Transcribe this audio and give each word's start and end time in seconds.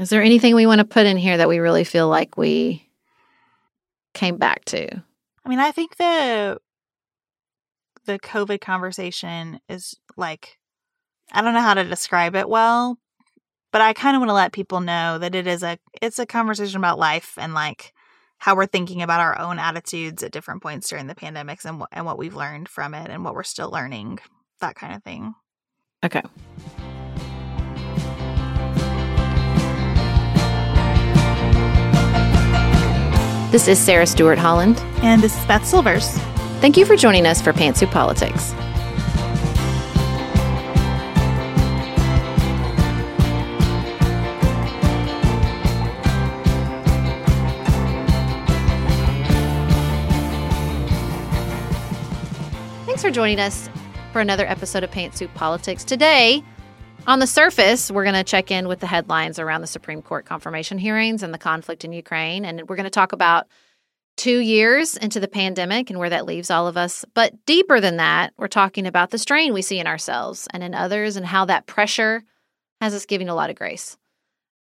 Is 0.00 0.08
there 0.08 0.22
anything 0.22 0.54
we 0.54 0.66
want 0.66 0.78
to 0.78 0.86
put 0.86 1.04
in 1.04 1.18
here 1.18 1.36
that 1.36 1.48
we 1.48 1.58
really 1.58 1.84
feel 1.84 2.08
like 2.08 2.38
we 2.38 2.88
came 4.14 4.38
back 4.38 4.64
to? 4.66 4.86
I 5.44 5.48
mean, 5.48 5.58
I 5.58 5.72
think 5.72 5.96
the 5.96 6.58
the 8.06 8.18
COVID 8.18 8.62
conversation 8.62 9.60
is 9.68 9.94
like 10.16 10.58
I 11.32 11.42
don't 11.42 11.52
know 11.52 11.60
how 11.60 11.74
to 11.74 11.84
describe 11.84 12.34
it 12.34 12.48
well, 12.48 12.98
but 13.72 13.82
I 13.82 13.92
kind 13.92 14.16
of 14.16 14.20
want 14.20 14.30
to 14.30 14.34
let 14.34 14.52
people 14.52 14.80
know 14.80 15.18
that 15.18 15.34
it 15.34 15.46
is 15.46 15.62
a 15.62 15.78
it's 16.00 16.18
a 16.18 16.24
conversation 16.24 16.78
about 16.78 16.98
life 16.98 17.34
and 17.36 17.52
like 17.52 17.92
how 18.38 18.56
we're 18.56 18.64
thinking 18.64 19.02
about 19.02 19.20
our 19.20 19.38
own 19.38 19.58
attitudes 19.58 20.22
at 20.22 20.32
different 20.32 20.62
points 20.62 20.88
during 20.88 21.08
the 21.08 21.14
pandemics 21.14 21.66
and 21.66 21.78
what 21.78 21.90
and 21.92 22.06
what 22.06 22.16
we've 22.16 22.34
learned 22.34 22.70
from 22.70 22.94
it 22.94 23.10
and 23.10 23.22
what 23.22 23.34
we're 23.34 23.42
still 23.42 23.70
learning, 23.70 24.18
that 24.60 24.76
kind 24.76 24.94
of 24.94 25.04
thing. 25.04 25.34
Okay. 26.02 26.22
This 33.50 33.66
is 33.66 33.80
Sarah 33.80 34.06
Stewart 34.06 34.38
Holland. 34.38 34.78
And 35.02 35.20
this 35.20 35.36
is 35.36 35.44
Beth 35.46 35.66
Silvers. 35.66 36.08
Thank 36.60 36.76
you 36.76 36.86
for 36.86 36.94
joining 36.94 37.26
us 37.26 37.42
for 37.42 37.52
Pantsuit 37.52 37.90
Politics. 37.90 38.52
Thanks 52.86 53.02
for 53.02 53.10
joining 53.10 53.40
us 53.40 53.68
for 54.12 54.20
another 54.20 54.46
episode 54.46 54.84
of 54.84 54.92
Pantsuit 54.92 55.34
Politics. 55.34 55.82
Today, 55.82 56.44
on 57.10 57.18
the 57.18 57.26
surface, 57.26 57.90
we're 57.90 58.04
going 58.04 58.14
to 58.14 58.22
check 58.22 58.52
in 58.52 58.68
with 58.68 58.78
the 58.78 58.86
headlines 58.86 59.40
around 59.40 59.62
the 59.62 59.66
Supreme 59.66 60.00
Court 60.00 60.26
confirmation 60.26 60.78
hearings 60.78 61.24
and 61.24 61.34
the 61.34 61.38
conflict 61.38 61.84
in 61.84 61.92
Ukraine. 61.92 62.44
And 62.44 62.68
we're 62.68 62.76
going 62.76 62.84
to 62.84 62.90
talk 62.90 63.10
about 63.10 63.48
two 64.16 64.38
years 64.38 64.96
into 64.96 65.18
the 65.18 65.26
pandemic 65.26 65.90
and 65.90 65.98
where 65.98 66.10
that 66.10 66.24
leaves 66.24 66.52
all 66.52 66.68
of 66.68 66.76
us. 66.76 67.04
But 67.12 67.34
deeper 67.46 67.80
than 67.80 67.96
that, 67.96 68.32
we're 68.36 68.46
talking 68.46 68.86
about 68.86 69.10
the 69.10 69.18
strain 69.18 69.52
we 69.52 69.60
see 69.60 69.80
in 69.80 69.88
ourselves 69.88 70.46
and 70.52 70.62
in 70.62 70.72
others 70.72 71.16
and 71.16 71.26
how 71.26 71.46
that 71.46 71.66
pressure 71.66 72.22
has 72.80 72.94
us 72.94 73.06
giving 73.06 73.28
a 73.28 73.34
lot 73.34 73.50
of 73.50 73.56
grace. 73.56 73.96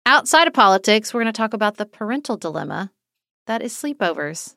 Outside 0.07 0.47
of 0.47 0.53
politics, 0.53 1.13
we're 1.13 1.21
going 1.21 1.31
to 1.31 1.37
talk 1.37 1.53
about 1.53 1.77
the 1.77 1.85
parental 1.85 2.35
dilemma 2.35 2.91
that 3.45 3.61
is 3.61 3.73
sleepovers. 3.75 4.55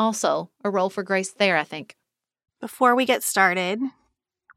Also, 0.00 0.50
a 0.64 0.70
role 0.70 0.90
for 0.90 1.04
grace 1.04 1.30
there, 1.30 1.56
I 1.56 1.64
think. 1.64 1.94
Before 2.60 2.96
we 2.96 3.04
get 3.04 3.22
started, 3.22 3.78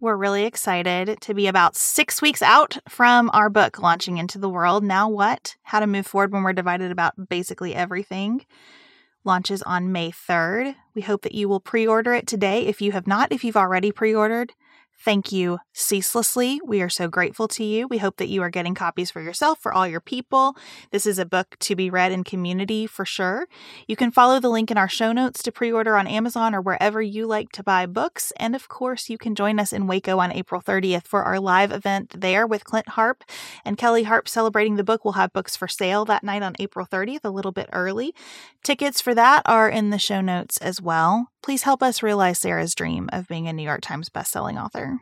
we're 0.04 0.18
really 0.18 0.44
excited 0.44 1.18
to 1.22 1.34
be 1.34 1.48
about 1.48 1.78
six 1.78 2.22
weeks 2.22 2.42
out 2.42 2.78
from 2.90 3.30
our 3.32 3.50
book 3.50 3.80
launching 3.80 4.18
into 4.18 4.38
the 4.38 4.50
world. 4.50 4.84
Now, 4.84 5.08
what? 5.08 5.56
How 5.64 5.80
to 5.80 5.88
move 5.88 6.06
forward 6.06 6.34
when 6.34 6.44
we're 6.44 6.52
divided 6.52 6.92
about 6.92 7.30
basically 7.30 7.74
everything. 7.74 8.46
Launches 9.24 9.64
on 9.64 9.94
May 9.94 10.12
3rd. 10.12 10.76
We 10.94 11.04
hope 11.04 11.22
that 11.22 11.34
you 11.34 11.48
will 11.48 11.62
pre 11.62 11.88
order 11.88 12.14
it 12.14 12.28
today. 12.28 12.66
If 12.66 12.82
you 12.82 12.92
have 12.92 13.08
not, 13.08 13.32
if 13.32 13.46
you've 13.46 13.56
already 13.56 13.94
pre 13.94 14.14
ordered, 14.14 14.52
Thank 15.04 15.34
you 15.34 15.60
ceaselessly. 15.74 16.62
We 16.64 16.82
are 16.82 16.88
so 16.88 17.10
grateful 17.10 17.50
to 17.50 17.64
you. 17.66 17.90
We 17.90 17.98
hope 17.98 18.16
that 18.18 18.30
you 18.30 18.42
are 18.42 18.50
getting 18.50 18.74
copies 18.74 19.12
for 19.12 19.22
yourself, 19.22 19.60
for 19.60 19.74
all 19.74 19.86
your 19.86 20.00
people. 20.00 20.56
This 20.92 21.06
is 21.06 21.20
a 21.20 21.26
book 21.26 21.58
to 21.60 21.76
be 21.76 21.90
read 21.90 22.14
in 22.14 22.24
community 22.24 22.88
for 22.88 23.04
sure. 23.04 23.48
You 23.86 23.98
can 23.98 24.12
follow 24.12 24.40
the 24.40 24.48
link 24.48 24.72
in 24.72 24.78
our 24.78 24.88
show 24.88 25.12
notes 25.12 25.44
to 25.44 25.52
pre 25.52 25.74
order 25.74 25.98
on 25.98 26.08
Amazon 26.08 26.56
or 26.56 26.62
wherever 26.62 27.02
you 27.02 27.28
like 27.28 27.52
to 27.52 27.64
buy 27.64 27.86
books. 27.86 28.32
And 28.38 28.56
of 28.56 28.70
course, 28.70 29.10
you 29.10 29.18
can 29.18 29.36
join 29.36 29.60
us 29.60 29.74
in 29.74 29.88
Waco 29.88 30.20
on 30.20 30.32
April 30.32 30.62
30th 30.62 31.06
for 31.06 31.24
our 31.24 31.38
live 31.38 31.74
event 31.74 32.22
there 32.22 32.48
with 32.48 32.64
Clint 32.64 32.88
Harp 32.90 33.26
and 33.66 33.78
Kelly 33.78 34.04
Harp 34.04 34.30
celebrating 34.30 34.78
the 34.78 34.86
book. 34.86 35.04
We'll 35.04 35.16
have 35.16 35.34
books 35.34 35.58
for 35.58 35.68
sale 35.68 36.06
that 36.06 36.24
night 36.24 36.44
on 36.44 36.56
April 36.60 36.88
30th, 36.90 37.26
a 37.26 37.30
little 37.30 37.52
bit 37.52 37.70
early. 37.74 38.16
Tickets 38.64 39.02
for 39.02 39.14
that 39.14 39.42
are 39.46 39.68
in 39.68 39.90
the 39.90 40.00
show 40.00 40.22
notes 40.22 40.56
as 40.60 40.82
well. 40.82 41.33
Please 41.44 41.64
help 41.64 41.84
us 41.84 42.02
realize 42.02 42.40
Sarah's 42.40 42.74
dream 42.74 43.10
of 43.12 43.28
being 43.28 43.48
a 43.48 43.54
New 43.54 43.64
York 43.64 43.82
Times 43.82 44.10
bestselling 44.10 44.64
author. 44.64 45.00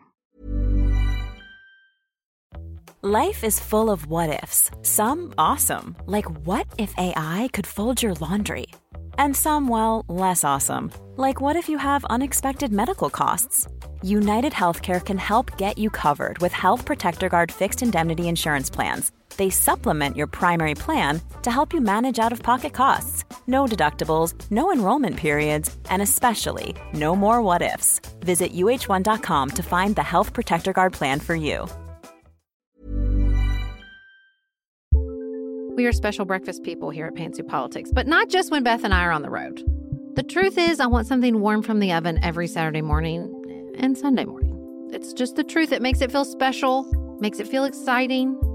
Life 3.03 3.43
is 3.43 3.59
full 3.59 3.89
of 3.89 4.05
what 4.05 4.43
ifs, 4.43 4.69
some 4.83 5.33
awesome, 5.37 5.95
like 6.05 6.29
what 6.45 6.67
if 6.77 6.93
AI 6.97 7.49
could 7.51 7.65
fold 7.65 8.03
your 8.03 8.13
laundry? 8.15 8.67
And 9.17 9.35
some, 9.35 9.67
well, 9.67 10.05
less 10.07 10.43
awesome, 10.43 10.91
like 11.15 11.41
what 11.41 11.55
if 11.55 11.67
you 11.67 11.79
have 11.79 12.05
unexpected 12.05 12.71
medical 12.71 13.09
costs? 13.09 13.67
United 14.03 14.53
Healthcare 14.53 15.03
can 15.03 15.17
help 15.17 15.57
get 15.57 15.77
you 15.77 15.89
covered 15.89 16.37
with 16.39 16.53
Health 16.53 16.85
Protector 16.85 17.29
Guard 17.29 17.51
fixed 17.51 17.81
indemnity 17.81 18.27
insurance 18.27 18.69
plans. 18.69 19.11
They 19.37 19.49
supplement 19.49 20.17
your 20.17 20.27
primary 20.27 20.75
plan 20.75 21.21
to 21.41 21.51
help 21.51 21.73
you 21.73 21.81
manage 21.81 22.19
out 22.19 22.31
of 22.31 22.43
pocket 22.43 22.73
costs. 22.73 23.23
No 23.47 23.65
deductibles, 23.65 24.33
no 24.51 24.71
enrollment 24.71 25.17
periods, 25.17 25.75
and 25.89 26.01
especially 26.01 26.75
no 26.93 27.15
more 27.15 27.41
what 27.41 27.61
ifs. 27.61 27.99
Visit 28.19 28.53
uh1.com 28.53 29.49
to 29.49 29.63
find 29.63 29.95
the 29.95 30.03
Health 30.03 30.33
Protector 30.33 30.73
Guard 30.73 30.93
plan 30.93 31.19
for 31.19 31.35
you. 31.35 31.67
We 35.75 35.85
are 35.85 35.93
special 35.93 36.25
breakfast 36.25 36.63
people 36.63 36.89
here 36.89 37.07
at 37.07 37.15
Pantsuit 37.15 37.47
Politics, 37.47 37.91
but 37.93 38.05
not 38.05 38.29
just 38.29 38.51
when 38.51 38.61
Beth 38.61 38.83
and 38.83 38.93
I 38.93 39.03
are 39.05 39.11
on 39.11 39.21
the 39.21 39.29
road. 39.29 39.63
The 40.15 40.23
truth 40.23 40.57
is, 40.57 40.81
I 40.81 40.85
want 40.87 41.07
something 41.07 41.39
warm 41.39 41.63
from 41.63 41.79
the 41.79 41.93
oven 41.93 42.19
every 42.21 42.47
Saturday 42.47 42.81
morning 42.81 43.73
and 43.79 43.97
Sunday 43.97 44.25
morning. 44.25 44.89
It's 44.91 45.13
just 45.13 45.37
the 45.37 45.43
truth. 45.43 45.71
It 45.71 45.81
makes 45.81 46.01
it 46.01 46.11
feel 46.11 46.25
special, 46.25 46.83
makes 47.21 47.39
it 47.39 47.47
feel 47.47 47.63
exciting. 47.63 48.37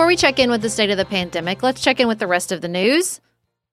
Before 0.00 0.08
we 0.08 0.16
check 0.16 0.38
in 0.38 0.50
with 0.50 0.62
the 0.62 0.70
state 0.70 0.88
of 0.88 0.96
the 0.96 1.04
pandemic, 1.04 1.62
let's 1.62 1.82
check 1.82 2.00
in 2.00 2.08
with 2.08 2.18
the 2.18 2.26
rest 2.26 2.52
of 2.52 2.62
the 2.62 2.68
news. 2.68 3.20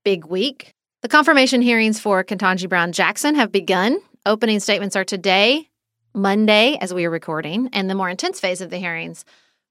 Big 0.03 0.25
week. 0.25 0.73
The 1.01 1.07
confirmation 1.07 1.61
hearings 1.61 2.01
for 2.01 2.21
Ketanji 2.21 2.67
Brown 2.67 2.91
Jackson 2.91 3.35
have 3.35 3.49
begun. 3.49 4.01
Opening 4.25 4.59
statements 4.59 4.97
are 4.97 5.05
today, 5.05 5.69
Monday, 6.13 6.77
as 6.81 6.93
we 6.93 7.05
are 7.05 7.09
recording, 7.09 7.69
and 7.71 7.89
the 7.89 7.95
more 7.95 8.09
intense 8.09 8.41
phase 8.41 8.59
of 8.59 8.69
the 8.69 8.77
hearings 8.77 9.23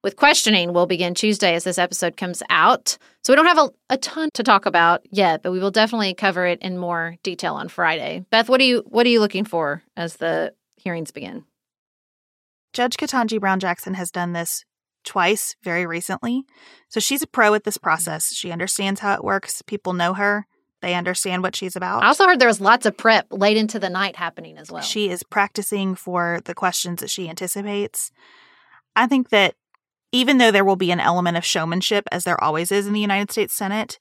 with 0.03 0.17
questioning 0.17 0.73
will 0.73 0.87
begin 0.87 1.13
Tuesday 1.13 1.55
as 1.55 1.65
this 1.65 1.77
episode 1.77 2.17
comes 2.17 2.43
out. 2.49 2.97
So 3.23 3.35
we 3.35 3.37
don't 3.37 3.45
have 3.45 3.59
a, 3.59 3.71
a 3.91 3.99
ton 3.99 4.31
to 4.33 4.43
talk 4.43 4.65
about 4.65 5.03
yet, 5.11 5.43
but 5.43 5.53
we 5.53 5.59
will 5.59 5.71
definitely 5.71 6.15
cover 6.15 6.47
it 6.47 6.63
in 6.63 6.79
more 6.79 7.17
detail 7.23 7.57
on 7.57 7.69
Friday. 7.69 8.25
Beth, 8.31 8.49
what 8.49 8.63
are 8.63 8.65
you 8.65 8.83
what 8.87 9.05
are 9.05 9.11
you 9.11 9.21
looking 9.21 9.45
for 9.45 9.83
as 9.95 10.17
the 10.17 10.55
hearings 10.79 11.11
begin? 11.11 11.45
Judge 12.73 12.97
Ketanji 12.97 13.39
Brown 13.39 13.61
Jackson 13.61 13.93
has 13.93 14.11
done 14.11 14.33
this 14.33 14.65
twice 15.07 15.57
very 15.63 15.87
recently. 15.87 16.45
So 16.89 17.01
she's 17.01 17.23
a 17.23 17.27
pro 17.27 17.55
at 17.55 17.65
this 17.65 17.79
mm-hmm. 17.79 17.85
process. 17.85 18.35
She 18.35 18.53
understands 18.53 19.01
how 19.01 19.15
it 19.15 19.25
works. 19.25 19.63
People 19.63 19.95
know 19.95 20.13
her. 20.15 20.47
They 20.83 20.95
understand 20.95 21.43
what 21.43 21.57
she's 21.57 21.75
about. 21.75 22.05
I 22.05 22.09
also 22.09 22.27
heard 22.27 22.39
there 22.39 22.49
was 22.49 22.61
lots 22.61 22.85
of 22.85 22.97
prep 22.97 23.27
late 23.31 23.57
into 23.57 23.79
the 23.79 23.89
night 23.89 24.17
happening 24.17 24.59
as 24.59 24.71
well. 24.71 24.83
She 24.83 25.09
is 25.09 25.23
practicing 25.23 25.95
for 25.95 26.41
the 26.45 26.55
questions 26.55 27.01
that 27.01 27.11
she 27.11 27.29
anticipates. 27.31 28.11
I 28.95 29.07
think 29.07 29.31
that 29.31 29.55
even 30.13 30.39
though 30.39 30.51
there 30.51 30.65
will 30.65 30.77
be 30.77 30.91
an 30.91 31.01
element 31.01 31.37
of 31.37 31.45
showmanship, 31.45 32.05
as 32.13 32.25
there 32.25 32.43
always 32.43 32.71
is 32.71 32.87
in 32.87 32.93
the 32.93 33.01
United 33.01 33.31
States 33.31 33.55
Senate, 33.55 33.99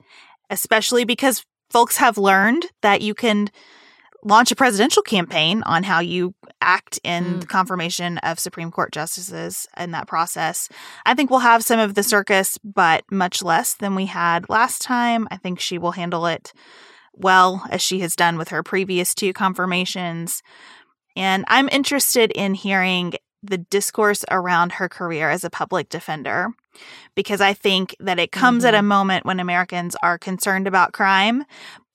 especially 0.50 1.06
because 1.06 1.46
folks 1.70 1.98
have 1.98 2.18
learned 2.18 2.68
that 2.82 3.02
you 3.02 3.14
can 3.14 3.50
launch 4.26 4.52
a 4.52 4.56
presidential 4.56 5.04
campaign 5.04 5.64
on 5.64 5.84
how 5.84 6.00
you 6.00 6.34
act 6.60 7.00
in 7.04 7.24
mm. 7.24 7.42
the 7.42 7.48
confirmation 7.48 8.18
of 8.18 8.40
Supreme 8.40 8.72
Court 8.72 8.92
justices 8.92 9.68
in 9.78 9.92
that 9.92 10.08
process. 10.08 10.68
I 11.06 11.14
think 11.14 11.30
we'll 11.30 11.40
have 11.40 11.64
some 11.64 11.80
of 11.80 11.94
the 11.94 12.04
circus, 12.04 12.58
but 12.58 13.04
much 13.12 13.44
less 13.44 13.76
than 13.76 13.96
we 13.96 14.08
had 14.08 14.50
last 14.50 14.82
time. 14.82 15.28
I 15.30 15.38
think 15.38 15.60
she 15.60 15.78
will 15.78 15.92
handle 15.92 16.26
it 16.26 16.52
well, 17.14 17.64
as 17.70 17.82
she 17.82 18.00
has 18.00 18.16
done 18.16 18.38
with 18.38 18.50
her 18.50 18.64
previous 18.64 19.14
two 19.14 19.32
confirmations. 19.32 20.42
And 21.16 21.46
I'm 21.48 21.70
interested 21.70 22.32
in 22.32 22.56
hearing 22.56 23.14
the 23.42 23.58
discourse 23.60 24.26
around 24.32 24.74
her 24.74 24.90
career 24.90 25.30
as 25.30 25.44
a 25.44 25.50
public 25.50 25.88
defender 25.90 26.50
because 27.14 27.42
I 27.42 27.54
think 27.54 27.96
that 28.00 28.20
it 28.20 28.32
comes 28.32 28.64
mm-hmm. 28.64 28.70
at 28.70 28.74
a 28.74 28.80
mm-hmm. 28.80 28.88
moment 28.88 29.26
when 29.26 29.40
Americans 29.40 29.96
are 30.02 30.18
concerned 30.18 30.68
about 30.68 30.94
crime, 30.94 31.46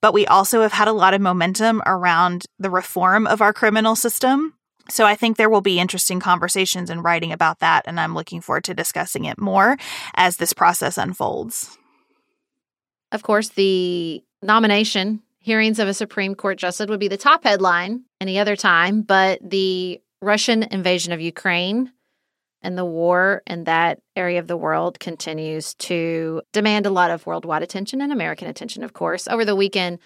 but 0.00 0.14
we 0.14 0.26
also 0.26 0.62
have 0.62 0.72
had 0.72 0.88
a 0.88 0.92
lot 0.92 1.14
of 1.14 1.20
momentum 1.20 1.82
around 1.86 2.44
the 2.58 2.70
reform 2.70 3.26
of 3.26 3.40
our 3.40 3.52
criminal 3.52 3.96
system. 3.96 4.54
So 4.88 5.06
I 5.06 5.14
think 5.14 5.36
there 5.36 5.50
will 5.50 5.60
be 5.60 5.78
interesting 5.78 6.20
conversations 6.20 6.90
and 6.90 7.04
writing 7.04 7.32
about 7.32 7.60
that, 7.60 7.84
and 7.86 8.00
I'm 8.00 8.14
looking 8.14 8.40
forward 8.40 8.64
to 8.64 8.74
discussing 8.74 9.24
it 9.24 9.38
more 9.38 9.76
as 10.14 10.36
this 10.36 10.52
process 10.52 10.98
unfolds. 10.98 11.78
Of 13.12 13.22
course, 13.22 13.50
the 13.50 14.22
nomination 14.42 15.22
hearings 15.38 15.78
of 15.78 15.88
a 15.88 15.94
Supreme 15.94 16.34
Court 16.34 16.58
justice 16.58 16.88
would 16.88 17.00
be 17.00 17.08
the 17.08 17.16
top 17.16 17.44
headline 17.44 18.04
any 18.20 18.38
other 18.38 18.56
time, 18.56 19.02
but 19.02 19.38
the 19.42 20.00
Russian 20.20 20.64
invasion 20.64 21.12
of 21.12 21.20
Ukraine 21.20 21.92
and 22.62 22.76
the 22.76 22.84
war 22.84 23.42
in 23.46 23.64
that 23.64 24.00
area 24.16 24.38
of 24.38 24.46
the 24.46 24.56
world 24.56 25.00
continues 25.00 25.74
to 25.74 26.42
demand 26.52 26.86
a 26.86 26.90
lot 26.90 27.10
of 27.10 27.26
worldwide 27.26 27.62
attention 27.62 28.00
and 28.00 28.12
American 28.12 28.48
attention, 28.48 28.82
of 28.82 28.92
course. 28.92 29.26
Over 29.28 29.44
the 29.44 29.56
weekend, 29.56 29.98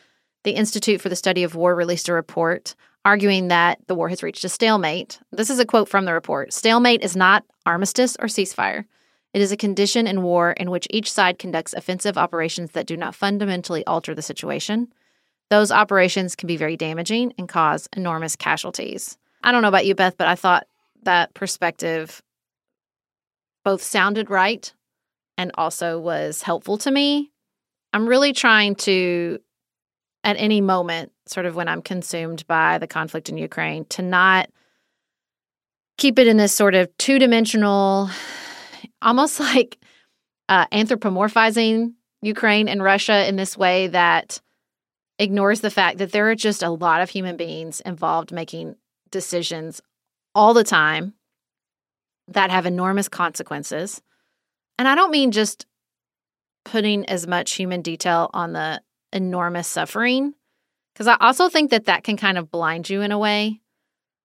the 0.44 0.52
Institute 0.52 1.00
for 1.00 1.08
the 1.08 1.16
Study 1.16 1.42
of 1.42 1.54
War 1.54 1.74
released 1.74 2.08
a 2.08 2.12
report 2.12 2.74
arguing 3.04 3.48
that 3.48 3.78
the 3.86 3.94
war 3.94 4.08
has 4.08 4.22
reached 4.22 4.44
a 4.44 4.48
stalemate. 4.48 5.20
This 5.30 5.50
is 5.50 5.58
a 5.58 5.66
quote 5.66 5.88
from 5.88 6.04
the 6.04 6.14
report 6.14 6.52
Stalemate 6.52 7.02
is 7.02 7.16
not 7.16 7.44
armistice 7.66 8.16
or 8.18 8.26
ceasefire. 8.26 8.84
It 9.32 9.42
is 9.42 9.52
a 9.52 9.56
condition 9.56 10.06
in 10.06 10.22
war 10.22 10.52
in 10.52 10.70
which 10.70 10.86
each 10.90 11.10
side 11.12 11.38
conducts 11.38 11.74
offensive 11.74 12.16
operations 12.16 12.70
that 12.70 12.86
do 12.86 12.96
not 12.96 13.14
fundamentally 13.14 13.84
alter 13.84 14.14
the 14.14 14.22
situation. 14.22 14.92
Those 15.50 15.72
operations 15.72 16.36
can 16.36 16.46
be 16.46 16.56
very 16.56 16.76
damaging 16.76 17.34
and 17.36 17.48
cause 17.48 17.88
enormous 17.96 18.36
casualties. 18.36 19.18
I 19.42 19.52
don't 19.52 19.60
know 19.60 19.68
about 19.68 19.86
you, 19.86 19.94
Beth, 19.94 20.16
but 20.16 20.28
I 20.28 20.36
thought 20.36 20.66
that 21.02 21.34
perspective 21.34 22.22
both 23.64 23.82
sounded 23.82 24.30
right 24.30 24.72
and 25.36 25.50
also 25.54 25.98
was 25.98 26.42
helpful 26.42 26.78
to 26.78 26.90
me. 26.90 27.32
I'm 27.92 28.06
really 28.06 28.32
trying 28.32 28.74
to, 28.76 29.38
at 30.22 30.36
any 30.36 30.60
moment, 30.60 31.12
sort 31.26 31.46
of 31.46 31.56
when 31.56 31.68
I'm 31.68 31.82
consumed 31.82 32.46
by 32.46 32.78
the 32.78 32.86
conflict 32.86 33.28
in 33.28 33.38
Ukraine, 33.38 33.84
to 33.86 34.02
not 34.02 34.50
keep 35.96 36.18
it 36.18 36.26
in 36.26 36.36
this 36.36 36.54
sort 36.54 36.74
of 36.74 36.94
two 36.98 37.18
dimensional, 37.18 38.10
almost 39.02 39.40
like 39.40 39.78
uh, 40.48 40.66
anthropomorphizing 40.68 41.94
Ukraine 42.22 42.68
and 42.68 42.82
Russia 42.82 43.26
in 43.28 43.36
this 43.36 43.56
way 43.56 43.88
that 43.88 44.40
ignores 45.18 45.60
the 45.60 45.70
fact 45.70 45.98
that 45.98 46.12
there 46.12 46.28
are 46.30 46.34
just 46.34 46.62
a 46.62 46.70
lot 46.70 47.00
of 47.00 47.10
human 47.10 47.36
beings 47.36 47.80
involved 47.80 48.32
making 48.32 48.74
decisions 49.10 49.80
all 50.34 50.54
the 50.54 50.64
time 50.64 51.14
that 52.28 52.50
have 52.50 52.66
enormous 52.66 53.08
consequences. 53.08 54.00
And 54.78 54.88
I 54.88 54.94
don't 54.94 55.10
mean 55.10 55.30
just 55.30 55.66
putting 56.64 57.04
as 57.06 57.26
much 57.26 57.52
human 57.52 57.82
detail 57.82 58.30
on 58.32 58.52
the 58.52 58.80
enormous 59.12 59.68
suffering, 59.68 60.34
because 60.92 61.06
I 61.06 61.16
also 61.20 61.48
think 61.48 61.70
that 61.70 61.84
that 61.86 62.04
can 62.04 62.16
kind 62.16 62.38
of 62.38 62.50
blind 62.50 62.88
you 62.88 63.02
in 63.02 63.12
a 63.12 63.18
way 63.18 63.60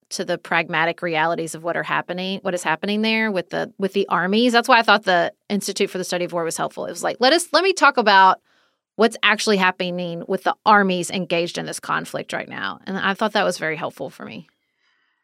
to 0.09 0.25
the 0.25 0.37
pragmatic 0.37 1.01
realities 1.01 1.53
of 1.53 1.63
what 1.63 1.77
are 1.77 1.83
happening 1.83 2.39
what 2.41 2.55
is 2.55 2.63
happening 2.63 3.03
there 3.03 3.31
with 3.31 3.51
the 3.51 3.71
with 3.77 3.93
the 3.93 4.07
armies. 4.07 4.53
That's 4.53 4.67
why 4.67 4.79
i 4.79 4.81
thought 4.81 5.03
the 5.03 5.33
institute 5.49 5.89
for 5.89 5.99
the 5.99 6.03
study 6.03 6.25
of 6.25 6.33
war 6.33 6.43
was 6.43 6.57
helpful. 6.57 6.85
It 6.85 6.91
was 6.91 7.03
like 7.03 7.17
let 7.19 7.33
us 7.33 7.47
let 7.53 7.63
me 7.63 7.73
talk 7.73 7.97
about 7.97 8.41
what's 8.95 9.17
actually 9.23 9.57
happening 9.57 10.23
with 10.27 10.43
the 10.43 10.55
armies 10.65 11.11
engaged 11.11 11.57
in 11.57 11.65
this 11.65 11.79
conflict 11.79 12.33
right 12.33 12.49
now. 12.49 12.79
And 12.85 12.97
i 12.97 13.13
thought 13.13 13.33
that 13.33 13.45
was 13.45 13.57
very 13.59 13.75
helpful 13.75 14.09
for 14.09 14.25
me 14.25 14.48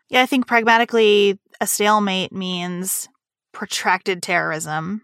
yeah, 0.09 0.21
I 0.21 0.25
think 0.25 0.47
pragmatically, 0.47 1.39
a 1.59 1.67
stalemate 1.67 2.31
means 2.31 3.07
protracted 3.51 4.21
terrorism 4.21 5.01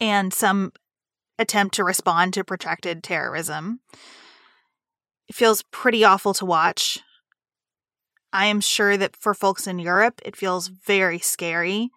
and 0.00 0.32
some 0.32 0.72
attempt 1.38 1.74
to 1.74 1.84
respond 1.84 2.34
to 2.34 2.44
protracted 2.44 3.02
terrorism. 3.02 3.80
It 5.28 5.34
feels 5.34 5.62
pretty 5.70 6.04
awful 6.04 6.34
to 6.34 6.46
watch. 6.46 7.00
I 8.32 8.46
am 8.46 8.60
sure 8.60 8.96
that 8.96 9.16
for 9.16 9.34
folks 9.34 9.66
in 9.66 9.78
Europe, 9.78 10.20
it 10.24 10.36
feels 10.36 10.68
very 10.68 11.18
scary 11.18 11.90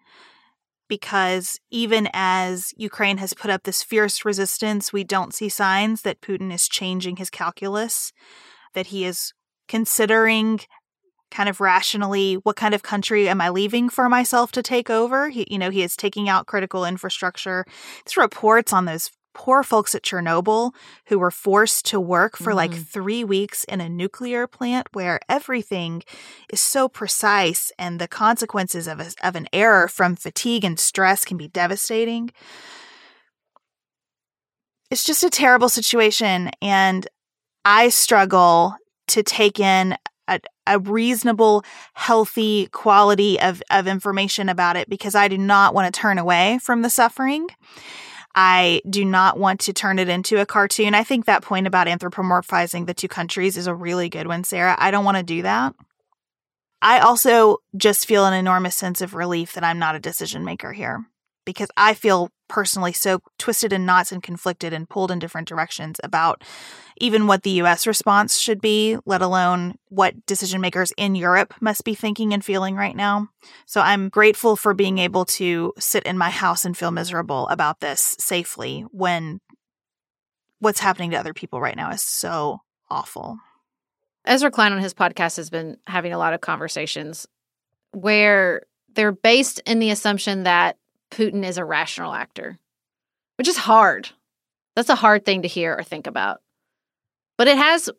because 0.88 1.58
even 1.70 2.08
as 2.12 2.72
Ukraine 2.76 3.18
has 3.18 3.32
put 3.32 3.50
up 3.50 3.62
this 3.62 3.82
fierce 3.82 4.24
resistance, 4.24 4.92
we 4.92 5.04
don't 5.04 5.34
see 5.34 5.48
signs 5.48 6.02
that 6.02 6.20
Putin 6.20 6.52
is 6.52 6.68
changing 6.68 7.16
his 7.16 7.30
calculus, 7.30 8.12
that 8.74 8.88
he 8.88 9.04
is 9.04 9.32
considering 9.68 10.60
kind 11.32 11.48
of 11.48 11.60
rationally 11.60 12.34
what 12.34 12.56
kind 12.56 12.74
of 12.74 12.82
country 12.82 13.28
am 13.28 13.40
I 13.40 13.48
leaving 13.48 13.88
for 13.88 14.08
myself 14.08 14.52
to 14.52 14.62
take 14.62 14.90
over? 14.90 15.30
He, 15.30 15.46
you 15.50 15.58
know, 15.58 15.70
he 15.70 15.82
is 15.82 15.96
taking 15.96 16.28
out 16.28 16.46
critical 16.46 16.84
infrastructure. 16.84 17.64
This 18.04 18.16
reports 18.16 18.72
on 18.72 18.84
those 18.84 19.10
poor 19.34 19.62
folks 19.62 19.94
at 19.94 20.02
Chernobyl 20.02 20.72
who 21.06 21.18
were 21.18 21.30
forced 21.30 21.86
to 21.86 21.98
work 21.98 22.36
for 22.36 22.52
mm 22.52 22.56
like 22.56 22.72
mm-hmm. 22.72 22.82
three 22.82 23.24
weeks 23.24 23.64
in 23.64 23.80
a 23.80 23.88
nuclear 23.88 24.46
plant 24.46 24.86
where 24.92 25.18
everything 25.26 26.02
is 26.52 26.60
so 26.60 26.86
precise 26.86 27.72
and 27.78 27.98
the 27.98 28.06
consequences 28.06 28.86
of, 28.86 29.00
a, 29.00 29.06
of 29.22 29.34
an 29.34 29.48
error 29.54 29.88
from 29.88 30.14
fatigue 30.14 30.64
and 30.64 30.78
stress 30.78 31.24
can 31.24 31.38
be 31.38 31.48
devastating. 31.48 32.30
It's 34.90 35.04
just 35.04 35.24
a 35.24 35.30
terrible 35.30 35.70
situation. 35.70 36.50
And 36.60 37.08
I 37.64 37.88
struggle 37.88 38.76
to 39.08 39.22
take 39.22 39.58
in 39.58 39.96
a, 40.28 40.40
a 40.66 40.78
reasonable, 40.78 41.64
healthy 41.94 42.66
quality 42.68 43.40
of, 43.40 43.62
of 43.70 43.86
information 43.86 44.48
about 44.48 44.76
it 44.76 44.88
because 44.88 45.14
I 45.14 45.28
do 45.28 45.38
not 45.38 45.74
want 45.74 45.92
to 45.92 46.00
turn 46.00 46.18
away 46.18 46.58
from 46.62 46.82
the 46.82 46.90
suffering. 46.90 47.48
I 48.34 48.80
do 48.88 49.04
not 49.04 49.38
want 49.38 49.60
to 49.60 49.72
turn 49.72 49.98
it 49.98 50.08
into 50.08 50.40
a 50.40 50.46
cartoon. 50.46 50.94
I 50.94 51.04
think 51.04 51.26
that 51.26 51.42
point 51.42 51.66
about 51.66 51.86
anthropomorphizing 51.86 52.86
the 52.86 52.94
two 52.94 53.08
countries 53.08 53.56
is 53.56 53.66
a 53.66 53.74
really 53.74 54.08
good 54.08 54.26
one, 54.26 54.44
Sarah. 54.44 54.76
I 54.78 54.90
don't 54.90 55.04
want 55.04 55.18
to 55.18 55.22
do 55.22 55.42
that. 55.42 55.74
I 56.80 56.98
also 57.00 57.58
just 57.76 58.06
feel 58.06 58.26
an 58.26 58.34
enormous 58.34 58.74
sense 58.74 59.02
of 59.02 59.14
relief 59.14 59.52
that 59.52 59.64
I'm 59.64 59.78
not 59.78 59.94
a 59.94 60.00
decision 60.00 60.44
maker 60.44 60.72
here 60.72 61.04
because 61.44 61.68
I 61.76 61.94
feel 61.94 62.30
personally 62.52 62.92
so 62.92 63.18
twisted 63.38 63.72
in 63.72 63.86
knots 63.86 64.12
and 64.12 64.22
conflicted 64.22 64.74
and 64.74 64.86
pulled 64.86 65.10
in 65.10 65.18
different 65.18 65.48
directions 65.48 65.98
about 66.04 66.44
even 66.98 67.26
what 67.26 67.44
the 67.44 67.62
US 67.62 67.86
response 67.86 68.38
should 68.38 68.60
be, 68.60 68.98
let 69.06 69.22
alone 69.22 69.76
what 69.88 70.26
decision 70.26 70.60
makers 70.60 70.92
in 70.98 71.14
Europe 71.14 71.54
must 71.62 71.82
be 71.82 71.94
thinking 71.94 72.34
and 72.34 72.44
feeling 72.44 72.76
right 72.76 72.94
now. 72.94 73.28
So 73.64 73.80
I'm 73.80 74.10
grateful 74.10 74.54
for 74.54 74.74
being 74.74 74.98
able 74.98 75.24
to 75.24 75.72
sit 75.78 76.02
in 76.02 76.18
my 76.18 76.28
house 76.28 76.66
and 76.66 76.76
feel 76.76 76.90
miserable 76.90 77.48
about 77.48 77.80
this 77.80 78.16
safely 78.20 78.82
when 78.90 79.40
what's 80.58 80.80
happening 80.80 81.12
to 81.12 81.16
other 81.16 81.32
people 81.32 81.58
right 81.58 81.76
now 81.76 81.90
is 81.90 82.02
so 82.02 82.60
awful. 82.90 83.38
Ezra 84.26 84.50
Klein 84.50 84.72
on 84.72 84.78
his 84.78 84.92
podcast 84.92 85.38
has 85.38 85.48
been 85.48 85.78
having 85.86 86.12
a 86.12 86.18
lot 86.18 86.34
of 86.34 86.42
conversations 86.42 87.26
where 87.92 88.64
they're 88.94 89.10
based 89.10 89.62
in 89.64 89.78
the 89.78 89.90
assumption 89.90 90.42
that 90.42 90.76
Putin 91.12 91.44
is 91.44 91.58
a 91.58 91.64
rational 91.64 92.14
actor, 92.14 92.58
which 93.36 93.46
is 93.46 93.56
hard. 93.58 94.08
That's 94.74 94.88
a 94.88 94.94
hard 94.94 95.24
thing 95.24 95.42
to 95.42 95.48
hear 95.48 95.76
or 95.76 95.82
think 95.82 96.06
about. 96.06 96.40
But 97.36 97.48
it 97.48 97.58
has 97.58 97.90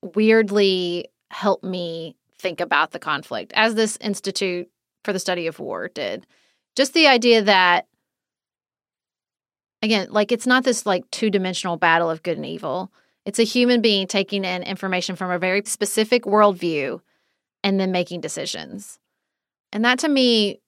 weirdly 0.00 1.08
helped 1.30 1.64
me 1.64 2.16
think 2.38 2.60
about 2.60 2.92
the 2.92 2.98
conflict, 2.98 3.52
as 3.56 3.74
this 3.74 3.96
Institute 4.00 4.68
for 5.02 5.12
the 5.12 5.18
Study 5.18 5.48
of 5.48 5.58
War 5.58 5.88
did. 5.88 6.26
Just 6.76 6.94
the 6.94 7.08
idea 7.08 7.42
that, 7.42 7.88
again, 9.82 10.08
like 10.10 10.30
it's 10.30 10.46
not 10.46 10.62
this 10.62 10.86
like 10.86 11.10
two 11.10 11.30
dimensional 11.30 11.76
battle 11.76 12.10
of 12.10 12.22
good 12.22 12.36
and 12.36 12.46
evil. 12.46 12.92
It's 13.26 13.38
a 13.38 13.44
human 13.44 13.80
being 13.80 14.06
taking 14.06 14.44
in 14.44 14.62
information 14.62 15.16
from 15.16 15.30
a 15.30 15.38
very 15.38 15.62
specific 15.64 16.24
worldview 16.24 17.00
and 17.64 17.80
then 17.80 17.90
making 17.90 18.20
decisions. 18.20 18.98
And 19.72 19.84
that 19.84 19.98
to 20.00 20.08
me 20.08 20.60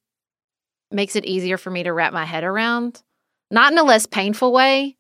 makes 0.91 1.17
it 1.17 1.25
easier 1.25 1.59
for 1.59 1.71
me 1.71 1.83
to 1.83 1.93
wrap 1.93 2.13
my 2.13 2.25
head 2.25 2.45
around, 2.45 3.03
not 3.51 3.73
in 3.73 3.79
a 3.79 3.85
less 3.85 4.07
painful 4.07 4.53
way, 4.53 4.97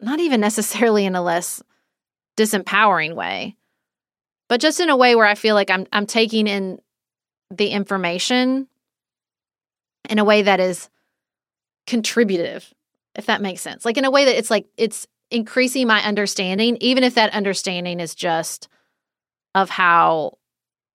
not 0.00 0.20
even 0.20 0.40
necessarily 0.40 1.04
in 1.04 1.14
a 1.14 1.22
less 1.22 1.62
disempowering 2.36 3.14
way, 3.14 3.56
but 4.48 4.60
just 4.60 4.80
in 4.80 4.90
a 4.90 4.96
way 4.96 5.14
where 5.14 5.26
I 5.26 5.34
feel 5.34 5.54
like 5.54 5.70
I'm 5.70 5.86
I'm 5.92 6.06
taking 6.06 6.46
in 6.46 6.80
the 7.50 7.68
information 7.68 8.68
in 10.08 10.18
a 10.18 10.24
way 10.24 10.42
that 10.42 10.60
is 10.60 10.88
contributive, 11.86 12.72
if 13.14 13.26
that 13.26 13.42
makes 13.42 13.60
sense. 13.60 13.84
Like 13.84 13.96
in 13.96 14.04
a 14.04 14.10
way 14.10 14.24
that 14.24 14.38
it's 14.38 14.50
like 14.50 14.66
it's 14.76 15.06
increasing 15.30 15.86
my 15.86 16.02
understanding, 16.02 16.76
even 16.80 17.04
if 17.04 17.14
that 17.14 17.32
understanding 17.32 18.00
is 18.00 18.14
just 18.14 18.68
of 19.54 19.70
how 19.70 20.38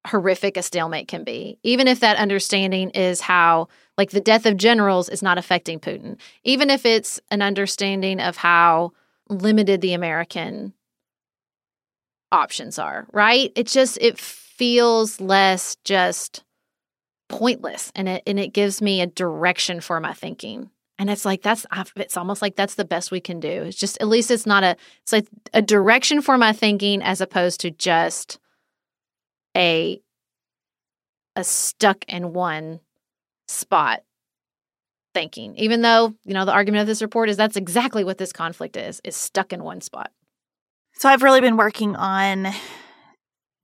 horrific 0.08 0.58
a 0.58 0.63
stalemate 0.63 1.08
can 1.08 1.24
be. 1.24 1.60
Even 1.63 1.88
if 1.88 2.00
that 2.02 2.18
understanding 2.18 2.90
is 2.92 3.22
how, 3.22 3.68
like, 3.98 4.12
the 4.12 4.22
death 4.22 4.46
of 4.46 4.58
generals 4.58 5.10
is 5.10 5.22
not 5.22 5.38
affecting 5.38 5.80
Putin. 5.80 6.18
Even 6.44 6.70
if 6.70 6.86
it's 6.86 7.20
an 7.30 7.42
understanding 7.42 8.20
of 8.20 8.38
how 8.38 8.92
limited 9.30 9.82
the 9.82 9.94
American 9.94 10.74
options 12.32 12.80
are, 12.80 13.08
right? 13.14 13.52
It 13.56 13.68
just, 13.68 13.98
it 14.02 14.18
feels 14.18 15.20
less 15.20 15.76
just 15.84 16.44
pointless 17.30 17.92
and 17.96 18.08
it 18.08 18.24
and 18.28 18.40
it 18.40 18.54
gives 18.54 18.82
me 18.82 19.02
a 19.02 19.08
direction 19.08 19.82
for 19.82 20.00
my 20.00 20.14
thinking 20.14 20.70
and 21.00 21.10
it's 21.10 21.26
like 21.26 21.42
that's 21.42 21.66
it's 21.96 22.16
almost 22.16 22.42
like 22.42 22.56
that's 22.56 22.76
the 22.76 22.86
best 22.86 23.12
we 23.12 23.20
can 23.20 23.40
do 23.40 23.64
it's 23.64 23.78
just 23.78 23.98
at 24.00 24.08
least 24.08 24.30
it's 24.30 24.46
not 24.46 24.64
a 24.64 24.76
it's 25.02 25.12
like 25.12 25.28
a 25.54 25.62
direction 25.62 26.22
for 26.22 26.38
my 26.38 26.54
thinking 26.54 27.02
as 27.02 27.22
opposed 27.22 27.60
to 27.60 27.72
just 27.72 28.40
a 29.58 30.00
a 31.36 31.44
stuck 31.44 32.06
in 32.08 32.34
one 32.34 32.80
spot 33.54 34.02
thinking 35.14 35.56
even 35.58 35.82
though 35.82 36.14
you 36.26 36.34
know 36.34 36.44
the 36.46 36.52
argument 36.52 36.82
of 36.82 36.88
this 36.88 37.02
report 37.02 37.30
is 37.30 37.38
that's 37.38 37.56
exactly 37.56 38.04
what 38.04 38.18
this 38.18 38.34
conflict 38.34 38.76
is 38.76 39.00
is 39.04 39.16
stuck 39.16 39.54
in 39.54 39.64
one 39.64 39.80
spot 39.80 40.12
so 40.94 41.08
i've 41.08 41.22
really 41.22 41.42
been 41.42 41.58
working 41.58 41.96
on 41.96 42.48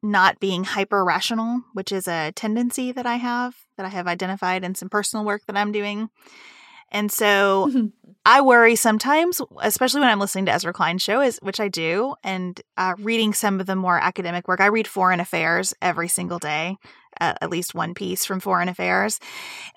not 0.02 0.40
being 0.40 0.64
hyper 0.64 1.04
rational, 1.04 1.62
which 1.74 1.92
is 1.92 2.08
a 2.08 2.32
tendency 2.34 2.92
that 2.92 3.06
I 3.06 3.16
have 3.16 3.56
that 3.78 3.86
I 3.86 3.90
have 3.90 4.08
identified 4.08 4.64
in 4.64 4.76
some 4.76 4.90
personal 4.90 5.26
work 5.26 5.46
that 5.48 5.58
I'm 5.58 5.72
doing. 5.72 6.10
And 6.92 7.12
so 7.12 7.92
I 8.26 8.42
worry 8.42 8.76
sometimes, 8.76 9.42
especially 9.62 10.02
when 10.02 10.10
I'm 10.10 10.20
listening 10.20 10.46
to 10.46 10.54
Ezra 10.54 10.74
Klein's 10.74 11.02
show, 11.02 11.22
is 11.22 11.40
which 11.42 11.60
I 11.60 11.68
do, 11.68 12.16
and 12.24 12.60
uh, 12.78 12.96
reading 12.98 13.34
some 13.34 13.60
of 13.60 13.66
the 13.66 13.76
more 13.76 14.00
academic 14.00 14.48
work. 14.48 14.62
I 14.62 14.68
read 14.68 14.88
Foreign 14.88 15.20
Affairs 15.20 15.74
every 15.82 16.08
single 16.08 16.40
day, 16.40 16.78
at 17.20 17.50
least 17.50 17.76
one 17.76 17.94
piece 17.94 18.26
from 18.26 18.40
Foreign 18.40 18.70
Affairs, 18.70 19.20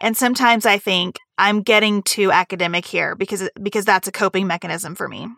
and 0.01 0.17
sometimes 0.17 0.67
I 0.67 0.79
think 0.79 1.19
I'm 1.39 1.63
getting 1.63 2.03
too 2.03 2.31
academic 2.31 2.87
here 2.87 3.15
because 3.15 3.49
because 3.63 3.85
that's 3.85 4.09
a 4.09 4.13
coping 4.13 4.47
mechanism 4.47 4.95
for 4.95 5.09
me, 5.09 5.29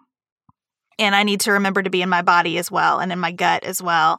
and 0.98 1.14
I 1.14 1.22
need 1.22 1.40
to 1.40 1.52
remember 1.52 1.82
to 1.82 1.90
be 1.90 2.02
in 2.02 2.08
my 2.08 2.22
body 2.22 2.58
as 2.58 2.70
well 2.70 3.00
and 3.00 3.12
in 3.12 3.18
my 3.18 3.32
gut 3.32 3.64
as 3.64 3.82
well. 3.82 4.18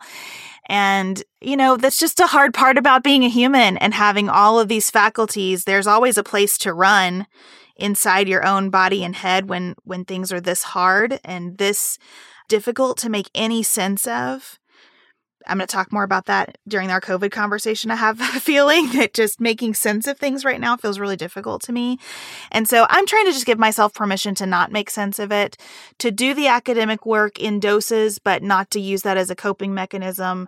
And, 0.67 1.21
you 1.41 1.55
know, 1.55 1.77
that's 1.77 1.99
just 1.99 2.19
a 2.19 2.25
hard 2.27 2.53
part 2.53 2.77
about 2.77 3.03
being 3.03 3.23
a 3.23 3.29
human 3.29 3.77
and 3.77 3.93
having 3.93 4.29
all 4.29 4.59
of 4.59 4.67
these 4.67 4.89
faculties. 4.89 5.63
There's 5.63 5.87
always 5.87 6.17
a 6.17 6.23
place 6.23 6.57
to 6.59 6.73
run 6.73 7.27
inside 7.75 8.27
your 8.27 8.45
own 8.45 8.69
body 8.69 9.03
and 9.03 9.15
head 9.15 9.49
when 9.49 9.75
when 9.83 10.05
things 10.05 10.31
are 10.31 10.41
this 10.41 10.63
hard 10.63 11.19
and 11.23 11.57
this 11.57 11.99
difficult 12.47 12.97
to 12.99 13.09
make 13.09 13.29
any 13.35 13.61
sense 13.63 14.07
of. 14.07 14.59
I'm 15.47 15.57
going 15.57 15.67
to 15.67 15.71
talk 15.71 15.91
more 15.91 16.03
about 16.03 16.25
that 16.25 16.57
during 16.67 16.89
our 16.89 17.01
COVID 17.01 17.31
conversation. 17.31 17.91
I 17.91 17.95
have 17.95 18.19
a 18.35 18.39
feeling 18.39 18.91
that 18.93 19.13
just 19.13 19.39
making 19.39 19.73
sense 19.73 20.07
of 20.07 20.17
things 20.17 20.45
right 20.45 20.59
now 20.59 20.77
feels 20.77 20.99
really 20.99 21.15
difficult 21.15 21.61
to 21.63 21.71
me. 21.71 21.99
And 22.51 22.67
so 22.67 22.85
I'm 22.89 23.05
trying 23.05 23.25
to 23.25 23.31
just 23.31 23.45
give 23.45 23.59
myself 23.59 23.93
permission 23.93 24.35
to 24.35 24.45
not 24.45 24.71
make 24.71 24.89
sense 24.89 25.19
of 25.19 25.31
it, 25.31 25.57
to 25.99 26.11
do 26.11 26.33
the 26.33 26.47
academic 26.47 27.05
work 27.05 27.39
in 27.39 27.59
doses, 27.59 28.19
but 28.19 28.43
not 28.43 28.71
to 28.71 28.79
use 28.79 29.03
that 29.03 29.17
as 29.17 29.29
a 29.29 29.35
coping 29.35 29.73
mechanism, 29.73 30.47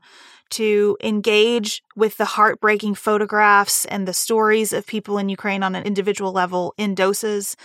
to 0.50 0.98
engage 1.04 1.84
with 1.96 2.18
the 2.18 2.26
heartbreaking 2.26 2.96
photographs 2.96 3.86
and 3.86 4.08
the 4.08 4.14
stories 4.14 4.72
of 4.74 4.88
people 4.88 5.18
in 5.18 5.30
Ukraine 5.30 5.64
on 5.64 5.76
an 5.76 5.84
individual 5.84 6.32
level 6.32 6.74
in 6.78 6.96
doses, 6.96 7.56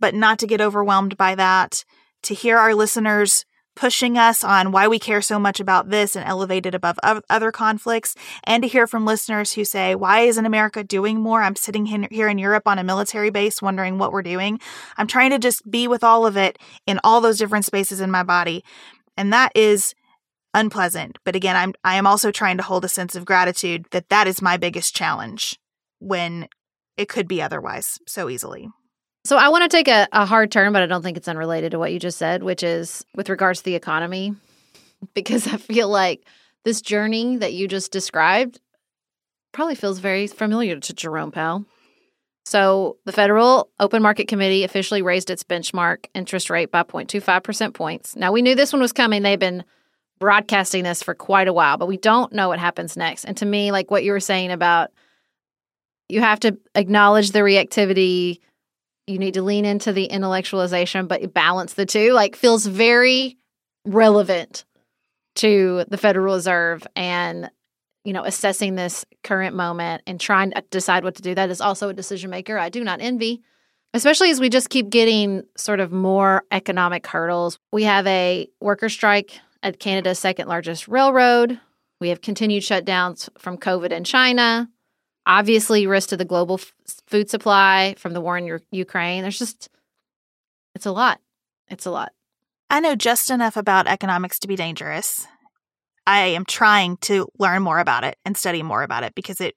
but 0.00 0.14
not 0.14 0.38
to 0.40 0.46
get 0.46 0.60
overwhelmed 0.60 1.16
by 1.16 1.34
that, 1.34 1.84
to 2.22 2.34
hear 2.34 2.58
our 2.58 2.74
listeners 2.74 3.44
pushing 3.76 4.18
us 4.18 4.42
on 4.42 4.72
why 4.72 4.88
we 4.88 4.98
care 4.98 5.22
so 5.22 5.38
much 5.38 5.60
about 5.60 5.90
this 5.90 6.16
and 6.16 6.26
elevate 6.26 6.66
it 6.66 6.74
above 6.74 6.98
other 7.04 7.52
conflicts, 7.52 8.16
and 8.44 8.62
to 8.62 8.68
hear 8.68 8.86
from 8.86 9.04
listeners 9.04 9.52
who 9.52 9.64
say, 9.64 9.94
Why 9.94 10.20
isn't 10.20 10.46
America 10.46 10.82
doing 10.82 11.20
more? 11.20 11.42
I'm 11.42 11.54
sitting 11.54 11.86
here 11.86 12.28
in 12.28 12.38
Europe 12.38 12.66
on 12.66 12.78
a 12.78 12.84
military 12.84 13.30
base 13.30 13.62
wondering 13.62 13.98
what 13.98 14.12
we're 14.12 14.22
doing. 14.22 14.58
I'm 14.96 15.06
trying 15.06 15.30
to 15.30 15.38
just 15.38 15.70
be 15.70 15.86
with 15.86 16.02
all 16.02 16.26
of 16.26 16.36
it 16.36 16.58
in 16.86 16.98
all 17.04 17.20
those 17.20 17.38
different 17.38 17.66
spaces 17.66 18.00
in 18.00 18.10
my 18.10 18.22
body. 18.22 18.64
And 19.16 19.32
that 19.32 19.52
is 19.54 19.94
unpleasant. 20.54 21.18
But 21.24 21.36
again, 21.36 21.54
I'm 21.54 21.74
I 21.84 21.96
am 21.96 22.06
also 22.06 22.30
trying 22.30 22.56
to 22.56 22.62
hold 22.62 22.84
a 22.84 22.88
sense 22.88 23.14
of 23.14 23.24
gratitude 23.24 23.86
that 23.90 24.08
that 24.08 24.26
is 24.26 24.42
my 24.42 24.56
biggest 24.56 24.96
challenge 24.96 25.58
when 25.98 26.48
it 26.96 27.08
could 27.08 27.28
be 27.28 27.42
otherwise 27.42 27.98
so 28.06 28.28
easily. 28.28 28.68
So 29.26 29.36
I 29.36 29.48
want 29.48 29.68
to 29.68 29.76
take 29.76 29.88
a, 29.88 30.06
a 30.12 30.24
hard 30.24 30.52
turn, 30.52 30.72
but 30.72 30.82
I 30.82 30.86
don't 30.86 31.02
think 31.02 31.16
it's 31.16 31.26
unrelated 31.26 31.72
to 31.72 31.80
what 31.80 31.92
you 31.92 31.98
just 31.98 32.16
said, 32.16 32.44
which 32.44 32.62
is 32.62 33.04
with 33.16 33.28
regards 33.28 33.58
to 33.58 33.64
the 33.64 33.74
economy, 33.74 34.36
because 35.14 35.48
I 35.48 35.56
feel 35.56 35.88
like 35.88 36.24
this 36.64 36.80
journey 36.80 37.36
that 37.38 37.52
you 37.52 37.66
just 37.66 37.90
described 37.90 38.60
probably 39.50 39.74
feels 39.74 39.98
very 39.98 40.28
familiar 40.28 40.78
to 40.78 40.92
Jerome 40.92 41.32
Powell. 41.32 41.64
So 42.44 42.98
the 43.04 43.10
Federal 43.10 43.68
Open 43.80 44.00
Market 44.00 44.28
Committee 44.28 44.62
officially 44.62 45.02
raised 45.02 45.28
its 45.28 45.42
benchmark 45.42 46.06
interest 46.14 46.48
rate 46.48 46.70
by 46.70 46.84
0.25 46.84 47.42
percent 47.42 47.74
points. 47.74 48.14
Now 48.14 48.30
we 48.30 48.42
knew 48.42 48.54
this 48.54 48.72
one 48.72 48.80
was 48.80 48.92
coming. 48.92 49.22
They've 49.22 49.36
been 49.36 49.64
broadcasting 50.20 50.84
this 50.84 51.02
for 51.02 51.14
quite 51.14 51.48
a 51.48 51.52
while, 51.52 51.78
but 51.78 51.88
we 51.88 51.96
don't 51.96 52.32
know 52.32 52.46
what 52.46 52.60
happens 52.60 52.96
next. 52.96 53.24
And 53.24 53.36
to 53.38 53.46
me, 53.46 53.72
like 53.72 53.90
what 53.90 54.04
you 54.04 54.12
were 54.12 54.20
saying 54.20 54.52
about 54.52 54.90
you 56.08 56.20
have 56.20 56.38
to 56.40 56.56
acknowledge 56.76 57.32
the 57.32 57.40
reactivity 57.40 58.38
you 59.06 59.18
need 59.18 59.34
to 59.34 59.42
lean 59.42 59.64
into 59.64 59.92
the 59.92 60.08
intellectualization 60.08 61.06
but 61.08 61.32
balance 61.32 61.74
the 61.74 61.86
two 61.86 62.12
like 62.12 62.36
feels 62.36 62.66
very 62.66 63.36
relevant 63.84 64.64
to 65.36 65.84
the 65.88 65.98
federal 65.98 66.34
reserve 66.34 66.86
and 66.96 67.50
you 68.04 68.12
know 68.12 68.24
assessing 68.24 68.74
this 68.74 69.04
current 69.22 69.54
moment 69.54 70.02
and 70.06 70.20
trying 70.20 70.50
to 70.50 70.62
decide 70.70 71.04
what 71.04 71.16
to 71.16 71.22
do. 71.22 71.34
That 71.34 71.50
is 71.50 71.60
also 71.60 71.88
a 71.88 71.94
decision 71.94 72.30
maker 72.30 72.58
i 72.58 72.68
do 72.68 72.82
not 72.82 73.00
envy 73.00 73.42
especially 73.94 74.30
as 74.30 74.40
we 74.40 74.48
just 74.48 74.68
keep 74.68 74.90
getting 74.90 75.42
sort 75.56 75.80
of 75.80 75.90
more 75.90 76.44
economic 76.50 77.06
hurdles. 77.06 77.58
We 77.72 77.84
have 77.84 78.06
a 78.06 78.48
worker 78.60 78.88
strike 78.88 79.38
at 79.62 79.78
canada's 79.78 80.18
second 80.18 80.48
largest 80.48 80.88
railroad. 80.88 81.60
We 82.00 82.10
have 82.10 82.20
continued 82.20 82.62
shutdowns 82.62 83.28
from 83.38 83.58
covid 83.58 83.90
in 83.90 84.04
china 84.04 84.68
obviously 85.26 85.86
risk 85.86 86.10
to 86.10 86.16
the 86.16 86.24
global 86.24 86.54
f- 86.54 86.72
food 87.06 87.28
supply 87.28 87.94
from 87.98 88.12
the 88.12 88.20
war 88.20 88.38
in 88.38 88.60
Ukraine. 88.70 89.22
There's 89.22 89.38
just, 89.38 89.68
it's 90.74 90.86
a 90.86 90.92
lot. 90.92 91.20
It's 91.68 91.86
a 91.86 91.90
lot. 91.90 92.12
I 92.70 92.80
know 92.80 92.94
just 92.94 93.30
enough 93.30 93.56
about 93.56 93.86
economics 93.86 94.38
to 94.40 94.48
be 94.48 94.56
dangerous. 94.56 95.26
I 96.06 96.20
am 96.20 96.44
trying 96.44 96.96
to 96.98 97.28
learn 97.38 97.62
more 97.62 97.80
about 97.80 98.04
it 98.04 98.16
and 98.24 98.36
study 98.36 98.62
more 98.62 98.82
about 98.82 99.02
it 99.02 99.14
because 99.14 99.40
it, 99.40 99.56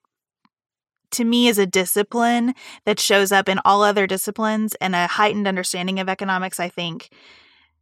to 1.12 1.24
me, 1.24 1.48
is 1.48 1.58
a 1.58 1.66
discipline 1.66 2.54
that 2.86 3.00
shows 3.00 3.32
up 3.32 3.50
in 3.50 3.60
all 3.66 3.82
other 3.82 4.06
disciplines 4.06 4.76
and 4.76 4.96
a 4.96 5.08
heightened 5.08 5.48
understanding 5.48 6.00
of 6.00 6.10
economics, 6.10 6.60
I 6.60 6.70
think, 6.70 7.10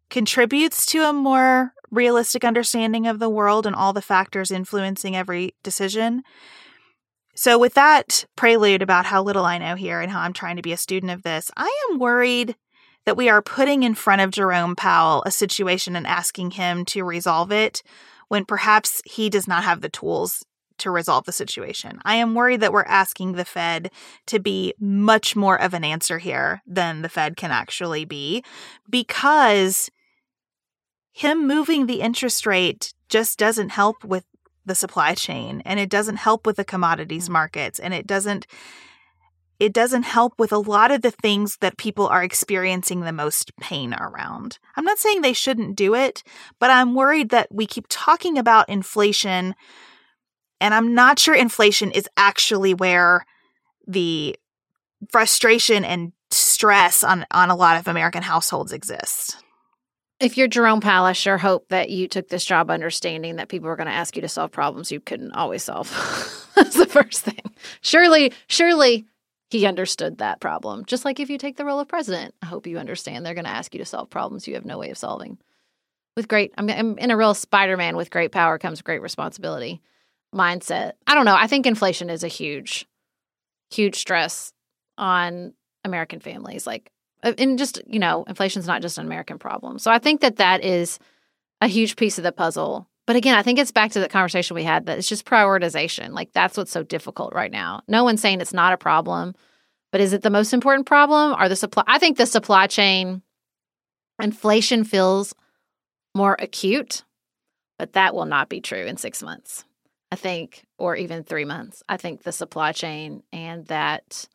contributes 0.10 0.86
to 0.88 1.04
a 1.04 1.14
more 1.14 1.74
realistic 1.92 2.46
understanding 2.46 3.08
of 3.08 3.20
the 3.20 3.30
world 3.30 3.66
and 3.66 3.76
all 3.76 3.94
the 3.94 4.02
factors 4.02 4.52
influencing 4.52 5.16
every 5.16 5.56
decision. 5.64 6.24
So, 7.38 7.60
with 7.60 7.76
that 7.76 8.26
prelude 8.36 8.82
about 8.82 9.06
how 9.06 9.22
little 9.22 9.46
I 9.46 9.60
know 9.60 9.76
here 9.76 10.02
and 10.02 10.12
how 10.12 10.22
I'm 10.22 10.34
trying 10.34 10.56
to 10.56 10.64
be 10.64 10.72
a 10.72 10.78
student 10.78 11.12
of 11.12 11.22
this, 11.22 11.52
I 11.56 11.72
am 11.92 12.00
worried 12.00 12.56
that 13.06 13.16
we 13.16 13.30
are 13.30 13.44
putting 13.44 13.84
in 13.84 13.94
front 13.94 14.22
of 14.22 14.32
Jerome 14.32 14.76
Powell 14.76 15.22
a 15.24 15.30
situation 15.30 15.96
and 15.96 16.08
asking 16.08 16.52
him 16.52 16.84
to 16.86 17.04
resolve 17.04 17.52
it 17.52 17.84
when 18.28 18.44
perhaps 18.44 19.04
he 19.06 19.30
does 19.30 19.48
not 19.48 19.64
have 19.64 19.82
the 19.82 19.90
tools 19.90 20.44
to 20.80 20.90
resolve 20.90 21.26
the 21.26 21.32
situation. 21.32 22.00
I 22.04 22.16
am 22.16 22.34
worried 22.34 22.62
that 22.62 22.74
we're 22.74 22.84
asking 22.86 23.34
the 23.34 23.46
Fed 23.46 23.92
to 24.26 24.40
be 24.40 24.74
much 24.80 25.36
more 25.36 25.62
of 25.62 25.76
an 25.76 25.84
answer 25.84 26.18
here 26.18 26.64
than 26.66 27.04
the 27.04 27.10
Fed 27.10 27.38
can 27.38 27.52
actually 27.52 28.04
be 28.04 28.44
because 28.90 29.92
him 31.12 31.48
moving 31.48 31.86
the 31.86 32.02
interest 32.02 32.48
rate 32.48 32.96
just 33.10 33.38
doesn't 33.38 33.70
help 33.70 34.04
with 34.04 34.26
the 34.68 34.76
supply 34.76 35.16
chain 35.16 35.62
and 35.66 35.80
it 35.80 35.90
doesn't 35.90 36.18
help 36.18 36.46
with 36.46 36.58
the 36.58 36.66
commodities 36.66 37.30
markets 37.30 37.80
and 37.80 37.94
it 37.94 38.06
doesn't 38.06 38.46
it 39.60 39.74
doesn't 39.74 40.04
help 40.04 40.34
with 40.38 40.52
a 40.52 40.60
lot 40.60 40.92
of 40.92 41.02
the 41.02 41.10
things 41.10 41.58
that 41.62 41.78
people 41.78 42.08
are 42.08 42.24
experiencing 42.24 43.02
the 43.02 43.12
most 43.12 43.56
pain 43.58 43.96
around. 43.96 44.60
I'm 44.76 44.86
not 44.86 45.00
saying 45.00 45.22
they 45.22 45.34
shouldn't 45.34 45.76
do 45.76 45.96
it, 45.96 46.22
but 46.60 46.70
I'm 46.70 46.94
worried 46.94 47.30
that 47.30 47.48
we 47.52 47.66
keep 47.66 47.88
talking 47.90 48.38
about 48.38 48.70
inflation 48.70 49.56
and 50.62 50.74
I'm 50.74 50.94
not 50.94 51.18
sure 51.18 51.34
inflation 51.34 51.92
is 51.92 52.08
actually 52.18 52.76
where 52.76 53.26
the 53.88 54.38
frustration 55.10 55.86
and 55.86 56.12
stress 56.30 57.04
on 57.04 57.26
on 57.32 57.50
a 57.50 57.56
lot 57.56 57.80
of 57.80 57.88
American 57.88 58.22
households 58.22 58.74
exists. 58.74 59.38
If 60.20 60.36
you're 60.36 60.48
Jerome 60.48 60.82
I 60.84 61.14
sure 61.14 61.38
hope 61.38 61.70
that 61.70 61.92
you 61.92 62.08
took 62.08 62.30
this 62.30 62.44
job 62.44 62.72
understanding 62.72 63.36
that 63.36 63.50
people 63.50 63.68
were 63.68 63.76
going 63.76 63.88
to 63.88 63.94
ask 63.94 64.16
you 64.16 64.22
to 64.24 64.28
solve 64.28 64.52
problems 64.52 64.92
you 64.92 65.00
couldn't 65.00 65.34
always 65.34 65.64
solve. 65.64 65.90
That's 66.56 66.76
the 66.76 66.88
first 66.88 67.22
thing. 67.22 67.42
Surely, 67.82 68.34
surely 68.48 69.06
he 69.52 69.68
understood 69.68 70.18
that 70.18 70.40
problem. 70.40 70.86
Just 70.86 71.06
like 71.06 71.20
if 71.20 71.30
you 71.30 71.38
take 71.38 71.58
the 71.58 71.66
role 71.66 71.80
of 71.80 71.88
president, 71.88 72.34
I 72.42 72.48
hope 72.48 72.66
you 72.66 72.80
understand 72.80 73.26
they're 73.26 73.36
going 73.36 73.46
to 73.46 73.52
ask 73.52 73.76
you 73.76 73.80
to 73.80 73.86
solve 73.86 74.10
problems 74.10 74.48
you 74.48 74.56
have 74.56 74.66
no 74.66 74.80
way 74.80 74.90
of 74.90 74.98
solving. 74.98 75.38
With 76.16 76.28
great, 76.28 76.52
I'm, 76.58 76.68
I'm 76.70 76.98
in 76.98 77.12
a 77.12 77.18
real 77.18 77.36
Spider 77.36 77.78
Man 77.78 77.96
with 77.96 78.10
great 78.10 78.32
power 78.32 78.58
comes 78.58 78.82
great 78.82 79.04
responsibility 79.04 79.82
mindset. 80.34 80.94
I 81.06 81.14
don't 81.14 81.26
know. 81.26 81.36
I 81.36 81.46
think 81.46 81.68
inflation 81.68 82.10
is 82.10 82.24
a 82.24 82.28
huge, 82.28 82.88
huge 83.70 83.96
stress 83.96 84.52
on 84.98 85.54
American 85.86 86.20
families. 86.20 86.66
Like, 86.66 86.92
Uh, 87.24 87.34
and 87.38 87.58
just 87.58 87.82
you 87.88 88.00
know 88.00 88.24
inflation's 88.26 88.68
not 88.68 88.82
just 88.82 88.98
an 88.98 89.06
american 89.06 89.38
problem. 89.40 89.80
So 89.80 89.92
i 89.92 90.00
think 90.00 90.22
that 90.22 90.38
that 90.38 90.64
is 90.64 91.00
a 91.62 91.68
huge 91.68 91.96
piece 91.96 92.18
of 92.18 92.24
the 92.24 92.32
puzzle. 92.32 92.88
But 93.06 93.16
again 93.16 93.38
i 93.38 93.44
think 93.44 93.60
it's 93.60 93.72
back 93.72 93.92
to 93.92 94.00
the 94.00 94.10
conversation 94.10 94.56
we 94.56 94.64
had 94.64 94.86
that 94.86 94.98
it's 94.98 95.10
just 95.10 95.26
prioritization. 95.26 96.12
Like 96.12 96.34
that's 96.34 96.58
what's 96.58 96.72
so 96.72 96.84
difficult 96.84 97.34
right 97.34 97.52
now. 97.52 97.82
No 97.88 98.04
one's 98.04 98.22
saying 98.22 98.42
it's 98.42 98.54
not 98.54 98.74
a 98.74 98.78
problem 98.78 99.36
but 99.92 100.02
is 100.02 100.12
it 100.12 100.22
the 100.22 100.30
most 100.30 100.54
important 100.54 100.86
problem? 100.86 101.36
Or 101.40 101.50
the 101.50 101.56
supply 101.56 101.84
i 101.88 101.98
think 102.00 102.18
the 102.18 102.26
supply 102.26 102.68
chain 102.68 103.22
inflation 104.22 104.84
feels 104.84 105.34
more 106.16 106.36
acute 106.40 107.04
but 107.78 107.94
that 107.94 108.16
will 108.16 108.26
not 108.26 108.50
be 108.50 108.60
true 108.60 108.86
in 108.86 108.98
six 108.98 109.22
months 109.22 109.64
i 110.12 110.16
think 110.16 110.66
or 110.78 110.96
even 110.96 111.24
three 111.24 111.46
months. 111.46 111.84
I 111.90 111.98
think 111.98 112.24
the 112.24 112.32
supply 112.32 112.72
chain 112.72 113.24
and 113.34 113.66
that 113.68 114.28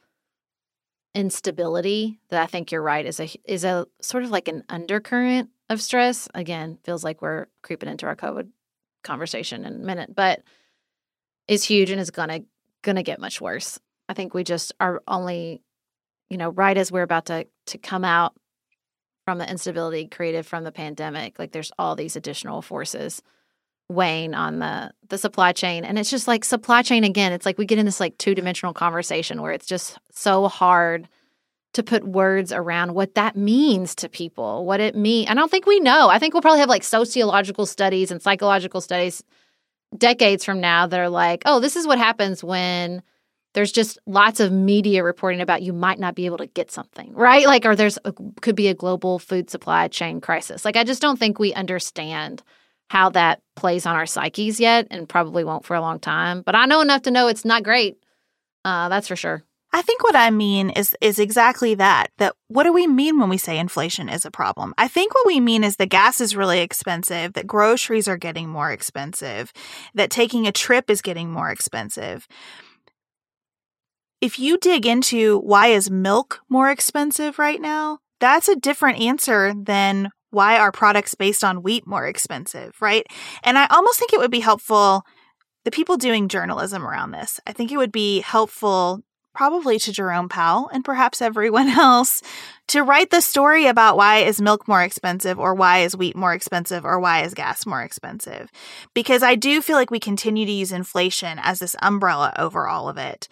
instability 1.15 2.21
that 2.31 2.43
I 2.43 2.47
think 2.47 2.73
you're 2.73 2.83
right 2.83 3.05
is 3.05 3.21
a 3.21 3.29
is 3.45 3.65
a 3.65 3.87
sort 4.01 4.25
of 4.25 4.31
like 4.31 4.49
an 4.49 4.65
undercurrent 4.69 5.51
of 5.69 5.83
stress. 5.83 6.29
Again, 6.35 6.79
feels 6.85 7.05
like 7.05 7.21
we're 7.23 7.47
creeping 7.63 7.89
into 7.89 8.07
our 8.07 8.17
COVID 8.17 8.49
conversation 9.05 9.65
in 9.65 9.75
a 9.75 9.85
minute, 9.85 10.15
but 10.15 10.43
is 11.49 11.65
huge 11.65 11.91
and 11.91 12.01
is 12.01 12.11
gonna 12.11 12.41
gonna 12.83 13.03
get 13.03 13.21
much 13.21 13.41
worse. 13.41 13.79
I 14.09 14.15
think 14.15 14.35
we 14.35 14.45
just 14.45 14.73
are 14.81 15.03
only, 15.07 15.63
you 16.31 16.37
know, 16.37 16.51
right 16.51 16.77
as 16.77 16.91
we're 16.91 17.03
about 17.03 17.27
to 17.27 17.47
to 17.67 17.79
come 17.79 18.05
out 18.05 18.35
from 19.25 19.39
the 19.39 19.49
instability 19.49 20.09
created 20.09 20.47
from 20.47 20.65
the 20.65 20.73
pandemic, 20.73 21.39
like 21.39 21.53
there's 21.53 21.73
all 21.79 21.95
these 21.95 22.17
additional 22.17 22.63
forces 22.63 23.23
weighing 23.95 24.35
on 24.35 24.59
the 24.59 24.93
the 25.09 25.19
supply 25.19 25.53
chain. 25.53 25.85
And 25.85 25.99
it's 25.99 26.11
just 26.11 26.27
like 26.27 26.45
supply 26.45 26.83
chain 26.83 27.05
again 27.05 27.33
it's 27.33 27.47
like 27.47 27.59
we 27.59 27.67
get 27.67 27.79
in 27.79 27.87
this 27.87 28.01
like 28.01 28.17
two-dimensional 28.19 28.75
conversation 28.75 29.43
where 29.43 29.53
it's 29.53 29.67
just 29.67 29.99
so 30.11 30.49
hard 30.49 31.09
to 31.75 31.83
put 31.83 32.05
words 32.07 32.53
around 32.53 32.95
what 32.95 33.15
that 33.15 33.35
means 33.35 33.95
to 33.95 34.09
people 34.09 34.67
what 34.67 34.81
it 34.81 34.95
mean 34.95 35.29
i 35.29 35.35
don't 35.35 35.51
think 35.51 35.67
we 35.67 35.81
know. 35.81 36.09
I 36.09 36.19
think 36.19 36.35
we'll 36.35 36.43
probably 36.43 36.61
have 36.61 36.69
like 36.69 36.85
sociological 36.85 37.67
studies 37.67 38.11
and 38.11 38.21
psychological 38.23 38.81
studies 38.81 39.23
decades 39.97 40.45
from 40.45 40.61
now 40.61 40.87
that 40.87 40.99
are 40.99 41.09
like 41.09 41.43
oh 41.45 41.61
this 41.61 41.77
is 41.77 41.87
what 41.87 41.99
happens 41.99 42.43
when 42.43 43.03
there's 43.55 43.73
just 43.73 43.99
lots 44.07 44.41
of 44.41 44.51
media 44.51 45.05
reporting 45.05 45.43
about 45.43 45.61
you 45.61 45.75
might 45.75 45.99
not 45.99 46.15
be 46.15 46.25
able 46.25 46.39
to 46.39 46.47
get 46.47 46.71
something 46.71 47.13
right? 47.15 47.47
Like 47.47 47.67
or 47.67 47.77
there's 47.77 47.99
a, 48.05 48.13
could 48.41 48.57
be 48.57 48.69
a 48.69 48.75
global 48.75 49.19
food 49.19 49.51
supply 49.51 49.89
chain 49.89 50.21
crisis. 50.23 50.65
Like 50.65 50.77
i 50.77 50.85
just 50.85 51.03
don't 51.03 51.19
think 51.19 51.39
we 51.39 51.53
understand 51.53 52.43
how 52.93 53.09
that 53.09 53.41
plays 53.57 53.87
on 53.87 53.97
our 53.97 54.05
psyches 54.05 54.61
yet 54.61 54.87
and 54.91 55.09
probably 55.09 55.45
won't 55.45 55.65
for 55.65 55.75
a 55.75 55.81
long 55.81 55.99
time. 55.99 56.43
But 56.43 56.55
I 56.55 56.67
know 56.67 56.83
enough 56.83 57.01
to 57.03 57.11
know 57.11 57.27
it's 57.27 57.43
not 57.45 57.63
great. 57.63 57.97
Uh, 58.67 58.91
that's 58.91 59.09
for 59.09 59.17
sure. 59.17 59.43
I 59.73 59.81
think 59.81 60.05
what 60.05 60.15
I 60.15 60.29
mean 60.29 60.69
is 60.69 60.95
is 61.01 61.19
exactly 61.19 61.75
that. 61.77 62.09
That 62.19 62.35
what 62.49 62.65
do 62.65 62.73
we 62.75 62.87
mean 62.87 63.19
when 63.19 63.31
we 63.31 63.39
say 63.39 63.59
inflation 63.59 64.11
is 64.11 64.27
a 64.27 64.31
problem? 64.31 64.75
I 64.77 64.89
think 64.89 65.15
what 65.15 65.27
we 65.27 65.41
mean 65.41 65.65
is 65.65 65.77
the 65.77 65.87
gas 65.87 66.21
is 66.21 66.37
really 66.37 66.61
expensive, 66.61 67.33
that 67.33 67.47
groceries 67.47 68.09
are 68.09 68.19
getting 68.19 68.51
more 68.51 68.71
expensive, 68.71 69.55
that 69.95 70.11
taking 70.11 70.47
a 70.47 70.53
trip 70.53 70.91
is 70.91 71.01
getting 71.01 71.31
more 71.31 71.49
expensive. 71.49 72.29
If 74.21 74.39
you 74.39 74.59
dig 74.59 74.85
into 74.85 75.39
why 75.39 75.69
is 75.69 75.91
milk 75.91 76.43
more 76.51 76.71
expensive 76.71 77.39
right 77.39 77.61
now, 77.61 78.01
that's 78.21 78.49
a 78.49 78.57
different 78.57 79.01
answer 79.01 79.55
than 79.57 80.11
why 80.33 80.59
are 80.59 80.73
products 80.73 81.15
based 81.15 81.45
on 81.45 81.63
wheat 81.63 81.87
more 81.87 82.07
expensive, 82.07 82.75
right? 82.81 83.07
And 83.45 83.57
I 83.59 83.67
almost 83.67 83.99
think 83.99 84.13
it 84.13 84.19
would 84.19 84.31
be 84.31 84.41
helpful, 84.41 85.05
the 85.65 85.71
people 85.71 85.97
doing 85.97 86.29
journalism 86.29 86.85
around 86.85 87.13
this, 87.13 87.39
I 87.47 87.53
think 87.53 87.71
it 87.71 87.77
would 87.77 87.93
be 87.93 88.21
helpful 88.21 89.03
probably 89.35 89.79
to 89.79 89.93
Jerome 89.93 90.29
Powell 90.29 90.69
and 90.73 90.85
perhaps 90.85 91.23
everyone 91.23 91.69
else 91.79 92.23
to 92.69 92.83
write 92.83 93.11
the 93.11 93.21
story 93.21 93.67
about 93.67 93.97
why 93.97 94.19
is 94.19 94.41
milk 94.41 94.69
more 94.69 94.83
expensive 94.83 95.39
or 95.39 95.55
why 95.55 95.79
is 95.81 95.97
wheat 95.97 96.17
more 96.17 96.35
expensive 96.35 96.85
or 96.85 96.99
why 96.99 97.23
is 97.23 97.35
gas 97.35 97.67
more 97.67 97.83
expensive. 97.83 98.51
Because 98.95 99.23
I 99.23 99.35
do 99.35 99.63
feel 99.63 99.77
like 99.77 99.91
we 99.91 100.01
continue 100.01 100.47
to 100.47 100.53
use 100.53 100.73
inflation 100.73 101.39
as 101.43 101.59
this 101.59 101.77
umbrella 101.83 102.33
over 102.39 102.69
all 102.69 102.89
of 102.89 102.99
it 102.99 103.29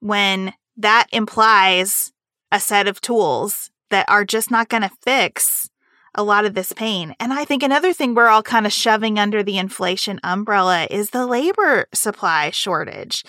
when 0.00 0.52
that 0.76 1.06
implies 1.12 2.12
a 2.50 2.60
set 2.60 2.86
of 2.86 3.00
tools 3.00 3.70
that 3.90 4.08
are 4.08 4.24
just 4.24 4.50
not 4.50 4.68
going 4.68 4.82
to 4.82 4.90
fix 5.02 5.68
a 6.14 6.22
lot 6.22 6.44
of 6.44 6.54
this 6.54 6.72
pain. 6.72 7.14
And 7.18 7.32
I 7.32 7.44
think 7.44 7.62
another 7.62 7.92
thing 7.92 8.14
we're 8.14 8.28
all 8.28 8.42
kind 8.42 8.66
of 8.66 8.72
shoving 8.72 9.18
under 9.18 9.42
the 9.42 9.58
inflation 9.58 10.20
umbrella 10.22 10.86
is 10.90 11.10
the 11.10 11.26
labor 11.26 11.86
supply 11.92 12.50
shortage. 12.50 13.24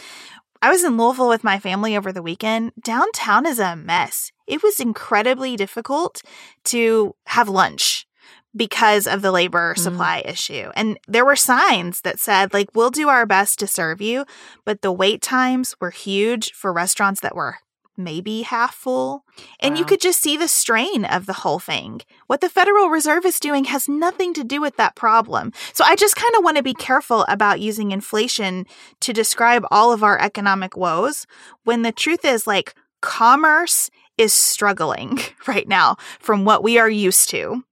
I 0.61 0.69
was 0.69 0.83
in 0.83 0.97
Louisville 0.97 1.29
with 1.29 1.43
my 1.43 1.59
family 1.59 1.95
over 1.95 2.11
the 2.11 2.23
weekend. 2.23 2.71
Downtown 2.81 3.45
is 3.45 3.59
a 3.59 3.75
mess. 3.75 4.31
It 4.47 4.63
was 4.63 4.79
incredibly 4.79 5.55
difficult 5.55 6.21
to 6.65 7.15
have 7.27 7.49
lunch 7.49 8.07
because 8.55 9.05
of 9.05 9.21
the 9.21 9.31
labor 9.31 9.73
mm-hmm. 9.73 9.83
supply 9.83 10.23
mm. 10.25 10.31
issue. 10.31 10.71
And 10.75 10.97
there 11.07 11.25
were 11.25 11.35
signs 11.35 12.01
that 12.01 12.19
said, 12.19 12.53
like, 12.53 12.69
we'll 12.73 12.89
do 12.89 13.09
our 13.09 13.25
best 13.25 13.59
to 13.59 13.67
serve 13.67 14.01
you, 14.01 14.25
but 14.63 14.81
the 14.81 14.91
wait 14.91 15.21
times 15.21 15.75
were 15.79 15.91
huge 15.91 16.51
for 16.53 16.71
restaurants 16.71 17.21
that 17.21 17.35
were 17.35 17.57
maybe 17.97 18.43
half 18.43 18.75
full. 18.75 19.23
And 19.59 19.73
wow. 19.73 19.79
you 19.79 19.85
could 19.85 20.01
just 20.01 20.21
see 20.21 20.37
the 20.37 20.47
strain 20.47 21.05
of 21.05 21.25
the 21.25 21.33
whole 21.33 21.59
thing. 21.59 22.01
What 22.27 22.41
the 22.41 22.49
Federal 22.49 22.89
Reserve 22.89 23.25
is 23.25 23.39
doing 23.39 23.65
has 23.65 23.89
nothing 23.89 24.33
to 24.33 24.43
do 24.43 24.61
with 24.61 24.77
that 24.77 24.95
problem. 24.95 25.53
So 25.73 25.83
I 25.85 25.95
just 25.95 26.15
kind 26.15 26.33
of 26.35 26.43
want 26.43 26.57
to 26.57 26.63
be 26.63 26.73
careful 26.73 27.25
about 27.27 27.59
using 27.59 27.91
inflation 27.91 28.65
to 29.01 29.13
describe 29.13 29.65
all 29.71 29.91
of 29.91 30.03
our 30.03 30.19
economic 30.19 30.75
woes 30.77 31.25
when 31.63 31.81
the 31.81 31.91
truth 31.91 32.25
is 32.25 32.47
like 32.47 32.75
commerce 33.01 33.89
is 34.17 34.33
struggling 34.33 35.19
right 35.47 35.67
now 35.67 35.97
from 36.19 36.45
what 36.45 36.63
we 36.63 36.77
are 36.77 36.89
used 36.89 37.29
to. 37.29 37.63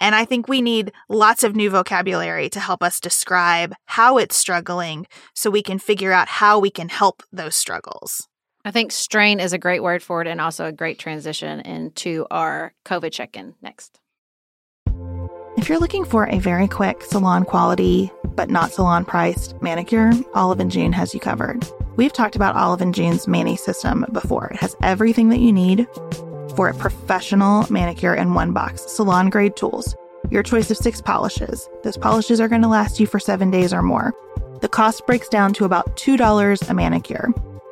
And 0.00 0.14
I 0.14 0.24
think 0.24 0.48
we 0.48 0.62
need 0.62 0.92
lots 1.08 1.44
of 1.44 1.54
new 1.54 1.68
vocabulary 1.68 2.48
to 2.50 2.60
help 2.60 2.82
us 2.82 3.00
describe 3.00 3.74
how 3.84 4.16
it's 4.16 4.36
struggling 4.36 5.06
so 5.34 5.50
we 5.50 5.62
can 5.62 5.78
figure 5.78 6.12
out 6.12 6.28
how 6.28 6.58
we 6.58 6.70
can 6.70 6.88
help 6.88 7.22
those 7.30 7.56
struggles. 7.56 8.29
I 8.62 8.70
think 8.70 8.92
strain 8.92 9.40
is 9.40 9.54
a 9.54 9.58
great 9.58 9.82
word 9.82 10.02
for 10.02 10.20
it 10.20 10.26
and 10.26 10.40
also 10.40 10.66
a 10.66 10.72
great 10.72 10.98
transition 10.98 11.60
into 11.60 12.26
our 12.30 12.74
COVID 12.84 13.10
check 13.10 13.36
in 13.36 13.54
next. 13.62 14.00
If 15.56 15.68
you're 15.68 15.78
looking 15.78 16.04
for 16.04 16.28
a 16.28 16.38
very 16.38 16.68
quick 16.68 17.02
salon 17.02 17.44
quality, 17.44 18.10
but 18.24 18.50
not 18.50 18.72
salon 18.72 19.04
priced 19.04 19.60
manicure, 19.62 20.12
Olive 20.34 20.60
and 20.60 20.70
June 20.70 20.92
has 20.92 21.14
you 21.14 21.20
covered. 21.20 21.66
We've 21.96 22.12
talked 22.12 22.36
about 22.36 22.54
Olive 22.54 22.82
and 22.82 22.94
June's 22.94 23.26
Mani 23.26 23.56
system 23.56 24.04
before. 24.12 24.48
It 24.48 24.58
has 24.58 24.76
everything 24.82 25.30
that 25.30 25.40
you 25.40 25.52
need 25.52 25.86
for 26.54 26.68
a 26.68 26.74
professional 26.74 27.70
manicure 27.70 28.14
in 28.14 28.34
one 28.34 28.52
box, 28.52 28.82
salon 28.82 29.30
grade 29.30 29.56
tools, 29.56 29.96
your 30.30 30.42
choice 30.42 30.70
of 30.70 30.76
six 30.76 31.00
polishes. 31.00 31.68
Those 31.82 31.96
polishes 31.96 32.40
are 32.40 32.48
going 32.48 32.62
to 32.62 32.68
last 32.68 33.00
you 33.00 33.06
for 33.06 33.18
seven 33.18 33.50
days 33.50 33.72
or 33.72 33.82
more. 33.82 34.12
The 34.60 34.68
cost 34.68 35.06
breaks 35.06 35.28
down 35.28 35.54
to 35.54 35.64
about 35.64 35.96
$2 35.96 36.70
a 36.70 36.74
manicure. 36.74 37.32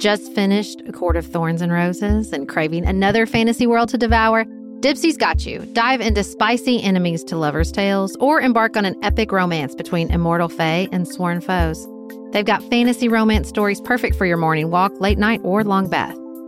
Just 0.00 0.32
finished 0.32 0.80
A 0.86 0.92
Court 0.92 1.18
of 1.18 1.26
Thorns 1.26 1.60
and 1.60 1.70
Roses 1.70 2.32
and 2.32 2.48
craving 2.48 2.86
another 2.86 3.26
fantasy 3.26 3.66
world 3.66 3.90
to 3.90 3.98
devour? 3.98 4.46
Dipsea's 4.80 5.18
got 5.18 5.44
you. 5.44 5.58
Dive 5.74 6.00
into 6.00 6.24
spicy 6.24 6.82
enemies 6.82 7.22
to 7.24 7.36
lovers' 7.36 7.70
tales 7.70 8.16
or 8.18 8.40
embark 8.40 8.78
on 8.78 8.86
an 8.86 8.96
epic 9.04 9.30
romance 9.30 9.74
between 9.74 10.10
immortal 10.10 10.48
fae 10.48 10.88
and 10.90 11.06
sworn 11.06 11.42
foes. 11.42 11.86
They've 12.32 12.46
got 12.46 12.62
fantasy 12.70 13.08
romance 13.08 13.50
stories 13.50 13.82
perfect 13.82 14.16
for 14.16 14.24
your 14.24 14.38
morning 14.38 14.70
walk, 14.70 14.98
late 15.02 15.18
night, 15.18 15.42
or 15.44 15.62
long 15.64 15.90
bath. 15.90 16.16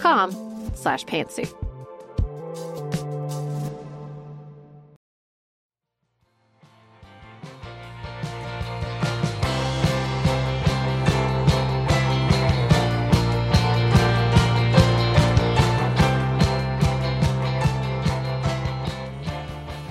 com 0.00 0.32
slash 0.74 1.04
pantsuit. 1.04 1.54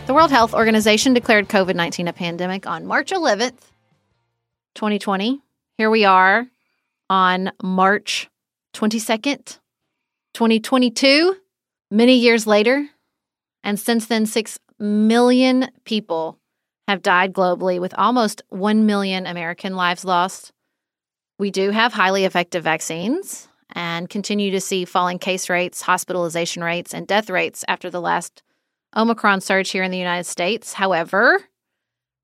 The 0.09 0.15
World 0.15 0.31
Health 0.31 0.55
Organization 0.55 1.13
declared 1.13 1.49
COVID 1.49 1.75
19 1.75 2.07
a 2.07 2.13
pandemic 2.13 2.65
on 2.65 2.87
March 2.87 3.11
11th, 3.11 3.59
2020. 4.73 5.39
Here 5.77 5.89
we 5.91 6.03
are 6.03 6.47
on 7.11 7.51
March 7.61 8.27
22nd, 8.73 9.59
2022, 10.33 11.35
many 11.91 12.15
years 12.15 12.47
later. 12.47 12.87
And 13.63 13.79
since 13.79 14.07
then, 14.07 14.25
6 14.25 14.59
million 14.79 15.69
people 15.83 16.37
have 16.87 17.01
died 17.01 17.33
globally, 17.33 17.79
with 17.79 17.93
almost 17.97 18.41
1 18.49 18.85
million 18.85 19.27
American 19.27 19.75
lives 19.75 20.03
lost. 20.03 20.51
We 21.37 21.51
do 21.51 21.71
have 21.71 21.93
highly 21.93 22.25
effective 22.25 22.63
vaccines 22.63 23.47
and 23.73 24.09
continue 24.09 24.51
to 24.51 24.59
see 24.61 24.85
falling 24.85 25.19
case 25.19 25.49
rates, 25.49 25.81
hospitalization 25.81 26.63
rates, 26.63 26.93
and 26.93 27.07
death 27.07 27.29
rates 27.29 27.63
after 27.67 27.89
the 27.89 28.01
last 28.01 28.41
Omicron 28.95 29.41
surge 29.41 29.69
here 29.69 29.83
in 29.83 29.91
the 29.91 29.97
United 29.97 30.23
States. 30.23 30.73
However, 30.73 31.39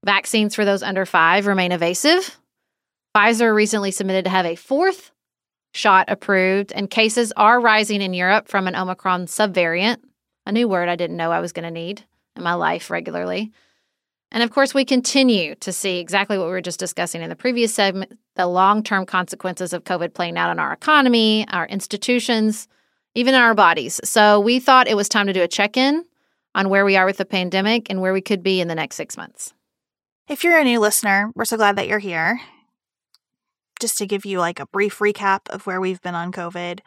vaccines 0.03 0.55
for 0.55 0.65
those 0.65 0.81
under 0.81 1.05
five 1.05 1.45
remain 1.45 1.71
evasive. 1.71 2.39
Pfizer 3.15 3.53
recently 3.53 3.91
submitted 3.91 4.25
to 4.25 4.31
have 4.31 4.45
a 4.45 4.55
fourth 4.55 5.11
shot 5.75 6.05
approved, 6.07 6.71
and 6.71 6.89
cases 6.89 7.33
are 7.35 7.59
rising 7.59 8.01
in 8.01 8.13
Europe 8.13 8.47
from 8.47 8.67
an 8.67 8.75
Omicron 8.75 9.25
subvariant, 9.25 9.97
a 10.45 10.51
new 10.51 10.67
word 10.67 10.89
I 10.89 10.95
didn't 10.95 11.17
know 11.17 11.31
I 11.31 11.41
was 11.41 11.51
going 11.51 11.65
to 11.65 11.71
need 11.71 12.03
in 12.35 12.43
my 12.43 12.53
life 12.53 12.89
regularly. 12.89 13.51
And 14.31 14.41
of 14.41 14.51
course, 14.51 14.73
we 14.73 14.85
continue 14.85 15.55
to 15.55 15.71
see 15.71 15.99
exactly 15.99 16.37
what 16.37 16.45
we 16.45 16.51
were 16.51 16.61
just 16.61 16.79
discussing 16.79 17.21
in 17.21 17.29
the 17.29 17.35
previous 17.35 17.73
segment 17.73 18.17
the 18.35 18.47
long 18.47 18.83
term 18.83 19.05
consequences 19.05 19.73
of 19.73 19.83
COVID 19.83 20.13
playing 20.13 20.37
out 20.37 20.49
on 20.49 20.59
our 20.59 20.73
economy, 20.73 21.45
our 21.49 21.67
institutions, 21.67 22.67
even 23.13 23.33
our 23.33 23.53
bodies. 23.53 23.99
So 24.03 24.39
we 24.39 24.59
thought 24.59 24.87
it 24.87 24.97
was 24.97 25.09
time 25.09 25.27
to 25.27 25.33
do 25.33 25.41
a 25.41 25.47
check 25.47 25.77
in 25.77 26.05
on 26.53 26.69
where 26.69 26.85
we 26.85 26.97
are 26.97 27.05
with 27.05 27.17
the 27.17 27.25
pandemic 27.25 27.89
and 27.89 28.01
where 28.01 28.13
we 28.13 28.21
could 28.21 28.43
be 28.43 28.61
in 28.61 28.67
the 28.67 28.75
next 28.75 28.95
six 28.95 29.17
months. 29.17 29.53
If 30.27 30.43
you're 30.43 30.57
a 30.57 30.63
new 30.63 30.79
listener, 30.79 31.31
we're 31.35 31.45
so 31.45 31.57
glad 31.57 31.75
that 31.75 31.87
you're 31.87 31.99
here. 31.99 32.39
Just 33.85 33.99
to 33.99 34.07
give 34.07 34.25
you 34.25 34.39
like 34.39 34.59
a 34.59 34.65
brief 34.65 34.97
recap 34.97 35.47
of 35.51 35.67
where 35.67 35.79
we've 35.79 36.01
been 36.01 36.15
on 36.15 36.31
COVID, 36.31 36.79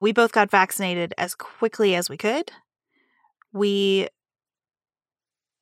we 0.00 0.12
both 0.12 0.30
got 0.30 0.48
vaccinated 0.48 1.12
as 1.18 1.34
quickly 1.34 1.96
as 1.96 2.08
we 2.08 2.16
could. 2.16 2.52
We 3.52 4.06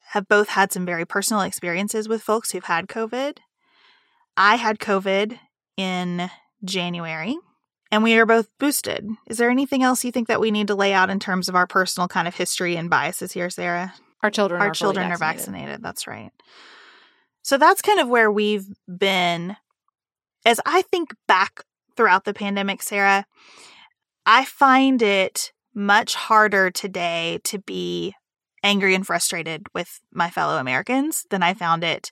have 0.09 0.29
both 0.29 0.51
had 0.51 0.73
some 0.73 0.85
very 0.85 1.07
personal 1.07 1.41
experiences 1.41 2.07
with 2.07 2.21
folks 2.21 2.53
who've 2.53 2.65
had 2.65 2.87
COVID. 2.87 3.39
I 4.37 4.57
had 4.57 4.79
COVID 4.79 5.39
in 5.79 6.31
January 6.63 7.39
and 7.91 8.03
we 8.03 8.19
are 8.19 8.27
both 8.27 8.51
boosted. 8.61 9.09
Is 9.27 9.39
there 9.39 9.49
anything 9.49 9.83
else 9.83 10.05
you 10.05 10.13
think 10.13 10.29
that 10.29 10.39
we 10.39 10.51
need 10.51 10.67
to 10.67 10.75
lay 10.75 10.93
out 10.93 11.09
in 11.09 11.19
terms 11.19 11.49
of 11.49 11.55
our 11.55 11.67
personal 11.67 12.09
kind 12.09 12.29
of 12.29 12.35
history 12.35 12.77
and 12.77 12.91
biases 12.91 13.33
here, 13.33 13.49
Sarah? 13.49 13.95
Our 14.23 14.31
children 14.31 14.61
our 14.61 14.69
are 14.69 14.75
children 14.75 15.09
vaccinated. 15.09 15.23
are 15.23 15.33
vaccinated. 15.33 15.83
That's 15.83 16.07
right. 16.07 16.33
So 17.41 17.57
that's 17.57 17.81
kind 17.81 18.01
of 18.01 18.09
where 18.09 18.31
we've 18.31 18.67
been. 18.87 19.57
As 20.45 20.61
I 20.67 20.83
think 20.83 21.15
back 21.27 21.63
throughout 21.97 22.25
the 22.25 22.35
pandemic, 22.35 22.83
Sarah, 22.83 23.27
I 24.27 24.45
find 24.45 25.01
it 25.01 25.53
much 25.75 26.15
harder 26.15 26.71
today 26.71 27.41
to 27.45 27.59
be 27.59 28.15
angry 28.63 28.95
and 28.95 29.07
frustrated 29.07 29.67
with 29.75 30.01
my 30.13 30.31
fellow 30.31 30.59
Americans 30.59 31.27
than 31.31 31.43
I 31.43 31.55
found 31.55 31.85
it 31.85 32.11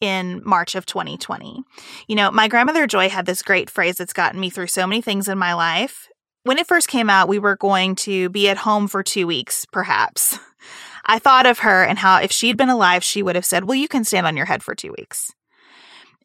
in 0.00 0.42
March 0.44 0.74
of 0.74 0.84
2020. 0.84 1.62
You 2.06 2.16
know, 2.16 2.30
my 2.30 2.46
grandmother 2.46 2.86
Joy 2.86 3.08
had 3.08 3.26
this 3.26 3.42
great 3.42 3.70
phrase 3.70 3.96
that's 3.96 4.12
gotten 4.12 4.38
me 4.38 4.50
through 4.50 4.66
so 4.66 4.86
many 4.86 5.00
things 5.00 5.28
in 5.28 5.38
my 5.38 5.54
life. 5.54 6.08
When 6.42 6.58
it 6.58 6.66
first 6.66 6.88
came 6.88 7.08
out, 7.08 7.28
we 7.28 7.38
were 7.38 7.56
going 7.56 7.94
to 7.96 8.28
be 8.28 8.50
at 8.50 8.58
home 8.58 8.86
for 8.86 9.02
two 9.02 9.26
weeks, 9.26 9.64
perhaps. 9.72 10.38
I 11.06 11.18
thought 11.18 11.46
of 11.46 11.60
her 11.60 11.82
and 11.82 11.98
how 11.98 12.18
if 12.20 12.32
she'd 12.32 12.56
been 12.56 12.70
alive, 12.70 13.02
she 13.02 13.22
would 13.22 13.34
have 13.34 13.44
said, 13.44 13.64
Well, 13.64 13.74
you 13.74 13.88
can 13.88 14.04
stand 14.04 14.26
on 14.26 14.36
your 14.36 14.46
head 14.46 14.62
for 14.62 14.74
two 14.74 14.94
weeks. 14.96 15.32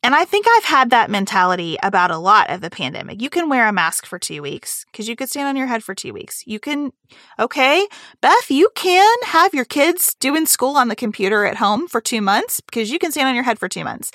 And 0.01 0.15
I 0.15 0.23
think 0.23 0.45
I've 0.49 0.63
had 0.63 0.91
that 0.91 1.09
mentality 1.09 1.77
about 1.83 2.09
a 2.09 2.17
lot 2.17 2.49
of 2.49 2.61
the 2.61 2.69
pandemic. 2.69 3.21
You 3.21 3.29
can 3.29 3.49
wear 3.49 3.67
a 3.67 3.73
mask 3.73 4.05
for 4.05 4.17
two 4.17 4.41
weeks 4.41 4.85
because 4.91 5.09
you 5.09 5.15
could 5.17 5.29
stand 5.29 5.49
on 5.49 5.57
your 5.57 5.67
head 5.67 5.83
for 5.83 5.93
two 5.93 6.13
weeks. 6.13 6.41
You 6.47 6.57
can, 6.57 6.93
okay, 7.37 7.85
Beth, 8.21 8.49
you 8.49 8.69
can 8.75 9.17
have 9.25 9.53
your 9.53 9.65
kids 9.65 10.15
doing 10.19 10.45
school 10.45 10.77
on 10.77 10.87
the 10.87 10.95
computer 10.95 11.45
at 11.45 11.57
home 11.57 11.85
for 11.87 11.99
two 11.99 12.21
months 12.21 12.61
because 12.61 12.89
you 12.89 12.97
can 12.97 13.11
stand 13.11 13.27
on 13.27 13.35
your 13.35 13.43
head 13.43 13.59
for 13.59 13.67
two 13.67 13.83
months. 13.83 14.11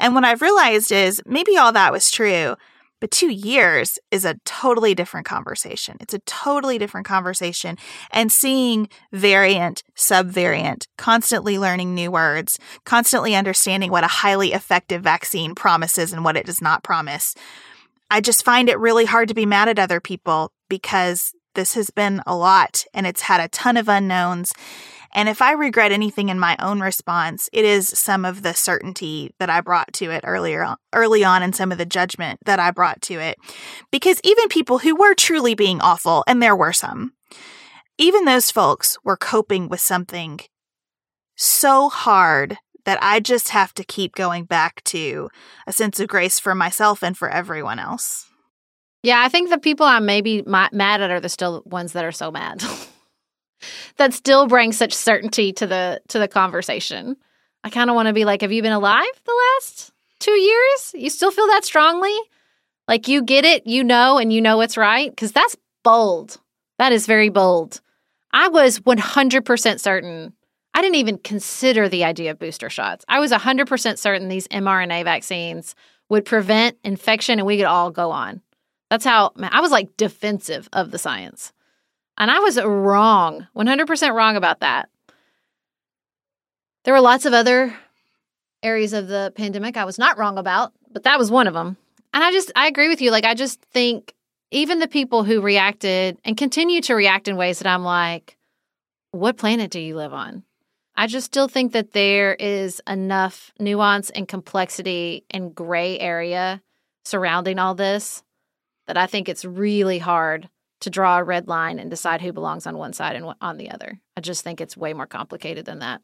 And 0.00 0.12
what 0.12 0.24
I've 0.24 0.42
realized 0.42 0.90
is 0.90 1.22
maybe 1.24 1.56
all 1.56 1.72
that 1.72 1.92
was 1.92 2.10
true, 2.10 2.56
but 3.00 3.10
two 3.10 3.30
years 3.30 3.98
is 4.10 4.24
a 4.24 4.38
totally 4.44 4.94
different 4.94 5.26
conversation. 5.26 5.96
It's 6.00 6.14
a 6.14 6.18
totally 6.20 6.78
different 6.78 7.06
conversation. 7.06 7.76
And 8.10 8.32
seeing 8.32 8.88
variant, 9.12 9.82
subvariant, 9.96 10.86
constantly 10.96 11.58
learning 11.58 11.94
new 11.94 12.10
words, 12.10 12.58
constantly 12.84 13.34
understanding 13.34 13.90
what 13.90 14.04
a 14.04 14.08
highly 14.08 14.52
effective 14.52 15.02
vaccine 15.02 15.54
promises 15.54 16.12
and 16.12 16.24
what 16.24 16.36
it 16.36 16.46
does 16.46 16.60
not 16.60 16.82
promise. 16.82 17.34
I 18.10 18.20
just 18.20 18.44
find 18.44 18.68
it 18.68 18.78
really 18.78 19.04
hard 19.04 19.28
to 19.28 19.34
be 19.34 19.46
mad 19.46 19.68
at 19.68 19.78
other 19.78 20.00
people 20.00 20.52
because 20.68 21.32
this 21.54 21.74
has 21.74 21.90
been 21.90 22.22
a 22.26 22.36
lot 22.36 22.84
and 22.94 23.06
it's 23.06 23.22
had 23.22 23.40
a 23.40 23.48
ton 23.48 23.76
of 23.76 23.88
unknowns. 23.88 24.52
And 25.14 25.28
if 25.28 25.40
I 25.40 25.52
regret 25.52 25.92
anything 25.92 26.28
in 26.28 26.38
my 26.38 26.56
own 26.58 26.80
response, 26.80 27.48
it 27.52 27.64
is 27.64 27.88
some 27.88 28.24
of 28.24 28.42
the 28.42 28.54
certainty 28.54 29.34
that 29.38 29.50
I 29.50 29.60
brought 29.60 29.92
to 29.94 30.10
it 30.10 30.24
earlier 30.26 30.76
early 30.94 31.24
on 31.24 31.42
and 31.42 31.56
some 31.56 31.72
of 31.72 31.78
the 31.78 31.86
judgment 31.86 32.40
that 32.44 32.60
I 32.60 32.70
brought 32.70 33.00
to 33.02 33.14
it. 33.14 33.38
Because 33.90 34.20
even 34.22 34.48
people 34.48 34.78
who 34.78 34.94
were 34.94 35.14
truly 35.14 35.54
being 35.54 35.80
awful, 35.80 36.24
and 36.26 36.42
there 36.42 36.56
were 36.56 36.72
some, 36.72 37.14
even 37.96 38.24
those 38.24 38.50
folks 38.50 38.98
were 39.02 39.16
coping 39.16 39.68
with 39.68 39.80
something 39.80 40.40
so 41.36 41.88
hard 41.88 42.58
that 42.84 42.98
I 43.02 43.20
just 43.20 43.50
have 43.50 43.74
to 43.74 43.84
keep 43.84 44.14
going 44.14 44.44
back 44.44 44.82
to 44.84 45.28
a 45.66 45.72
sense 45.72 46.00
of 46.00 46.08
grace 46.08 46.38
for 46.38 46.54
myself 46.54 47.02
and 47.02 47.16
for 47.16 47.28
everyone 47.28 47.78
else. 47.78 48.26
Yeah, 49.02 49.22
I 49.22 49.28
think 49.28 49.50
the 49.50 49.58
people 49.58 49.86
I'm 49.86 50.06
maybe 50.06 50.42
mad 50.46 50.72
at 50.74 51.10
are 51.10 51.20
the 51.20 51.28
still 51.28 51.62
ones 51.64 51.92
that 51.92 52.04
are 52.04 52.12
so 52.12 52.30
mad. 52.30 52.62
that 53.96 54.14
still 54.14 54.46
brings 54.46 54.76
such 54.76 54.92
certainty 54.92 55.52
to 55.54 55.66
the 55.66 56.00
to 56.08 56.18
the 56.18 56.28
conversation. 56.28 57.16
I 57.64 57.70
kind 57.70 57.90
of 57.90 57.96
want 57.96 58.06
to 58.06 58.12
be 58.12 58.24
like, 58.24 58.42
have 58.42 58.52
you 58.52 58.62
been 58.62 58.72
alive 58.72 59.06
the 59.24 59.42
last 59.56 59.92
two 60.20 60.32
years? 60.32 60.94
You 60.94 61.10
still 61.10 61.30
feel 61.30 61.46
that 61.48 61.64
strongly? 61.64 62.16
Like 62.86 63.08
you 63.08 63.22
get 63.22 63.44
it, 63.44 63.66
you 63.66 63.84
know, 63.84 64.18
and 64.18 64.32
you 64.32 64.40
know 64.40 64.60
it's 64.60 64.76
right? 64.76 65.10
Because 65.10 65.32
that's 65.32 65.56
bold. 65.84 66.40
That 66.78 66.92
is 66.92 67.06
very 67.06 67.28
bold. 67.28 67.80
I 68.32 68.48
was 68.48 68.80
100% 68.80 69.80
certain. 69.80 70.32
I 70.74 70.80
didn't 70.80 70.96
even 70.96 71.18
consider 71.18 71.88
the 71.88 72.04
idea 72.04 72.30
of 72.30 72.38
booster 72.38 72.70
shots. 72.70 73.04
I 73.08 73.20
was 73.20 73.32
100% 73.32 73.98
certain 73.98 74.28
these 74.28 74.48
mRNA 74.48 75.04
vaccines 75.04 75.74
would 76.08 76.24
prevent 76.24 76.78
infection 76.84 77.38
and 77.38 77.46
we 77.46 77.56
could 77.56 77.66
all 77.66 77.90
go 77.90 78.10
on. 78.10 78.40
That's 78.90 79.04
how 79.04 79.32
I 79.38 79.60
was 79.60 79.70
like 79.70 79.96
defensive 79.96 80.68
of 80.72 80.90
the 80.90 80.98
science. 80.98 81.52
And 82.18 82.32
I 82.32 82.40
was 82.40 82.60
wrong, 82.60 83.46
100% 83.56 84.14
wrong 84.14 84.36
about 84.36 84.60
that. 84.60 84.88
There 86.84 86.92
were 86.92 87.00
lots 87.00 87.26
of 87.26 87.32
other 87.32 87.76
areas 88.62 88.92
of 88.92 89.06
the 89.06 89.32
pandemic 89.36 89.76
I 89.76 89.84
was 89.84 89.98
not 89.98 90.18
wrong 90.18 90.36
about, 90.36 90.72
but 90.90 91.04
that 91.04 91.18
was 91.18 91.30
one 91.30 91.46
of 91.46 91.54
them. 91.54 91.76
And 92.12 92.24
I 92.24 92.32
just, 92.32 92.50
I 92.56 92.66
agree 92.66 92.88
with 92.88 93.00
you. 93.00 93.12
Like, 93.12 93.24
I 93.24 93.34
just 93.34 93.62
think 93.62 94.14
even 94.50 94.80
the 94.80 94.88
people 94.88 95.22
who 95.22 95.40
reacted 95.40 96.18
and 96.24 96.36
continue 96.36 96.80
to 96.82 96.94
react 96.94 97.28
in 97.28 97.36
ways 97.36 97.60
that 97.60 97.72
I'm 97.72 97.84
like, 97.84 98.36
what 99.12 99.36
planet 99.36 99.70
do 99.70 99.78
you 99.78 99.94
live 99.94 100.12
on? 100.12 100.42
I 100.96 101.06
just 101.06 101.26
still 101.26 101.46
think 101.46 101.72
that 101.72 101.92
there 101.92 102.34
is 102.34 102.82
enough 102.88 103.52
nuance 103.60 104.10
and 104.10 104.26
complexity 104.26 105.24
and 105.30 105.54
gray 105.54 106.00
area 106.00 106.60
surrounding 107.04 107.60
all 107.60 107.76
this 107.76 108.24
that 108.88 108.96
I 108.96 109.06
think 109.06 109.28
it's 109.28 109.44
really 109.44 109.98
hard 109.98 110.48
to 110.80 110.90
draw 110.90 111.18
a 111.18 111.24
red 111.24 111.48
line 111.48 111.78
and 111.78 111.90
decide 111.90 112.20
who 112.20 112.32
belongs 112.32 112.66
on 112.66 112.78
one 112.78 112.92
side 112.92 113.16
and 113.16 113.34
on 113.40 113.56
the 113.56 113.70
other. 113.70 114.00
I 114.16 114.20
just 114.20 114.44
think 114.44 114.60
it's 114.60 114.76
way 114.76 114.92
more 114.92 115.06
complicated 115.06 115.64
than 115.64 115.80
that. 115.80 116.00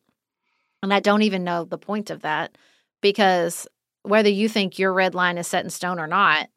And 0.83 0.93
I 0.93 1.01
don't 1.01 1.23
even 1.23 1.45
know 1.45 1.65
the 1.65 1.79
point 1.79 2.11
of 2.11 2.23
that 2.23 2.59
because 3.01 3.67
whether 4.03 4.29
you 4.29 4.49
think 4.49 4.79
your 4.79 4.93
red 4.93 5.15
line 5.15 5.39
is 5.39 5.47
set 5.47 5.65
in 5.65 5.71
stone 5.71 5.99
or 5.99 6.07
not, 6.07 6.49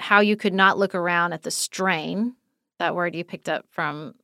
how 0.00 0.20
you 0.20 0.36
could 0.36 0.52
not 0.52 0.78
look 0.78 0.94
around 0.94 1.32
at 1.32 1.42
the 1.42 1.50
strain, 1.50 2.34
that 2.78 2.94
word 2.94 3.14
you 3.14 3.24
picked 3.24 3.48
up 3.48 3.64
from 3.70 4.14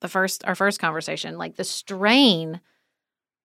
the 0.00 0.08
first 0.08 0.44
our 0.46 0.54
first 0.54 0.80
conversation, 0.80 1.36
like 1.36 1.56
the 1.56 1.64
strain 1.64 2.60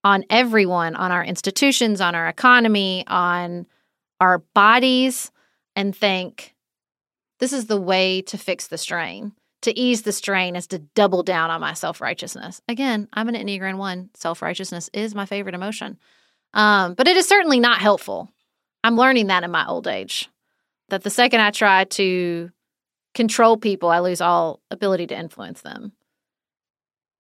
on 0.04 0.24
everyone, 0.30 0.96
on 0.96 1.12
our 1.12 1.24
institutions, 1.24 2.00
on 2.00 2.16
our 2.16 2.28
economy, 2.28 3.04
on 3.08 3.66
our 4.20 4.40
bodies 4.54 5.32
and 5.76 5.96
think 5.96 6.53
this 7.44 7.52
is 7.52 7.66
the 7.66 7.76
way 7.76 8.22
to 8.22 8.38
fix 8.38 8.68
the 8.68 8.78
strain. 8.78 9.34
To 9.64 9.78
ease 9.78 10.04
the 10.04 10.14
strain 10.14 10.56
is 10.56 10.66
to 10.68 10.80
double 10.80 11.24
down 11.24 11.52
on 11.52 11.60
my 11.60 11.74
self 11.74 12.00
righteousness. 12.00 12.62
Again, 12.70 13.10
I'm 13.12 13.28
an 13.28 13.36
Enneagram 13.36 13.76
1. 13.76 14.12
Self 14.14 14.42
righteousness 14.42 14.90
is 14.94 15.14
my 15.14 15.26
favorite 15.26 15.54
emotion. 15.54 15.98
Um, 16.54 16.94
but 16.94 17.10
it 17.10 17.18
is 17.18 17.28
certainly 17.28 17.60
not 17.60 17.80
helpful. 17.82 18.32
I'm 18.82 18.96
learning 18.96 19.28
that 19.28 19.44
in 19.44 19.52
my 19.52 19.68
old 19.68 19.88
age. 19.88 20.30
That 20.88 21.04
the 21.04 21.10
second 21.10 21.42
I 21.42 21.52
try 21.52 21.84
to 21.84 22.50
control 23.14 23.58
people, 23.58 23.90
I 23.90 24.00
lose 24.00 24.22
all 24.22 24.62
ability 24.72 25.08
to 25.08 25.20
influence 25.20 25.64
them. 25.64 25.92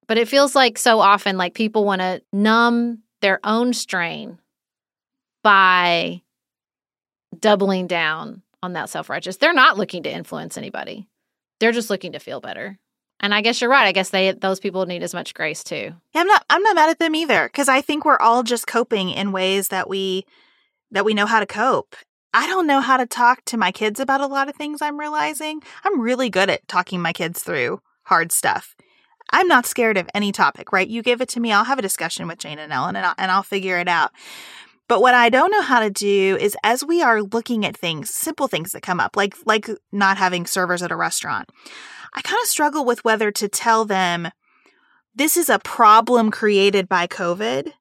But 0.07 0.17
it 0.17 0.29
feels 0.29 0.55
like 0.55 0.77
so 0.77 1.01
often, 1.01 1.35
like 1.35 1.53
people 1.53 1.83
want 1.83 1.99
to 1.99 2.21
numb 2.31 2.99
their 3.19 3.41
own 3.43 3.73
strain 3.73 4.39
by 5.43 6.21
doubling 7.37 7.87
down 7.87 8.41
on 8.63 8.73
that 8.73 8.89
self 8.89 9.09
righteous. 9.09 9.37
They're 9.37 9.53
not 9.53 9.77
looking 9.77 10.03
to 10.03 10.11
influence 10.11 10.57
anybody. 10.57 11.07
They're 11.59 11.71
just 11.71 11.89
looking 11.89 12.13
to 12.13 12.19
feel 12.19 12.41
better. 12.41 12.79
And 13.19 13.33
I 13.33 13.41
guess 13.41 13.61
you're 13.61 13.69
right. 13.69 13.85
I 13.85 13.91
guess 13.91 14.09
they 14.09 14.31
those 14.31 14.59
people 14.59 14.85
need 14.85 15.03
as 15.03 15.13
much 15.13 15.33
grace 15.33 15.63
too. 15.63 15.93
Yeah, 16.13 16.21
I'm 16.21 16.27
not 16.27 16.45
I'm 16.49 16.63
not 16.63 16.75
mad 16.75 16.89
at 16.89 16.99
them 16.99 17.15
either 17.15 17.47
because 17.47 17.69
I 17.69 17.81
think 17.81 18.05
we're 18.05 18.17
all 18.17 18.41
just 18.41 18.65
coping 18.65 19.11
in 19.11 19.31
ways 19.31 19.67
that 19.67 19.87
we 19.87 20.25
that 20.91 21.05
we 21.05 21.13
know 21.13 21.25
how 21.25 21.39
to 21.39 21.45
cope. 21.45 21.95
I 22.33 22.47
don't 22.47 22.65
know 22.65 22.81
how 22.81 22.97
to 22.97 23.05
talk 23.05 23.45
to 23.45 23.57
my 23.57 23.71
kids 23.71 23.99
about 23.99 24.21
a 24.21 24.27
lot 24.27 24.49
of 24.49 24.55
things 24.55 24.81
I'm 24.81 24.99
realizing. 24.99 25.61
I'm 25.83 26.01
really 26.01 26.29
good 26.31 26.49
at 26.49 26.67
talking 26.67 26.99
my 27.01 27.13
kids 27.13 27.43
through 27.43 27.81
hard 28.05 28.31
stuff. 28.31 28.75
I'm 29.31 29.47
not 29.47 29.65
scared 29.65 29.97
of 29.97 30.09
any 30.13 30.31
topic, 30.31 30.71
right? 30.71 30.87
You 30.87 31.01
give 31.01 31.21
it 31.21 31.29
to 31.29 31.39
me, 31.39 31.51
I'll 31.51 31.63
have 31.63 31.79
a 31.79 31.83
discussion 31.83 32.27
with 32.27 32.39
Jane 32.39 32.59
and 32.59 32.73
Ellen 32.73 32.95
and 32.95 33.05
I'll, 33.05 33.15
and 33.17 33.31
I'll 33.31 33.43
figure 33.43 33.77
it 33.77 33.87
out. 33.87 34.11
But 34.93 35.01
what 35.01 35.15
I 35.15 35.29
don't 35.29 35.49
know 35.49 35.63
how 35.63 35.79
to 35.79 35.89
do 35.89 36.37
is 36.39 36.55
as 36.63 36.85
we 36.85 37.01
are 37.01 37.23
looking 37.23 37.65
at 37.65 37.75
things, 37.75 38.11
simple 38.11 38.47
things 38.47 38.73
that 38.73 38.83
come 38.83 38.99
up, 38.99 39.17
like 39.17 39.33
like 39.43 39.67
not 39.91 40.17
having 40.17 40.45
servers 40.45 40.83
at 40.83 40.91
a 40.91 40.95
restaurant, 40.95 41.49
I 42.13 42.21
kind 42.21 42.37
of 42.43 42.47
struggle 42.47 42.85
with 42.85 43.03
whether 43.03 43.31
to 43.31 43.47
tell 43.47 43.85
them 43.85 44.29
this 45.15 45.35
is 45.35 45.49
a 45.49 45.57
problem 45.57 46.29
created 46.29 46.87
by 46.87 47.07
COVID 47.07 47.71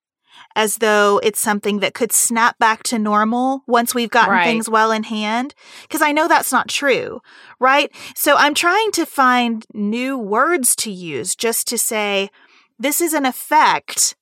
as 0.56 0.78
though 0.78 1.20
it's 1.22 1.38
something 1.38 1.80
that 1.80 1.92
could 1.92 2.12
snap 2.12 2.58
back 2.58 2.82
to 2.84 2.98
normal 2.98 3.62
once 3.66 3.94
we've 3.94 4.08
gotten 4.08 4.32
right. 4.32 4.46
things 4.46 4.70
well 4.70 4.90
in 4.90 5.02
hand. 5.02 5.54
Because 5.82 6.00
I 6.00 6.12
know 6.12 6.28
that's 6.28 6.50
not 6.50 6.68
true, 6.68 7.20
right? 7.60 7.94
So 8.14 8.36
I'm 8.38 8.54
trying 8.54 8.90
to 8.92 9.04
find 9.04 9.66
new 9.74 10.16
words 10.16 10.74
to 10.76 10.90
use 10.90 11.34
just 11.34 11.68
to 11.68 11.76
say, 11.76 12.30
this 12.78 13.02
is 13.02 13.12
an 13.12 13.26
effect 13.26 14.16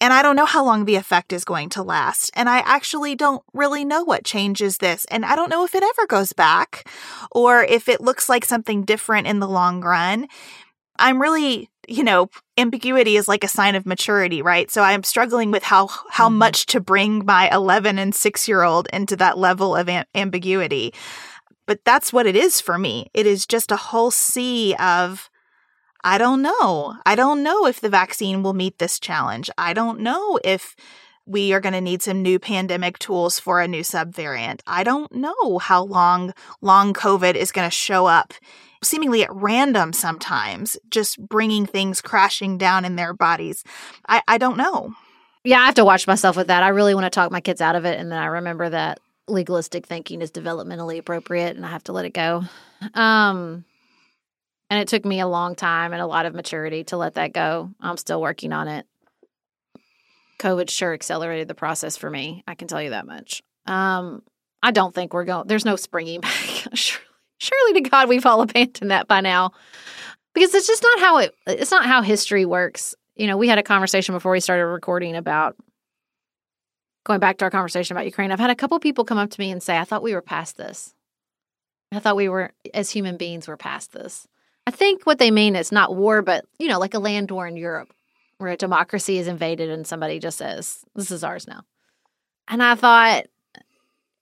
and 0.00 0.12
I 0.12 0.22
don't 0.22 0.36
know 0.36 0.44
how 0.44 0.64
long 0.64 0.84
the 0.84 0.94
effect 0.94 1.32
is 1.32 1.44
going 1.44 1.70
to 1.70 1.82
last. 1.82 2.30
And 2.34 2.48
I 2.48 2.58
actually 2.60 3.16
don't 3.16 3.42
really 3.52 3.84
know 3.84 4.04
what 4.04 4.24
changes 4.24 4.78
this. 4.78 5.04
And 5.06 5.24
I 5.24 5.34
don't 5.34 5.50
know 5.50 5.64
if 5.64 5.74
it 5.74 5.82
ever 5.82 6.06
goes 6.06 6.32
back 6.32 6.88
or 7.32 7.64
if 7.64 7.88
it 7.88 8.00
looks 8.00 8.28
like 8.28 8.44
something 8.44 8.84
different 8.84 9.26
in 9.26 9.40
the 9.40 9.48
long 9.48 9.80
run. 9.80 10.28
I'm 11.00 11.20
really, 11.20 11.68
you 11.88 12.04
know, 12.04 12.28
ambiguity 12.56 13.16
is 13.16 13.28
like 13.28 13.44
a 13.44 13.48
sign 13.48 13.74
of 13.74 13.86
maturity, 13.86 14.40
right? 14.42 14.70
So 14.70 14.82
I'm 14.82 15.02
struggling 15.02 15.50
with 15.50 15.64
how 15.64 15.88
how 16.10 16.28
mm-hmm. 16.28 16.38
much 16.38 16.66
to 16.66 16.80
bring 16.80 17.24
my 17.24 17.52
11 17.52 17.98
and 17.98 18.12
6-year-old 18.12 18.88
into 18.92 19.16
that 19.16 19.38
level 19.38 19.74
of 19.74 19.88
am- 19.88 20.06
ambiguity. 20.14 20.94
But 21.66 21.84
that's 21.84 22.12
what 22.12 22.26
it 22.26 22.34
is 22.34 22.60
for 22.60 22.78
me. 22.78 23.10
It 23.14 23.26
is 23.26 23.46
just 23.46 23.70
a 23.70 23.76
whole 23.76 24.10
sea 24.10 24.74
of 24.78 25.27
I 26.08 26.16
don't 26.16 26.40
know. 26.40 26.96
I 27.04 27.14
don't 27.14 27.42
know 27.42 27.66
if 27.66 27.82
the 27.82 27.90
vaccine 27.90 28.42
will 28.42 28.54
meet 28.54 28.78
this 28.78 28.98
challenge. 28.98 29.50
I 29.58 29.74
don't 29.74 30.00
know 30.00 30.40
if 30.42 30.74
we 31.26 31.52
are 31.52 31.60
going 31.60 31.74
to 31.74 31.82
need 31.82 32.00
some 32.00 32.22
new 32.22 32.38
pandemic 32.38 32.98
tools 32.98 33.38
for 33.38 33.60
a 33.60 33.68
new 33.68 33.82
subvariant. 33.82 34.62
I 34.66 34.84
don't 34.84 35.12
know 35.12 35.58
how 35.58 35.84
long 35.84 36.32
long 36.62 36.94
COVID 36.94 37.34
is 37.34 37.52
going 37.52 37.66
to 37.66 37.70
show 37.70 38.06
up 38.06 38.32
seemingly 38.82 39.22
at 39.22 39.34
random 39.34 39.92
sometimes, 39.92 40.78
just 40.88 41.20
bringing 41.20 41.66
things 41.66 42.00
crashing 42.00 42.56
down 42.56 42.86
in 42.86 42.96
their 42.96 43.12
bodies. 43.12 43.62
I, 44.08 44.22
I 44.26 44.38
don't 44.38 44.56
know. 44.56 44.94
Yeah, 45.44 45.60
I 45.60 45.66
have 45.66 45.74
to 45.74 45.84
watch 45.84 46.06
myself 46.06 46.38
with 46.38 46.46
that. 46.46 46.62
I 46.62 46.68
really 46.68 46.94
want 46.94 47.04
to 47.04 47.10
talk 47.10 47.30
my 47.30 47.42
kids 47.42 47.60
out 47.60 47.76
of 47.76 47.84
it. 47.84 48.00
And 48.00 48.10
then 48.10 48.18
I 48.18 48.26
remember 48.26 48.70
that 48.70 48.98
legalistic 49.26 49.84
thinking 49.84 50.22
is 50.22 50.32
developmentally 50.32 50.96
appropriate 50.96 51.54
and 51.54 51.66
I 51.66 51.68
have 51.68 51.84
to 51.84 51.92
let 51.92 52.06
it 52.06 52.14
go. 52.14 52.44
Um, 52.94 53.66
and 54.70 54.80
it 54.80 54.88
took 54.88 55.04
me 55.04 55.20
a 55.20 55.26
long 55.26 55.54
time 55.54 55.92
and 55.92 56.02
a 56.02 56.06
lot 56.06 56.26
of 56.26 56.34
maturity 56.34 56.84
to 56.84 56.96
let 56.96 57.14
that 57.14 57.32
go. 57.32 57.70
I'm 57.80 57.96
still 57.96 58.20
working 58.20 58.52
on 58.52 58.68
it. 58.68 58.86
COVID 60.38 60.70
sure 60.70 60.94
accelerated 60.94 61.48
the 61.48 61.54
process 61.54 61.96
for 61.96 62.08
me. 62.08 62.44
I 62.46 62.54
can 62.54 62.68
tell 62.68 62.82
you 62.82 62.90
that 62.90 63.06
much. 63.06 63.42
Um, 63.66 64.22
I 64.62 64.70
don't 64.70 64.94
think 64.94 65.12
we're 65.12 65.24
going. 65.24 65.46
There's 65.46 65.64
no 65.64 65.76
springing 65.76 66.20
back. 66.22 66.32
surely, 66.74 67.72
to 67.74 67.80
God, 67.80 68.08
we've 68.08 68.26
all 68.26 68.42
abandoned 68.42 68.90
that 68.90 69.08
by 69.08 69.20
now, 69.20 69.52
because 70.34 70.54
it's 70.54 70.66
just 70.66 70.82
not 70.82 71.00
how 71.00 71.18
it. 71.18 71.34
It's 71.46 71.70
not 71.70 71.86
how 71.86 72.02
history 72.02 72.44
works. 72.44 72.94
You 73.16 73.26
know, 73.26 73.36
we 73.36 73.48
had 73.48 73.58
a 73.58 73.64
conversation 73.64 74.14
before 74.14 74.32
we 74.32 74.40
started 74.40 74.66
recording 74.66 75.16
about 75.16 75.56
going 77.04 77.20
back 77.20 77.38
to 77.38 77.44
our 77.44 77.50
conversation 77.50 77.96
about 77.96 78.04
Ukraine. 78.04 78.30
I've 78.30 78.38
had 78.38 78.50
a 78.50 78.54
couple 78.54 78.78
people 78.78 79.04
come 79.04 79.18
up 79.18 79.30
to 79.30 79.40
me 79.40 79.50
and 79.50 79.62
say, 79.62 79.76
"I 79.76 79.84
thought 79.84 80.02
we 80.02 80.14
were 80.14 80.22
past 80.22 80.56
this. 80.56 80.94
I 81.90 82.00
thought 82.00 82.16
we 82.16 82.28
were, 82.28 82.52
as 82.74 82.90
human 82.90 83.16
beings, 83.16 83.48
we're 83.48 83.56
past 83.56 83.92
this." 83.92 84.28
I 84.68 84.70
think 84.70 85.06
what 85.06 85.18
they 85.18 85.30
mean 85.30 85.56
is 85.56 85.72
not 85.72 85.96
war, 85.96 86.20
but 86.20 86.44
you 86.58 86.68
know, 86.68 86.78
like 86.78 86.92
a 86.92 86.98
land 86.98 87.30
war 87.30 87.46
in 87.46 87.56
Europe, 87.56 87.90
where 88.36 88.50
a 88.50 88.56
democracy 88.56 89.16
is 89.16 89.26
invaded 89.26 89.70
and 89.70 89.86
somebody 89.86 90.18
just 90.18 90.36
says, 90.36 90.84
"This 90.94 91.10
is 91.10 91.24
ours 91.24 91.48
now." 91.48 91.62
And 92.48 92.62
I 92.62 92.74
thought, 92.74 93.24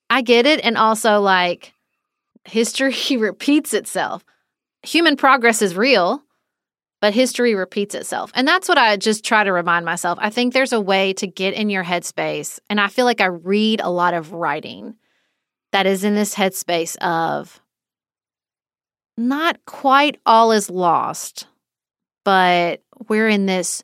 I 0.09 0.23
get 0.23 0.47
it. 0.47 0.65
And 0.65 0.79
also, 0.79 1.21
like, 1.21 1.73
history 2.45 2.95
repeats 3.17 3.75
itself. 3.75 4.25
Human 4.85 5.17
progress 5.17 5.63
is 5.63 5.75
real, 5.75 6.23
but 7.01 7.13
history 7.13 7.57
repeats 7.57 7.97
itself. 7.97 8.31
And 8.33 8.47
that's 8.47 8.69
what 8.69 8.79
I 8.79 8.97
just 8.99 9.25
try 9.25 9.43
to 9.43 9.53
remind 9.53 9.85
myself. 9.85 10.17
I 10.23 10.31
think 10.31 10.53
there's 10.53 10.73
a 10.73 10.81
way 10.81 11.13
to 11.15 11.27
get 11.27 11.55
in 11.55 11.71
your 11.71 11.83
headspace. 11.83 12.61
And 12.71 12.81
I 12.81 12.87
feel 12.87 13.05
like 13.05 13.21
I 13.21 13.27
read 13.27 13.81
a 13.81 13.91
lot 13.91 14.15
of 14.15 14.33
writing 14.33 14.95
that 15.73 15.87
is 15.87 16.05
in 16.05 16.15
this 16.15 16.37
headspace 16.37 16.97
of 16.99 17.61
not 19.17 19.65
quite 19.67 20.21
all 20.27 20.53
is 20.53 20.71
lost, 20.71 21.47
but 22.25 22.83
we're 23.09 23.29
in 23.29 23.47
this 23.47 23.83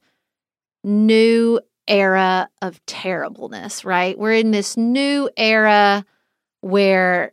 new 0.85 1.61
era 1.89 2.49
of 2.61 2.85
terribleness, 2.87 3.85
right? 3.85 4.19
We're 4.19 4.35
in 4.35 4.51
this 4.51 4.77
new 4.77 5.29
era 5.37 6.05
where 6.61 7.33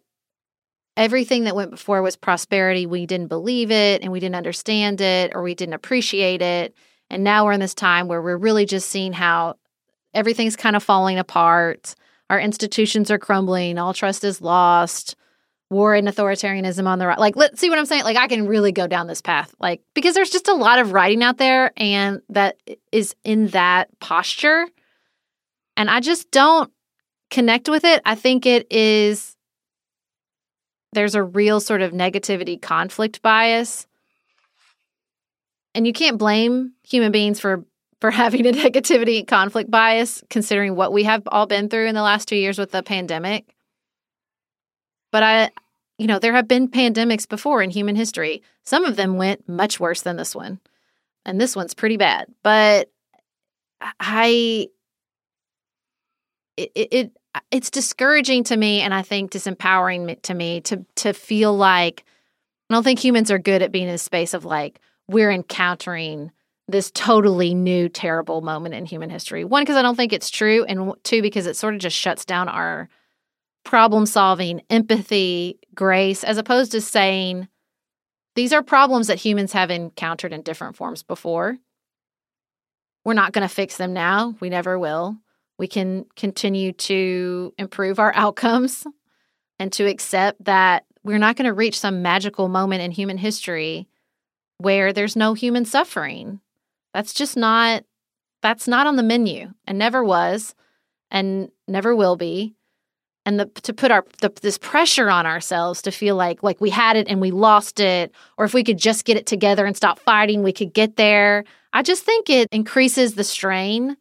everything 0.98 1.46
that 1.46 1.56
went 1.56 1.72
before 1.72 2.02
was 2.02 2.16
prosperity. 2.16 2.86
We 2.86 3.06
didn't 3.06 3.28
believe 3.28 3.72
it 3.72 4.02
and 4.02 4.12
we 4.12 4.20
didn't 4.20 4.36
understand 4.36 5.02
it 5.02 5.32
or 5.34 5.42
we 5.42 5.56
didn't 5.56 5.76
appreciate 5.76 6.42
it. 6.42 6.76
And 7.10 7.24
now 7.24 7.46
we're 7.46 7.54
in 7.54 7.60
this 7.60 7.74
time 7.74 8.08
where 8.08 8.22
we're 8.22 8.38
really 8.38 8.66
just 8.66 8.90
seeing 8.90 9.14
how 9.14 9.56
everything's 10.14 10.56
kind 10.56 10.76
of 10.76 10.84
falling 10.84 11.18
apart. 11.18 11.96
Our 12.30 12.40
institutions 12.40 13.10
are 13.10 13.18
crumbling, 13.18 13.78
all 13.78 13.94
trust 13.94 14.24
is 14.24 14.42
lost, 14.42 15.16
war 15.70 15.94
and 15.94 16.08
authoritarianism 16.08 16.88
on 16.88 17.00
the 17.00 17.06
right. 17.06 17.20
Like, 17.20 17.36
let's 17.36 17.60
see 17.60 17.70
what 17.70 17.78
I'm 17.78 17.86
saying. 17.86 18.04
Like, 18.04 18.18
I 18.18 18.28
can 18.28 18.48
really 18.48 18.72
go 18.72 18.88
down 18.88 19.08
this 19.08 19.22
path, 19.22 19.54
like, 19.60 19.82
because 19.94 20.16
there's 20.16 20.32
just 20.32 20.48
a 20.48 20.56
lot 20.56 20.80
of 20.80 20.94
writing 20.94 21.24
out 21.24 21.38
there 21.38 21.72
and 21.78 22.22
that 22.30 22.58
is 22.92 23.16
in 23.24 23.48
that 23.48 23.88
posture. 24.00 24.68
And 25.78 25.90
I 25.90 26.00
just 26.00 26.32
don't 26.32 26.72
connect 27.30 27.70
with 27.70 27.84
it. 27.84 28.02
I 28.04 28.16
think 28.16 28.46
it 28.46 28.72
is, 28.72 29.36
there's 30.94 31.16
a 31.16 31.24
real 31.24 31.60
sort 31.60 31.82
of 31.82 31.92
negativity 31.92 32.60
conflict 32.60 33.22
bias. 33.22 33.86
And 35.76 35.86
you 35.86 35.94
can't 35.94 36.18
blame 36.18 36.74
human 36.88 37.12
beings 37.12 37.40
for 37.40 37.64
for 38.02 38.12
having 38.12 38.48
a 38.48 38.52
negativity 38.52 39.28
conflict 39.28 39.70
bias 39.70 40.24
considering 40.30 40.76
what 40.76 40.94
we 40.94 41.04
have 41.04 41.22
all 41.28 41.46
been 41.46 41.68
through 41.68 41.86
in 41.86 41.96
the 41.96 42.02
last 42.02 42.30
2 42.30 42.36
years 42.38 42.58
with 42.58 42.72
the 42.72 42.82
pandemic. 42.82 43.54
But 45.12 45.24
I 45.24 45.52
you 46.00 46.08
know, 46.08 46.18
there 46.18 46.34
have 46.34 46.48
been 46.48 46.70
pandemics 46.70 47.28
before 47.28 47.62
in 47.62 47.70
human 47.70 47.96
history. 47.96 48.42
Some 48.64 48.86
of 48.86 48.96
them 48.96 49.18
went 49.18 49.48
much 49.50 49.82
worse 49.82 50.02
than 50.02 50.16
this 50.16 50.34
one. 50.34 50.60
And 51.26 51.40
this 51.40 51.58
one's 51.58 51.74
pretty 51.74 51.98
bad. 51.98 52.34
But 52.42 52.90
I 54.00 54.70
it, 56.56 56.72
it 56.76 57.12
it's 57.52 57.70
discouraging 57.70 58.46
to 58.46 58.58
me 58.58 58.82
and 58.82 58.94
I 58.94 59.02
think 59.02 59.32
disempowering 59.32 60.22
to 60.22 60.34
me 60.34 60.62
to 60.62 60.86
to 60.96 61.14
feel 61.14 61.56
like 61.56 62.06
I 62.70 62.74
don't 62.74 62.84
think 62.84 63.00
humans 63.00 63.30
are 63.30 63.40
good 63.40 63.62
at 63.62 63.72
being 63.72 63.88
in 63.88 63.94
a 63.94 64.00
space 64.00 64.34
of 64.34 64.46
like 64.46 64.80
we're 65.08 65.32
encountering 65.32 66.32
this 66.68 66.92
totally 66.92 67.54
new 67.54 67.90
terrible 67.90 68.42
moment 68.42 68.76
in 68.76 68.86
human 68.86 69.10
history. 69.10 69.44
One 69.44 69.64
because 69.64 69.76
I 69.76 69.82
don't 69.82 69.96
think 69.96 70.14
it's 70.14 70.30
true 70.30 70.64
and 70.64 70.94
two 71.04 71.22
because 71.22 71.46
it 71.46 71.58
sort 71.58 71.74
of 71.74 71.82
just 71.82 71.98
shuts 71.98 72.26
down 72.26 72.48
our 72.48 72.88
problem 73.64 74.06
solving, 74.06 74.62
empathy, 74.70 75.60
grace 75.76 76.24
as 76.24 76.38
opposed 76.38 76.72
to 76.72 76.82
saying 76.82 77.48
these 78.36 78.54
are 78.54 78.64
problems 78.64 79.08
that 79.08 79.20
humans 79.20 79.54
have 79.54 79.70
encountered 79.70 80.34
in 80.34 80.42
different 80.42 80.76
forms 80.76 81.04
before. 81.04 81.58
We're 83.04 83.14
not 83.14 83.34
going 83.34 83.48
to 83.48 83.54
fix 83.54 83.78
them 83.78 83.94
now. 83.94 84.36
We 84.40 84.50
never 84.50 84.78
will 84.78 85.18
we 85.60 85.68
can 85.68 86.06
continue 86.16 86.72
to 86.72 87.54
improve 87.60 88.00
our 88.00 88.16
outcomes 88.16 88.88
and 89.60 89.72
to 89.74 89.86
accept 89.86 90.44
that 90.46 90.86
we're 91.04 91.20
not 91.20 91.36
going 91.36 91.46
to 91.46 91.54
reach 91.54 91.78
some 91.78 92.02
magical 92.02 92.48
moment 92.48 92.82
in 92.82 92.92
human 92.92 93.18
history 93.18 93.88
where 94.58 94.94
there's 94.94 95.18
no 95.18 95.34
human 95.34 95.66
suffering. 95.66 96.40
That's 96.94 97.14
just 97.14 97.38
not 97.38 97.84
that's 98.42 98.70
not 98.70 98.88
on 98.88 98.96
the 98.96 99.04
menu 99.04 99.52
and 99.68 99.78
never 99.78 100.02
was 100.02 100.56
and 101.12 101.52
never 101.68 101.94
will 101.94 102.16
be. 102.16 102.56
And 103.26 103.40
the, 103.40 103.46
to 103.64 103.74
put 103.74 103.92
our 103.92 104.06
the, 104.22 104.32
this 104.42 104.58
pressure 104.58 105.10
on 105.10 105.26
ourselves 105.26 105.82
to 105.84 105.92
feel 105.92 106.16
like 106.16 106.42
like 106.42 106.60
we 106.62 106.70
had 106.70 106.96
it 106.96 107.08
and 107.08 107.22
we 107.22 107.32
lost 107.32 107.80
it 107.80 108.14
or 108.38 108.46
if 108.46 108.54
we 108.54 108.64
could 108.64 108.78
just 108.78 109.06
get 109.06 109.18
it 109.18 109.26
together 109.26 109.66
and 109.66 109.78
stop 109.78 110.00
fighting 110.00 110.42
we 110.42 110.54
could 110.54 110.74
get 110.74 110.96
there. 110.96 111.44
I 111.74 111.84
just 111.84 112.04
think 112.04 112.30
it 112.30 112.48
increases 112.52 113.14
the 113.14 113.24
strain 113.24 113.98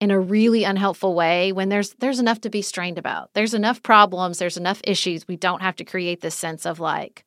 in 0.00 0.10
a 0.10 0.20
really 0.20 0.64
unhelpful 0.64 1.14
way 1.14 1.52
when 1.52 1.68
there's 1.68 1.94
there's 1.94 2.20
enough 2.20 2.40
to 2.42 2.50
be 2.50 2.62
strained 2.62 2.98
about. 2.98 3.30
There's 3.34 3.54
enough 3.54 3.82
problems, 3.82 4.38
there's 4.38 4.56
enough 4.56 4.80
issues. 4.84 5.26
We 5.26 5.36
don't 5.36 5.62
have 5.62 5.76
to 5.76 5.84
create 5.84 6.20
this 6.20 6.34
sense 6.34 6.66
of 6.66 6.80
like 6.80 7.24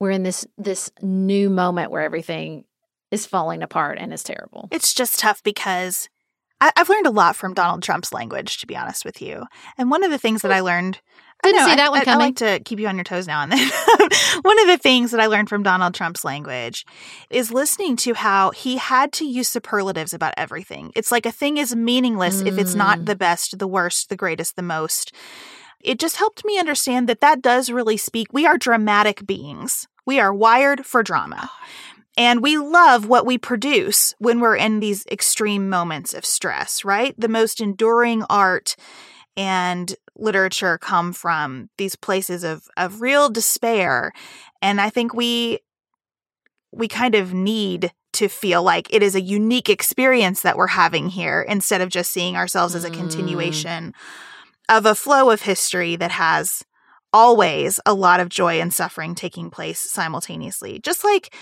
we're 0.00 0.10
in 0.10 0.22
this 0.22 0.46
this 0.56 0.90
new 1.00 1.50
moment 1.50 1.90
where 1.90 2.02
everything 2.02 2.64
is 3.10 3.26
falling 3.26 3.62
apart 3.62 3.98
and 3.98 4.12
is 4.12 4.22
terrible. 4.22 4.68
It's 4.72 4.94
just 4.94 5.20
tough 5.20 5.42
because 5.42 6.08
I, 6.62 6.72
have 6.76 6.88
learned 6.88 7.06
a 7.06 7.10
lot 7.10 7.34
from 7.34 7.54
Donald 7.54 7.82
Trump's 7.82 8.12
language, 8.12 8.58
to 8.58 8.66
be 8.68 8.76
honest 8.76 9.04
with 9.04 9.20
you. 9.20 9.46
And 9.76 9.90
one 9.90 10.04
of 10.04 10.12
the 10.12 10.18
things 10.18 10.42
that 10.42 10.52
I 10.52 10.60
learned 10.60 11.00
didn't 11.42 11.58
know, 11.58 11.66
see 11.66 11.74
that 11.74 11.86
I, 11.86 11.90
one 11.90 12.04
coming. 12.04 12.20
I, 12.20 12.24
like 12.26 12.36
to 12.36 12.60
keep 12.60 12.78
you 12.78 12.86
on 12.86 12.94
your 12.94 13.02
toes 13.02 13.26
now 13.26 13.42
and 13.42 13.50
then. 13.50 13.58
one 14.42 14.60
of 14.60 14.68
the 14.68 14.78
things 14.80 15.10
that 15.10 15.18
I 15.18 15.26
learned 15.26 15.48
from 15.48 15.64
Donald 15.64 15.92
Trump's 15.92 16.24
language 16.24 16.86
is 17.30 17.50
listening 17.50 17.96
to 17.96 18.14
how 18.14 18.52
he 18.52 18.76
had 18.76 19.12
to 19.14 19.24
use 19.24 19.48
superlatives 19.48 20.14
about 20.14 20.34
everything. 20.36 20.92
It's 20.94 21.10
like 21.10 21.26
a 21.26 21.32
thing 21.32 21.56
is 21.56 21.74
meaningless 21.74 22.42
mm. 22.42 22.46
if 22.46 22.58
it's 22.58 22.76
not 22.76 23.00
mm. 23.00 23.06
the 23.06 23.16
best, 23.16 23.58
the 23.58 23.66
worst, 23.66 24.08
the 24.08 24.16
greatest, 24.16 24.54
the 24.54 24.62
most. 24.62 25.12
It 25.80 25.98
just 25.98 26.16
helped 26.16 26.44
me 26.44 26.60
understand 26.60 27.08
that 27.08 27.20
that 27.22 27.42
does 27.42 27.72
really 27.72 27.96
speak. 27.96 28.32
We 28.32 28.46
are 28.46 28.56
dramatic 28.56 29.26
beings. 29.26 29.88
We 30.06 30.20
are 30.20 30.32
wired 30.32 30.86
for 30.86 31.02
drama. 31.02 31.50
And 32.16 32.42
we 32.42 32.58
love 32.58 33.06
what 33.06 33.24
we 33.24 33.38
produce 33.38 34.14
when 34.18 34.40
we're 34.40 34.56
in 34.56 34.80
these 34.80 35.06
extreme 35.06 35.70
moments 35.70 36.12
of 36.12 36.26
stress, 36.26 36.84
right? 36.84 37.14
The 37.18 37.28
most 37.28 37.60
enduring 37.60 38.22
art 38.28 38.76
and 39.36 39.94
literature 40.16 40.78
come 40.78 41.12
from 41.12 41.70
these 41.78 41.96
places 41.96 42.44
of 42.44 42.68
of 42.76 43.00
real 43.00 43.30
despair 43.30 44.12
and 44.60 44.78
i 44.78 44.90
think 44.90 45.14
we 45.14 45.58
we 46.70 46.86
kind 46.86 47.14
of 47.14 47.32
need 47.32 47.92
to 48.12 48.28
feel 48.28 48.62
like 48.62 48.92
it 48.92 49.02
is 49.02 49.14
a 49.14 49.20
unique 49.22 49.70
experience 49.70 50.42
that 50.42 50.56
we're 50.56 50.66
having 50.66 51.08
here 51.08 51.40
instead 51.48 51.80
of 51.80 51.88
just 51.88 52.12
seeing 52.12 52.36
ourselves 52.36 52.74
as 52.74 52.84
a 52.84 52.90
mm. 52.90 52.94
continuation 52.94 53.94
of 54.68 54.84
a 54.84 54.94
flow 54.94 55.30
of 55.30 55.42
history 55.42 55.96
that 55.96 56.10
has 56.10 56.62
always 57.14 57.80
a 57.86 57.94
lot 57.94 58.20
of 58.20 58.28
joy 58.28 58.60
and 58.60 58.72
suffering 58.72 59.14
taking 59.14 59.50
place 59.50 59.80
simultaneously 59.80 60.78
just 60.78 61.04
like 61.04 61.34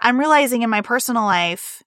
i'm 0.00 0.18
realizing 0.18 0.62
in 0.62 0.70
my 0.70 0.80
personal 0.80 1.24
life 1.24 1.82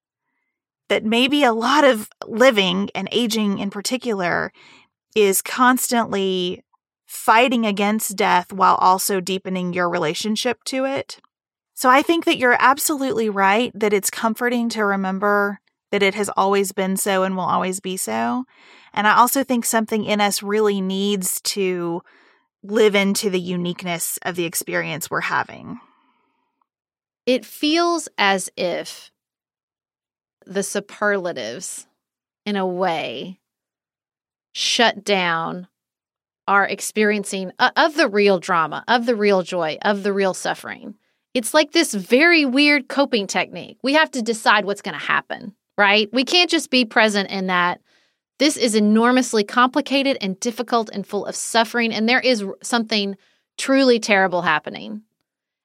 that 0.90 1.04
maybe 1.04 1.44
a 1.44 1.54
lot 1.54 1.84
of 1.84 2.10
living 2.28 2.90
and 2.94 3.08
aging 3.12 3.58
in 3.60 3.70
particular 3.70 4.52
is 5.16 5.42
constantly 5.42 6.64
fighting 7.08 7.66
against 7.66 8.16
death 8.16 8.52
while 8.52 8.76
also 8.76 9.20
deepening 9.20 9.74
your 9.74 9.90
relationship 9.90 10.64
to 10.66 10.86
it. 10.86 11.20
So 11.76 11.90
I 11.90 12.02
think 12.02 12.26
that 12.26 12.38
you're 12.38 12.58
absolutely 12.60 13.30
right 13.30 13.72
that 13.76 13.94
it's 13.94 14.10
comforting 14.10 14.70
to 14.70 14.86
remember 14.86 15.60
that 15.92 16.04
it 16.04 16.16
has 16.16 16.30
always 16.36 16.72
been 16.72 16.98
so 16.98 17.24
and 17.24 17.36
will 17.36 17.44
always 17.44 17.80
be 17.80 17.98
so. 17.98 18.46
And 18.94 19.08
I 19.08 19.16
also 19.16 19.44
think 19.44 19.66
something 19.66 20.06
in 20.06 20.22
us 20.22 20.42
really 20.42 20.82
needs 20.82 21.40
to 21.42 22.02
live 22.64 22.96
into 22.96 23.30
the 23.30 23.40
uniqueness 23.40 24.18
of 24.24 24.36
the 24.36 24.46
experience 24.46 25.10
we're 25.10 25.22
having. 25.22 25.80
It 27.26 27.46
feels 27.46 28.10
as 28.18 28.50
if 28.58 29.12
the 30.46 30.64
superlatives, 30.64 31.88
in 32.46 32.56
a 32.56 32.68
way, 32.68 33.40
shut 34.54 35.04
down 35.04 35.68
our 36.48 36.66
experiencing 36.66 37.52
of 37.60 37.96
the 37.96 38.10
real 38.10 38.40
drama, 38.40 38.84
of 38.88 39.06
the 39.06 39.16
real 39.16 39.42
joy, 39.44 39.78
of 39.84 40.04
the 40.04 40.12
real 40.12 40.34
suffering. 40.34 40.96
It's 41.34 41.54
like 41.54 41.72
this 41.72 41.94
very 41.94 42.46
weird 42.46 42.90
coping 42.90 43.28
technique. 43.28 43.78
We 43.82 43.94
have 43.94 44.12
to 44.12 44.22
decide 44.22 44.66
what's 44.66 44.82
going 44.82 45.00
to 45.00 45.06
happen, 45.06 45.56
right? 45.78 46.10
We 46.12 46.26
can't 46.26 46.50
just 46.50 46.70
be 46.70 46.84
present 46.84 47.32
in 47.32 47.48
that 47.48 47.80
this 48.40 48.58
is 48.58 48.76
enormously 48.76 49.44
complicated 49.44 50.18
and 50.20 50.40
difficult 50.40 50.90
and 50.92 51.08
full 51.08 51.26
of 51.26 51.36
suffering, 51.36 51.94
and 51.94 52.10
there 52.10 52.20
is 52.20 52.44
something 52.62 53.16
truly 53.58 54.00
terrible 54.00 54.42
happening. 54.42 55.04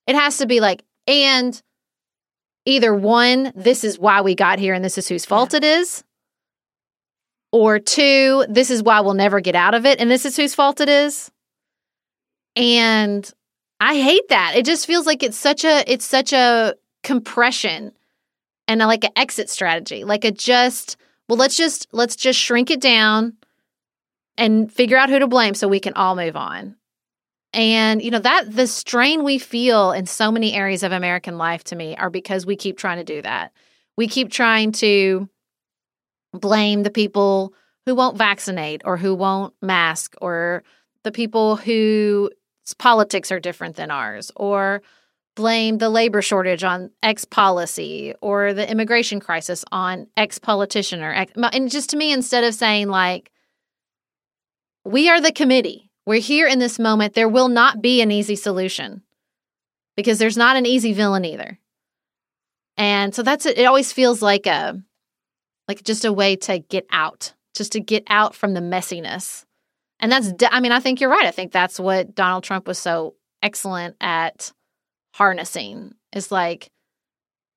It 0.07 0.15
has 0.15 0.39
to 0.39 0.47
be 0.47 0.61
like, 0.61 0.85
and 1.09 1.61
either 2.67 2.95
one, 2.95 3.53
this 3.57 3.83
is 3.83 3.99
why 3.99 4.21
we 4.21 4.35
got 4.35 4.59
here 4.59 4.75
and 4.75 4.85
this 4.85 4.99
is 4.99 5.09
whose 5.09 5.25
fault 5.25 5.55
it 5.55 5.65
is, 5.65 6.05
or 7.51 7.79
two, 7.79 8.45
this 8.49 8.71
is 8.71 8.83
why 8.83 9.01
we'll 9.01 9.15
never 9.15 9.41
get 9.41 9.57
out 9.57 9.75
of 9.75 9.87
it 9.87 10.01
and 10.01 10.11
this 10.11 10.27
is 10.27 10.37
whose 10.37 10.55
fault 10.55 10.81
it 10.81 10.89
is. 10.89 11.31
And 12.55 13.29
I 13.81 13.95
hate 13.95 14.29
that. 14.29 14.53
It 14.55 14.67
just 14.67 14.87
feels 14.87 15.07
like 15.07 15.23
it's 15.23 15.37
such 15.37 15.65
a 15.65 15.91
it's 15.91 16.05
such 16.05 16.33
a 16.33 16.75
compression 17.03 17.93
and 18.67 18.83
a, 18.83 18.87
like 18.87 19.05
an 19.05 19.13
exit 19.17 19.49
strategy. 19.49 20.05
Like 20.05 20.25
a 20.25 20.31
just 20.31 20.97
well, 21.29 21.39
let's 21.39 21.57
just 21.57 21.89
let's 21.93 22.17
just 22.17 22.39
shrink 22.39 22.71
it 22.71 22.81
down 22.81 23.35
and 24.37 24.71
figure 24.71 24.97
out 24.99 25.09
who 25.09 25.19
to 25.19 25.27
blame 25.27 25.55
so 25.55 25.69
we 25.69 25.81
can 25.81 25.95
all 25.95 26.17
move 26.17 26.37
on. 26.37 26.77
And 27.53 28.03
you 28.03 28.11
know 28.11 28.18
that 28.18 28.55
the 28.55 28.66
strain 28.66 29.24
we 29.24 29.38
feel 29.38 29.92
in 29.92 30.07
so 30.07 30.30
many 30.30 30.55
areas 30.55 30.82
of 30.82 30.92
American 30.92 31.38
life 31.38 31.64
to 31.64 31.76
me 31.76 31.96
are 31.96 32.11
because 32.11 32.44
we 32.44 32.57
keep 32.57 32.76
trying 32.76 32.99
to 32.99 33.05
do 33.05 33.22
that. 33.22 33.53
We 33.96 34.07
keep 34.07 34.30
trying 34.30 34.72
to 34.72 35.28
blame 36.32 36.82
the 36.82 36.90
people 36.90 37.55
who 37.86 37.94
won't 37.94 38.18
vaccinate 38.18 38.82
or 38.84 38.99
who 38.99 39.14
won't 39.14 39.55
mask 39.62 40.14
or 40.20 40.62
the 41.05 41.12
people 41.12 41.57
whose 41.57 42.30
politics 42.78 43.32
are 43.32 43.40
different 43.40 43.76
than 43.76 43.90
ours 43.90 44.30
or 44.36 44.82
blame 45.34 45.78
the 45.78 45.88
labor 45.88 46.20
shortage 46.20 46.64
on 46.64 46.90
X 47.03 47.24
policy 47.24 48.12
or 48.20 48.53
the 48.53 48.68
immigration 48.68 49.20
crisis 49.20 49.64
on 49.72 50.07
X 50.16 50.38
politician 50.38 51.01
or 51.01 51.14
X. 51.14 51.32
And 51.53 51.70
just 51.70 51.90
to 51.90 51.96
me, 51.96 52.12
instead 52.12 52.44
of 52.44 52.55
saying, 52.55 52.88
like, 52.88 53.30
we 54.84 55.09
are 55.09 55.20
the 55.20 55.32
committee, 55.32 55.88
we're 56.09 56.21
here 56.21 56.47
in 56.47 56.59
this 56.59 56.79
moment, 56.79 57.13
there 57.13 57.29
will 57.29 57.49
not 57.49 57.83
be 57.83 58.01
an 58.01 58.11
easy 58.11 58.35
solution 58.35 59.03
because 59.95 60.19
there's 60.19 60.39
not 60.39 60.57
an 60.57 60.65
easy 60.65 60.95
villain 60.95 61.27
either. 61.27 61.59
And 62.79 63.15
so 63.15 63.23
that's 63.23 63.45
it. 63.45 63.59
It 63.59 63.65
always 63.65 63.93
feels 63.93 64.23
like 64.23 64.47
a, 64.47 64.81
like 65.69 65.83
just 65.83 66.07
a 66.07 66.13
way 66.13 66.35
to 66.37 66.61
get 66.61 66.87
out, 66.91 67.35
just 67.55 67.73
to 67.73 67.81
get 67.81 68.05
out 68.07 68.35
from 68.35 68.55
the 68.55 68.61
messiness. 68.61 69.45
And 70.01 70.11
that's, 70.11 70.33
I 70.51 70.61
mean, 70.61 70.73
I 70.73 70.81
think 70.81 71.03
you're 71.03 71.11
right. 71.11 71.27
I 71.27 71.31
think 71.31 71.53
that's 71.53 71.79
what 71.79 72.15
Donald 72.15 72.43
Trump 72.43 72.67
was 72.67 72.79
so 72.79 73.15
excellent 73.43 73.95
at 74.01 74.51
harnessing. 75.13 75.95
It's 76.15 76.33
like, 76.33 76.71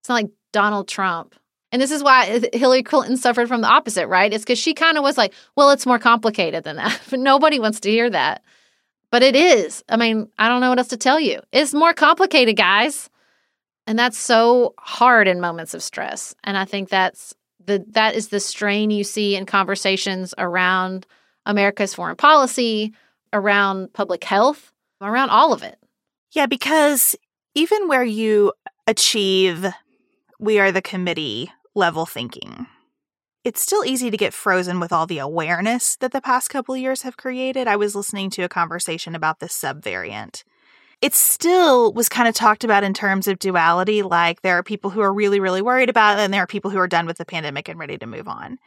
it's 0.02 0.10
not 0.10 0.16
like 0.16 0.32
Donald 0.52 0.90
Trump. 0.90 1.36
And 1.72 1.82
this 1.82 1.92
is 1.92 2.04
why 2.04 2.42
Hillary 2.54 2.84
Clinton 2.84 3.16
suffered 3.16 3.48
from 3.48 3.62
the 3.62 3.68
opposite, 3.68 4.08
right? 4.08 4.34
It's 4.34 4.44
because 4.44 4.60
she 4.60 4.74
kind 4.74 4.98
of 4.98 5.04
was 5.04 5.18
like, 5.18 5.34
well, 5.56 5.70
it's 5.70 5.86
more 5.86 6.00
complicated 6.00 6.64
than 6.64 6.76
that. 6.76 7.00
But 7.10 7.20
nobody 7.20 7.60
wants 7.60 7.80
to 7.82 7.90
hear 7.90 8.10
that. 8.10 8.44
But 9.10 9.24
it 9.24 9.36
is. 9.36 9.84
I 9.90 9.98
mean, 9.98 10.30
I 10.38 10.48
don't 10.48 10.62
know 10.62 10.70
what 10.70 10.80
else 10.80 10.90
to 10.90 10.98
tell 10.98 11.20
you. 11.20 11.42
It's 11.52 11.74
more 11.74 11.94
complicated, 11.94 12.56
guys. 12.56 13.10
And 13.88 13.98
that's 13.98 14.18
so 14.18 14.74
hard 14.80 15.28
in 15.28 15.42
moments 15.42 15.74
of 15.74 15.84
stress. 15.84 16.36
And 16.44 16.58
I 16.58 16.66
think 16.66 16.90
that's 16.90 17.34
the 17.66 17.84
that 17.90 18.16
is 18.16 18.30
the 18.30 18.40
strain 18.40 18.90
you 18.90 19.04
see 19.04 19.36
in 19.36 19.46
conversations 19.46 20.34
around 20.38 21.06
America's 21.46 21.94
foreign 21.94 22.16
policy, 22.16 22.94
around 23.34 23.94
public 23.94 24.24
health, 24.24 24.72
around 25.02 25.30
all 25.30 25.54
of 25.54 25.64
it. 25.64 25.78
Yeah, 26.32 26.46
because 26.46 27.16
even 27.54 27.88
where 27.88 28.04
you 28.04 28.54
achieve 28.88 29.66
we 30.40 30.60
are 30.60 30.72
the 30.72 30.82
committee 30.82 31.52
level 31.76 32.06
thinking, 32.06 32.68
it's 33.44 33.62
still 33.62 33.84
easy 33.84 34.12
to 34.12 34.18
get 34.18 34.34
frozen 34.34 34.80
with 34.80 34.92
all 34.92 35.08
the 35.08 35.20
awareness 35.20 35.96
that 35.98 36.12
the 36.12 36.22
past 36.22 36.50
couple 36.50 36.78
years 36.78 37.02
have 37.02 37.18
created. 37.18 37.68
I 37.68 37.76
was 37.76 37.96
listening 37.96 38.30
to 38.32 38.44
a 38.44 38.50
conversation 38.50 39.16
about 39.16 39.40
this 39.40 39.60
subvariant 39.60 40.44
it 41.02 41.16
still 41.16 41.92
was 41.94 42.08
kind 42.08 42.30
of 42.30 42.36
talked 42.36 42.64
about 42.64 42.84
in 42.84 42.94
terms 42.94 43.28
of 43.28 43.40
duality 43.40 44.04
like 44.04 44.42
there 44.42 44.58
are 44.58 44.64
people 44.64 44.92
who 44.92 45.02
are 45.02 45.14
really 45.14 45.40
really 45.40 45.62
worried 45.62 45.90
about 45.90 46.20
it 46.20 46.22
and 46.22 46.34
there 46.34 46.44
are 46.44 46.48
people 46.48 46.72
who 46.72 46.78
are 46.78 46.88
done 46.88 47.06
with 47.06 47.18
the 47.18 47.26
pandemic 47.26 47.68
and 47.68 47.80
ready 47.80 47.98
to 47.98 48.06
move 48.06 48.28
on 48.28 48.60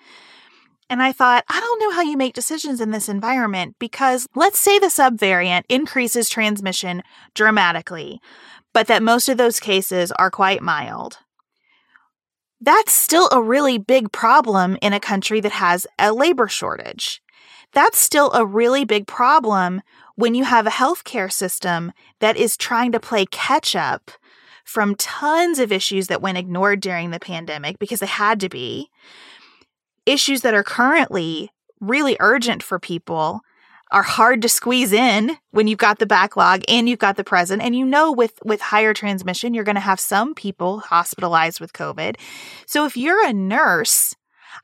and 0.90 1.02
I 1.02 1.12
thought, 1.12 1.44
I 1.48 1.60
don't 1.60 1.80
know 1.80 1.92
how 1.92 2.02
you 2.02 2.18
make 2.18 2.34
decisions 2.34 2.78
in 2.78 2.90
this 2.90 3.08
environment 3.08 3.76
because 3.78 4.28
let's 4.34 4.58
say 4.58 4.78
the 4.78 4.88
subvariant 4.88 5.62
increases 5.70 6.28
transmission 6.28 7.02
dramatically, 7.32 8.20
but 8.74 8.86
that 8.88 9.02
most 9.02 9.30
of 9.30 9.38
those 9.38 9.60
cases 9.60 10.12
are 10.12 10.30
quite 10.30 10.62
mild. 10.62 11.20
That's 12.64 12.94
still 12.94 13.28
a 13.30 13.42
really 13.42 13.76
big 13.76 14.10
problem 14.10 14.78
in 14.80 14.94
a 14.94 15.00
country 15.00 15.38
that 15.40 15.52
has 15.52 15.86
a 15.98 16.14
labor 16.14 16.48
shortage. 16.48 17.20
That's 17.74 17.98
still 17.98 18.32
a 18.32 18.46
really 18.46 18.86
big 18.86 19.06
problem 19.06 19.82
when 20.14 20.34
you 20.34 20.44
have 20.44 20.66
a 20.66 20.70
healthcare 20.70 21.30
system 21.30 21.92
that 22.20 22.38
is 22.38 22.56
trying 22.56 22.90
to 22.92 23.00
play 23.00 23.26
catch 23.26 23.76
up 23.76 24.12
from 24.64 24.94
tons 24.94 25.58
of 25.58 25.72
issues 25.72 26.06
that 26.06 26.22
went 26.22 26.38
ignored 26.38 26.80
during 26.80 27.10
the 27.10 27.20
pandemic 27.20 27.78
because 27.78 28.00
they 28.00 28.06
had 28.06 28.40
to 28.40 28.48
be, 28.48 28.88
issues 30.06 30.40
that 30.40 30.54
are 30.54 30.64
currently 30.64 31.50
really 31.80 32.16
urgent 32.18 32.62
for 32.62 32.78
people 32.78 33.42
are 33.94 34.02
hard 34.02 34.42
to 34.42 34.48
squeeze 34.48 34.92
in 34.92 35.38
when 35.52 35.68
you've 35.68 35.78
got 35.78 36.00
the 36.00 36.06
backlog 36.06 36.62
and 36.66 36.88
you've 36.88 36.98
got 36.98 37.16
the 37.16 37.22
present 37.22 37.62
and 37.62 37.76
you 37.76 37.86
know 37.86 38.10
with 38.10 38.38
with 38.44 38.60
higher 38.60 38.92
transmission 38.92 39.54
you're 39.54 39.64
going 39.64 39.76
to 39.76 39.80
have 39.80 40.00
some 40.00 40.34
people 40.34 40.80
hospitalized 40.80 41.60
with 41.60 41.72
covid 41.72 42.16
so 42.66 42.84
if 42.84 42.96
you're 42.96 43.24
a 43.24 43.32
nurse 43.32 44.14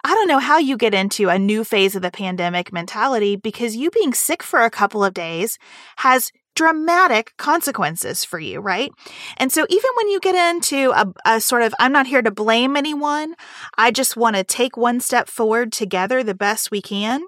I 0.05 0.15
don't 0.15 0.29
know 0.29 0.39
how 0.39 0.59
you 0.59 0.77
get 0.77 0.95
into 0.95 1.29
a 1.29 1.39
new 1.39 1.65
phase 1.65 1.97
of 1.97 2.03
the 2.03 2.13
pandemic 2.13 2.73
mentality 2.73 3.35
because 3.35 3.75
you 3.75 3.91
being 3.91 4.15
sick 4.15 4.43
for 4.43 4.61
a 4.61 4.71
couple 4.71 5.05
of 5.05 5.15
days 5.15 5.59
has 5.97 6.31
dramatic 6.55 7.33
consequences 7.39 8.25
for 8.25 8.39
you, 8.39 8.61
right? 8.61 8.93
And 9.37 9.53
so 9.53 9.67
even 9.69 9.91
when 9.97 10.09
you 10.09 10.21
get 10.21 10.55
into 10.55 10.93
a, 10.93 11.13
a, 11.27 11.41
sort 11.41 11.63
of, 11.63 11.75
I'm 11.81 11.93
not 11.93 12.07
here 12.07 12.23
to 12.23 12.31
blame 12.31 12.77
anyone, 12.77 13.35
I 13.77 13.91
just 13.91 14.17
want 14.17 14.37
to 14.37 14.45
take 14.45 14.77
one 14.77 15.01
step 15.01 15.29
forward 15.29 15.73
together 15.73 16.23
the 16.23 16.35
best 16.35 16.71
we 16.71 16.81
can. 16.81 17.23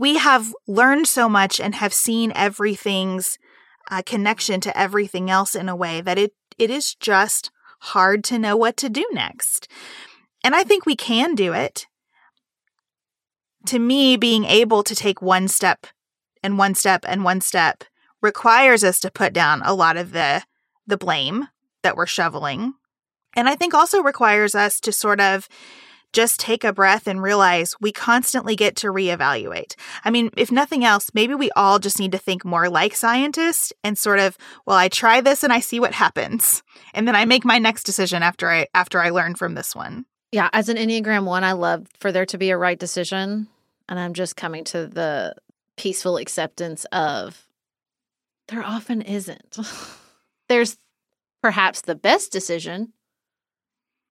We 0.00 0.16
have 0.16 0.54
learned 0.66 1.06
so 1.08 1.28
much 1.28 1.60
and 1.60 1.74
have 1.74 1.92
seen 1.92 2.32
everything's 2.34 3.38
uh, 3.90 4.00
connection 4.06 4.58
to 4.62 4.74
everything 4.74 5.28
else 5.28 5.54
in 5.54 5.68
a 5.68 5.76
way 5.76 6.00
that 6.00 6.16
it 6.16 6.32
it 6.56 6.70
is 6.70 6.94
just 6.94 7.50
hard 7.80 8.24
to 8.24 8.38
know 8.38 8.56
what 8.56 8.78
to 8.78 8.88
do 8.88 9.06
next. 9.12 9.68
And 10.42 10.54
I 10.54 10.64
think 10.64 10.86
we 10.86 10.96
can 10.96 11.34
do 11.34 11.52
it. 11.52 11.86
To 13.66 13.78
me, 13.78 14.16
being 14.16 14.46
able 14.46 14.82
to 14.84 14.94
take 14.94 15.20
one 15.20 15.48
step 15.48 15.86
and 16.42 16.56
one 16.56 16.74
step 16.74 17.04
and 17.06 17.22
one 17.22 17.42
step 17.42 17.84
requires 18.22 18.82
us 18.82 19.00
to 19.00 19.10
put 19.10 19.34
down 19.34 19.60
a 19.66 19.74
lot 19.74 19.98
of 19.98 20.12
the 20.12 20.44
the 20.86 20.96
blame 20.96 21.48
that 21.82 21.94
we're 21.94 22.06
shoveling. 22.06 22.72
And 23.36 23.50
I 23.50 23.54
think 23.54 23.74
also 23.74 24.02
requires 24.02 24.54
us 24.54 24.80
to 24.80 24.92
sort 24.92 25.20
of 25.20 25.46
just 26.12 26.40
take 26.40 26.64
a 26.64 26.72
breath 26.72 27.06
and 27.06 27.22
realize 27.22 27.74
we 27.80 27.92
constantly 27.92 28.56
get 28.56 28.76
to 28.76 28.88
reevaluate. 28.88 29.74
I 30.04 30.10
mean, 30.10 30.30
if 30.36 30.50
nothing 30.50 30.84
else, 30.84 31.10
maybe 31.14 31.34
we 31.34 31.50
all 31.52 31.78
just 31.78 31.98
need 31.98 32.12
to 32.12 32.18
think 32.18 32.44
more 32.44 32.68
like 32.68 32.94
scientists 32.94 33.72
and 33.84 33.96
sort 33.96 34.18
of, 34.18 34.36
well, 34.66 34.76
I 34.76 34.88
try 34.88 35.20
this 35.20 35.42
and 35.44 35.52
I 35.52 35.60
see 35.60 35.80
what 35.80 35.92
happens. 35.92 36.62
And 36.94 37.06
then 37.06 37.14
I 37.14 37.24
make 37.24 37.44
my 37.44 37.58
next 37.58 37.84
decision 37.84 38.22
after 38.22 38.48
I 38.48 38.66
after 38.74 39.00
I 39.00 39.10
learn 39.10 39.34
from 39.34 39.54
this 39.54 39.74
one. 39.74 40.06
Yeah, 40.32 40.48
as 40.52 40.68
an 40.68 40.76
Enneagram 40.76 41.24
1, 41.24 41.42
I 41.42 41.52
love 41.52 41.88
for 41.98 42.12
there 42.12 42.26
to 42.26 42.38
be 42.38 42.50
a 42.50 42.56
right 42.56 42.78
decision. 42.78 43.48
And 43.88 43.98
I'm 43.98 44.14
just 44.14 44.36
coming 44.36 44.64
to 44.64 44.86
the 44.86 45.34
peaceful 45.76 46.18
acceptance 46.18 46.84
of 46.92 47.46
there 48.48 48.62
often 48.62 49.02
isn't. 49.02 49.58
There's 50.48 50.76
perhaps 51.42 51.82
the 51.82 51.94
best 51.94 52.32
decision, 52.32 52.92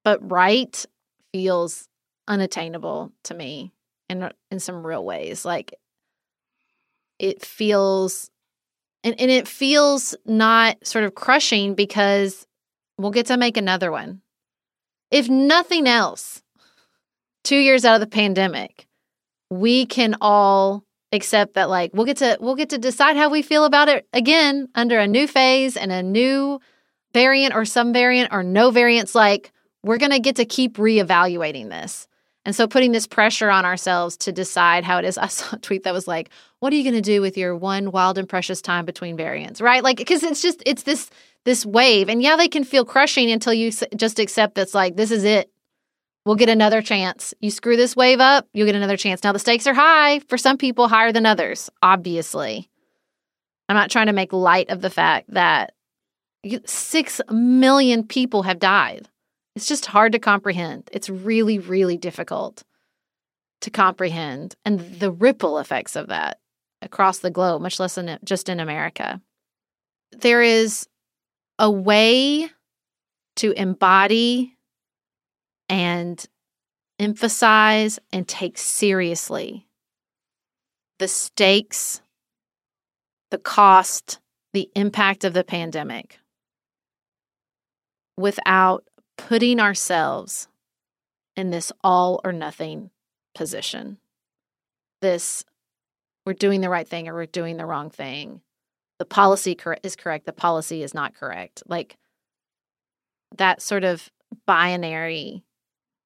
but 0.03 0.19
right 0.29 0.85
feels 1.33 1.87
unattainable 2.27 3.11
to 3.23 3.33
me 3.33 3.73
in 4.09 4.29
in 4.51 4.59
some 4.59 4.85
real 4.85 5.03
ways. 5.03 5.45
Like 5.45 5.73
it 7.17 7.43
feels 7.43 8.29
and, 9.03 9.19
and 9.19 9.31
it 9.31 9.47
feels 9.47 10.15
not 10.25 10.85
sort 10.85 11.05
of 11.05 11.15
crushing 11.15 11.73
because 11.73 12.45
we'll 12.97 13.11
get 13.11 13.27
to 13.27 13.37
make 13.37 13.57
another 13.57 13.91
one 13.91 14.21
if 15.11 15.29
nothing 15.29 15.87
else, 15.87 16.41
two 17.43 17.57
years 17.57 17.85
out 17.85 17.95
of 17.95 18.01
the 18.01 18.07
pandemic, 18.07 18.87
we 19.49 19.85
can 19.85 20.15
all 20.21 20.83
accept 21.11 21.55
that 21.55 21.69
like 21.69 21.89
we'll 21.91 22.05
get 22.05 22.17
to 22.17 22.37
we'll 22.39 22.55
get 22.55 22.69
to 22.69 22.77
decide 22.77 23.17
how 23.17 23.29
we 23.29 23.41
feel 23.41 23.65
about 23.65 23.89
it 23.89 24.07
again 24.13 24.69
under 24.75 24.99
a 24.99 25.07
new 25.07 25.25
phase 25.25 25.75
and 25.75 25.91
a 25.91 26.03
new 26.03 26.59
variant 27.15 27.55
or 27.55 27.65
some 27.65 27.91
variant 27.91 28.31
or 28.31 28.43
no 28.43 28.69
variants 28.69 29.15
like 29.15 29.51
we're 29.83 29.97
going 29.97 30.11
to 30.11 30.19
get 30.19 30.35
to 30.37 30.45
keep 30.45 30.77
reevaluating 30.77 31.69
this 31.69 32.07
and 32.45 32.55
so 32.55 32.67
putting 32.67 32.91
this 32.91 33.07
pressure 33.07 33.49
on 33.49 33.65
ourselves 33.65 34.17
to 34.17 34.31
decide 34.31 34.83
how 34.83 34.97
it 34.97 35.05
is 35.05 35.17
i 35.17 35.27
saw 35.27 35.55
a 35.55 35.59
tweet 35.59 35.83
that 35.83 35.93
was 35.93 36.07
like 36.07 36.29
what 36.59 36.73
are 36.73 36.75
you 36.75 36.83
going 36.83 36.95
to 36.95 37.01
do 37.01 37.21
with 37.21 37.37
your 37.37 37.55
one 37.55 37.91
wild 37.91 38.17
and 38.17 38.29
precious 38.29 38.61
time 38.61 38.85
between 38.85 39.17
variants 39.17 39.61
right 39.61 39.83
like 39.83 39.97
because 39.97 40.23
it's 40.23 40.41
just 40.41 40.61
it's 40.65 40.83
this 40.83 41.09
this 41.45 41.65
wave 41.65 42.09
and 42.09 42.21
yeah 42.21 42.35
they 42.35 42.47
can 42.47 42.63
feel 42.63 42.85
crushing 42.85 43.31
until 43.31 43.53
you 43.53 43.71
just 43.95 44.19
accept 44.19 44.55
that's 44.55 44.73
like 44.73 44.95
this 44.95 45.11
is 45.11 45.23
it 45.23 45.51
we'll 46.25 46.35
get 46.35 46.49
another 46.49 46.81
chance. 46.83 47.33
You 47.39 47.49
screw 47.49 47.75
this 47.75 47.95
wave 47.95 48.19
up, 48.19 48.47
you'll 48.53 48.67
get 48.67 48.75
another 48.75 48.97
chance. 48.97 49.23
Now, 49.23 49.31
the 49.31 49.39
stakes 49.39 49.65
are 49.65 49.73
high 49.73 50.19
for 50.19 50.37
some 50.37 50.57
people, 50.57 50.87
higher 50.87 51.11
than 51.11 51.25
others, 51.25 51.71
obviously. 51.81 52.69
I'm 53.67 53.75
not 53.75 53.89
trying 53.89 54.07
to 54.07 54.13
make 54.13 54.31
light 54.31 54.69
of 54.69 54.81
the 54.81 54.91
fact 54.91 55.33
that 55.33 55.73
six 56.65 57.19
million 57.31 58.03
people 58.03 58.43
have 58.43 58.59
died. 58.59 59.07
It's 59.59 59.67
just 59.67 59.87
hard 59.87 60.13
to 60.13 60.19
comprehend. 60.19 60.89
It's 60.93 61.09
really, 61.09 61.59
really 61.59 61.97
difficult 61.97 62.63
to 63.59 63.69
comprehend. 63.69 64.55
And 64.63 64.79
the 64.79 65.11
ripple 65.11 65.59
effects 65.59 65.97
of 65.97 66.07
that 66.07 66.39
across 66.81 67.19
the 67.19 67.29
globe, 67.29 67.61
much 67.61 67.77
less 67.77 67.95
than 67.95 68.19
just 68.23 68.47
in 68.47 68.61
America. 68.61 69.19
There 70.13 70.41
is 70.41 70.87
a 71.59 71.69
way 71.69 72.49
to 73.35 73.51
embody 73.51 74.55
and 75.67 76.25
emphasize 76.97 77.99
and 78.13 78.25
take 78.25 78.57
seriously 78.57 79.67
the 80.99 81.09
stakes, 81.09 81.99
the 83.29 83.37
cost, 83.37 84.21
the 84.53 84.69
impact 84.73 85.25
of 85.25 85.33
the 85.33 85.43
pandemic 85.43 86.17
without 88.15 88.83
putting 89.27 89.59
ourselves 89.59 90.47
in 91.35 91.49
this 91.51 91.71
all 91.83 92.19
or 92.23 92.31
nothing 92.31 92.89
position. 93.35 93.97
This, 95.01 95.45
we're 96.25 96.33
doing 96.33 96.61
the 96.61 96.69
right 96.69 96.87
thing 96.87 97.07
or 97.07 97.13
we're 97.13 97.25
doing 97.25 97.57
the 97.57 97.65
wrong 97.65 97.89
thing. 97.89 98.41
The 98.97 99.05
policy 99.05 99.55
cor- 99.55 99.77
is 99.83 99.95
correct, 99.95 100.25
the 100.25 100.33
policy 100.33 100.83
is 100.83 100.93
not 100.93 101.15
correct. 101.15 101.63
Like 101.67 101.97
that 103.37 103.61
sort 103.61 103.83
of 103.83 104.09
binary 104.45 105.43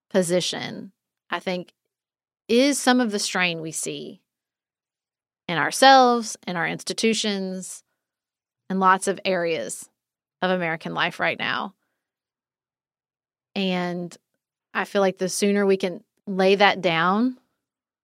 position, 0.09 0.91
I 1.30 1.39
think, 1.39 1.74
is 2.47 2.78
some 2.78 2.99
of 2.99 3.11
the 3.11 3.20
strain 3.20 3.61
we 3.61 3.72
see 3.72 4.22
in 5.47 5.57
ourselves, 5.57 6.38
in 6.45 6.55
our 6.55 6.68
institutions, 6.68 7.84
in 8.70 8.80
lots 8.80 9.07
of 9.07 9.20
areas 9.26 9.89
of 10.41 10.51
American 10.51 10.93
life 10.93 11.20
right 11.20 11.39
now. 11.39 11.74
And 13.56 14.16
I 14.74 14.86
feel 14.86 15.01
like 15.01 15.18
the 15.18 15.30
sooner 15.30 15.66
we 15.66 15.78
can 15.78 16.04
lay 16.26 16.56
that 16.56 16.82
down 16.82 17.38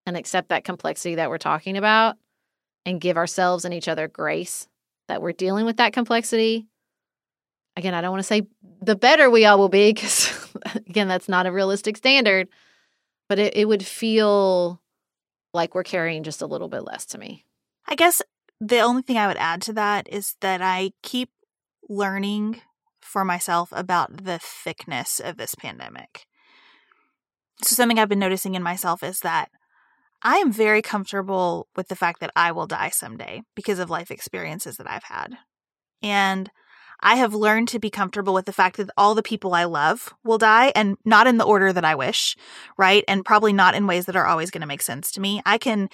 and 0.06 0.18
accept 0.18 0.50
that 0.50 0.64
complexity 0.64 1.16
that 1.16 1.30
we're 1.30 1.38
talking 1.38 1.78
about 1.78 2.18
and 2.86 3.02
give 3.02 3.18
ourselves 3.18 3.66
and 3.66 3.74
each 3.74 3.88
other 3.88 4.08
grace 4.08 4.68
that 5.08 5.22
we're 5.22 5.32
dealing 5.32 5.66
with 5.66 5.78
that 5.78 5.94
complexity. 5.94 6.68
Again, 7.76 7.94
I 7.94 8.02
don't 8.02 8.12
want 8.12 8.22
to 8.22 8.28
say 8.28 8.44
the 8.82 8.96
better 8.96 9.30
we 9.30 9.46
all 9.46 9.58
will 9.58 9.70
be 9.70 9.90
because 9.94 10.32
again, 10.88 11.08
that's 11.08 11.30
not 11.30 11.46
a 11.46 11.52
realistic 11.52 11.98
standard, 11.98 12.48
but 13.28 13.40
it, 13.40 13.56
it 13.56 13.68
would 13.68 13.86
feel 13.86 14.82
like 15.54 15.74
we're 15.74 15.84
carrying 15.84 16.24
just 16.24 16.42
a 16.42 16.48
little 16.48 16.70
bit 16.70 16.84
less 16.84 17.06
to 17.08 17.18
me. 17.18 17.46
I 17.88 17.96
guess 17.96 18.22
the 18.62 18.80
only 18.80 19.02
thing 19.02 19.18
I 19.18 19.28
would 19.28 19.38
add 19.38 19.62
to 19.64 19.74
that 19.74 20.08
is 20.12 20.36
that 20.42 20.62
I 20.62 20.92
keep 21.02 21.30
learning 21.88 22.62
for 23.10 23.26
myself 23.26 23.70
about 23.72 24.26
the 24.26 24.40
thickness 24.40 25.20
of 25.20 25.38
this 25.38 25.56
pandemic. 25.56 26.26
So, 27.64 27.76
something 27.76 28.00
I've 28.00 28.10
been 28.10 28.20
noticing 28.20 28.56
in 28.56 28.64
myself 28.64 29.04
is 29.04 29.20
that 29.20 29.50
I 30.22 30.38
am 30.38 30.52
very 30.52 30.82
comfortable 30.82 31.68
with 31.76 31.88
the 31.88 31.96
fact 31.96 32.20
that 32.20 32.32
I 32.36 32.52
will 32.52 32.68
die 32.68 32.90
someday 32.90 33.42
because 33.56 33.80
of 33.80 33.90
life 33.90 34.12
experiences 34.12 34.78
that 34.78 34.90
I've 34.90 35.04
had. 35.04 35.38
And 36.02 36.50
I 37.02 37.16
have 37.16 37.34
learned 37.34 37.70
to 37.70 37.80
be 37.80 37.90
comfortable 37.90 38.34
with 38.34 38.46
the 38.46 38.54
fact 38.54 38.78
that 38.78 38.90
all 38.98 39.16
the 39.16 39.24
people 39.24 39.54
I 39.54 39.64
love 39.64 40.14
will 40.24 40.38
die 40.38 40.74
and 40.76 40.98
not 41.06 41.28
in 41.28 41.38
the 41.38 41.46
order 41.46 41.72
that 41.72 41.86
I 41.86 41.96
wish, 41.96 42.36
right? 42.78 43.06
And 43.08 43.24
probably 43.24 43.54
not 43.54 43.76
in 43.76 43.88
ways 43.88 44.06
that 44.06 44.18
are 44.18 44.26
always 44.26 44.52
going 44.52 44.62
to 44.62 44.68
make 44.68 44.82
sense 44.82 45.12
to 45.14 45.22
me. 45.22 45.42
I 45.46 45.58
can, 45.58 45.90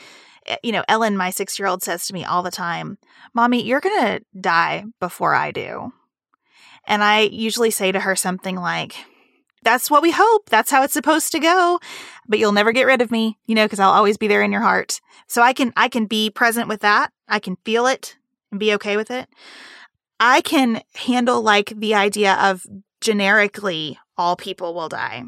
eh, 0.48 0.58
you 0.64 0.72
know, 0.72 0.84
Ellen, 0.88 1.16
my 1.16 1.30
six 1.30 1.60
year 1.60 1.68
old, 1.68 1.84
says 1.84 2.08
to 2.08 2.14
me 2.14 2.26
all 2.26 2.42
the 2.42 2.52
time, 2.52 2.98
Mommy, 3.36 3.64
you're 3.64 3.82
going 3.82 4.02
to 4.02 4.26
die 4.40 4.86
before 5.00 5.36
I 5.36 5.52
do. 5.52 5.92
And 6.88 7.04
I 7.04 7.22
usually 7.22 7.72
say 7.72 7.92
to 7.92 8.00
her 8.00 8.16
something 8.16 8.56
like, 8.56 8.96
that's 9.64 9.90
what 9.90 10.04
we 10.04 10.12
hope. 10.12 10.50
That's 10.50 10.70
how 10.70 10.84
it's 10.84 10.94
supposed 10.94 11.32
to 11.32 11.40
go. 11.40 11.80
But 12.28 12.40
you'll 12.40 12.52
never 12.52 12.72
get 12.72 12.86
rid 12.86 13.02
of 13.02 13.12
me, 13.12 13.38
you 13.48 13.56
know, 13.56 13.66
because 13.66 13.80
I'll 13.80 13.92
always 13.92 14.18
be 14.18 14.28
there 14.28 14.44
in 14.44 14.52
your 14.52 14.62
heart. 14.62 15.02
So 15.28 15.42
I 15.42 15.54
can 15.54 15.74
I 15.76 15.90
can 15.90 16.06
be 16.06 16.30
present 16.30 16.68
with 16.70 16.82
that. 16.82 17.12
I 17.28 17.40
can 17.40 17.58
feel 17.66 17.88
it 17.88 18.16
and 18.52 18.60
be 18.60 18.74
okay 18.76 18.96
with 18.96 19.10
it. 19.10 19.28
I 20.20 20.42
can 20.42 20.82
handle 20.94 21.42
like 21.42 21.74
the 21.76 21.96
idea 21.96 22.36
of 22.36 22.66
generically 23.02 24.00
all 24.18 24.36
people 24.36 24.74
will 24.74 24.90
die. 24.90 25.24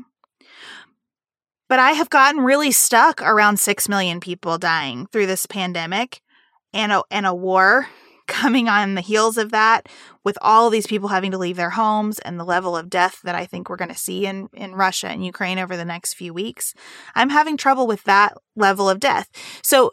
But 1.68 1.80
I 1.80 1.92
have 1.92 2.10
gotten 2.10 2.42
really 2.42 2.72
stuck 2.72 3.22
around 3.22 3.60
6 3.60 3.90
million 3.90 4.22
people 4.22 4.58
dying 4.58 5.08
through 5.08 5.26
this 5.26 5.46
pandemic 5.46 6.22
and 6.74 6.92
a, 6.94 7.04
and 7.12 7.26
a 7.26 7.36
war 7.36 7.90
coming 8.28 8.70
on 8.70 8.96
the 8.96 9.02
heels 9.02 9.38
of 9.38 9.52
that 9.52 9.90
with 10.28 10.38
all 10.42 10.70
these 10.70 10.88
people 10.88 11.08
having 11.08 11.32
to 11.32 11.38
leave 11.38 11.56
their 11.56 11.70
homes 11.70 12.20
and 12.20 12.38
the 12.38 12.44
level 12.44 12.76
of 12.76 12.90
death 12.90 13.22
that 13.24 13.34
I 13.34 13.46
think 13.46 13.70
we're 13.70 13.78
going 13.78 13.94
to 13.94 13.96
see 13.96 14.26
in, 14.26 14.50
in 14.52 14.76
Russia 14.76 15.08
and 15.08 15.26
Ukraine 15.26 15.58
over 15.58 15.78
the 15.78 15.86
next 15.86 16.16
few 16.16 16.34
weeks. 16.34 16.74
I'm 17.16 17.30
having 17.30 17.56
trouble 17.56 17.88
with 17.88 18.04
that 18.04 18.34
level 18.54 18.90
of 18.90 19.00
death. 19.00 19.30
So, 19.64 19.90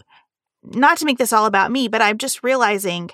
not 0.65 0.99
to 0.99 1.05
make 1.05 1.19
this 1.19 1.33
all 1.33 1.47
about 1.47 1.71
me, 1.71 1.87
but 1.87 2.03
I'm 2.03 2.19
just 2.19 2.43
realizing 2.43 3.11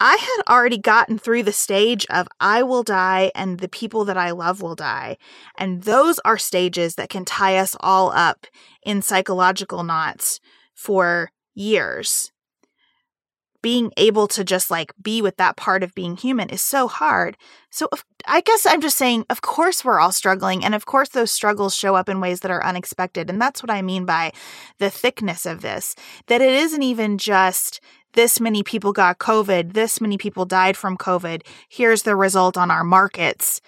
I 0.00 0.16
had 0.16 0.52
already 0.52 0.78
gotten 0.78 1.18
through 1.18 1.44
the 1.44 1.52
stage 1.52 2.04
of 2.10 2.26
I 2.40 2.64
will 2.64 2.82
die 2.82 3.30
and 3.36 3.60
the 3.60 3.68
people 3.68 4.04
that 4.06 4.16
I 4.16 4.32
love 4.32 4.60
will 4.60 4.74
die. 4.74 5.18
And 5.56 5.84
those 5.84 6.18
are 6.24 6.36
stages 6.36 6.96
that 6.96 7.10
can 7.10 7.24
tie 7.24 7.58
us 7.58 7.76
all 7.78 8.10
up 8.10 8.48
in 8.82 9.02
psychological 9.02 9.84
knots 9.84 10.40
for 10.74 11.30
years. 11.54 12.32
Being 13.62 13.92
able 13.96 14.28
to 14.28 14.44
just 14.44 14.70
like 14.70 14.92
be 15.02 15.22
with 15.22 15.36
that 15.38 15.56
part 15.56 15.82
of 15.82 15.94
being 15.94 16.16
human 16.16 16.48
is 16.50 16.62
so 16.62 16.88
hard. 16.88 17.36
So 17.70 17.88
I 18.26 18.40
guess 18.40 18.66
I'm 18.66 18.80
just 18.80 18.96
saying, 18.96 19.26
of 19.28 19.42
course, 19.42 19.84
we're 19.84 20.00
all 20.00 20.12
struggling. 20.12 20.64
And 20.64 20.74
of 20.74 20.86
course, 20.86 21.08
those 21.08 21.30
struggles 21.30 21.74
show 21.74 21.94
up 21.94 22.08
in 22.08 22.20
ways 22.20 22.40
that 22.40 22.50
are 22.50 22.64
unexpected. 22.64 23.28
And 23.28 23.40
that's 23.40 23.62
what 23.62 23.70
I 23.70 23.82
mean 23.82 24.04
by 24.04 24.32
the 24.78 24.90
thickness 24.90 25.46
of 25.46 25.62
this 25.62 25.94
that 26.26 26.40
it 26.42 26.52
isn't 26.52 26.82
even 26.82 27.18
just 27.18 27.80
this 28.16 28.40
many 28.40 28.62
people 28.62 28.92
got 28.92 29.18
COVID, 29.18 29.74
this 29.74 30.00
many 30.00 30.18
people 30.18 30.44
died 30.46 30.76
from 30.76 30.96
COVID, 30.96 31.42
here's 31.68 32.02
the 32.02 32.16
result 32.16 32.56
on 32.56 32.70
our 32.70 32.82
markets. 32.82 33.60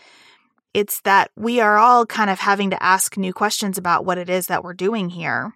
It's 0.74 1.00
that 1.02 1.30
we 1.36 1.60
are 1.60 1.78
all 1.78 2.06
kind 2.06 2.30
of 2.30 2.40
having 2.40 2.70
to 2.70 2.82
ask 2.82 3.16
new 3.16 3.32
questions 3.32 3.78
about 3.78 4.04
what 4.04 4.18
it 4.18 4.28
is 4.28 4.46
that 4.46 4.64
we're 4.64 4.74
doing 4.74 5.10
here, 5.10 5.52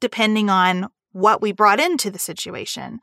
depending 0.00 0.48
on 0.48 0.88
what 1.16 1.40
we 1.40 1.50
brought 1.50 1.80
into 1.80 2.10
the 2.10 2.18
situation. 2.18 3.00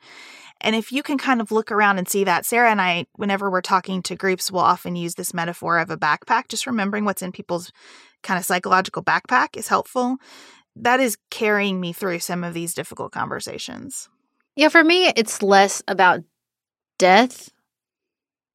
And 0.62 0.76
if 0.76 0.92
you 0.92 1.02
can 1.02 1.18
kind 1.18 1.42
of 1.42 1.52
look 1.52 1.72
around 1.72 1.98
and 1.98 2.08
see 2.08 2.24
that, 2.24 2.46
Sarah 2.46 2.70
and 2.70 2.80
I, 2.80 3.08
whenever 3.16 3.50
we're 3.50 3.62
talking 3.62 4.04
to 4.04 4.16
groups, 4.16 4.52
we'll 4.52 4.62
often 4.62 4.96
use 4.96 5.16
this 5.16 5.34
metaphor 5.34 5.80
of 5.80 5.90
a 5.90 5.98
backpack. 5.98 6.48
Just 6.48 6.68
remembering 6.68 7.06
what's 7.06 7.24
in 7.24 7.32
people's 7.32 7.72
kind 8.22 8.38
of 8.38 8.46
psychological 8.46 9.04
backpack 9.04 9.58
is 9.58 9.68
helpful. 9.68 10.18
That 10.76 11.00
is 11.00 11.18
carrying 11.32 11.82
me 11.82 11.92
through 11.92 12.20
some 12.20 12.44
of 12.44 12.54
these 12.54 12.76
difficult 12.76 13.12
conversations. 13.12 14.10
Yeah, 14.56 14.70
for 14.70 14.84
me, 14.84 15.08
it's 15.16 15.42
less 15.42 15.82
about 15.88 16.22
death 17.00 17.50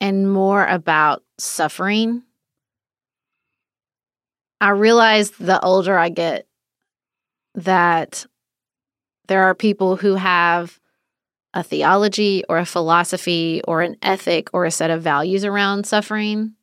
and 0.01 0.33
more 0.33 0.65
about 0.65 1.25
suffering. 1.37 2.23
I 4.61 4.71
realize 4.71 5.33
the 5.33 5.61
older 5.61 5.99
I 5.99 6.09
get 6.11 6.47
that 7.57 8.25
there 9.29 9.45
are 9.45 9.55
people 9.55 9.97
who 9.97 10.15
have 10.15 10.81
a 11.55 11.63
theology 11.63 12.45
or 12.49 12.59
a 12.59 12.67
philosophy 12.67 13.63
or 13.67 13.83
an 13.83 13.97
ethic 14.03 14.51
or 14.53 14.65
a 14.65 14.71
set 14.71 14.91
of 14.91 15.03
values 15.03 15.45
around 15.45 15.87
suffering. 15.87 16.55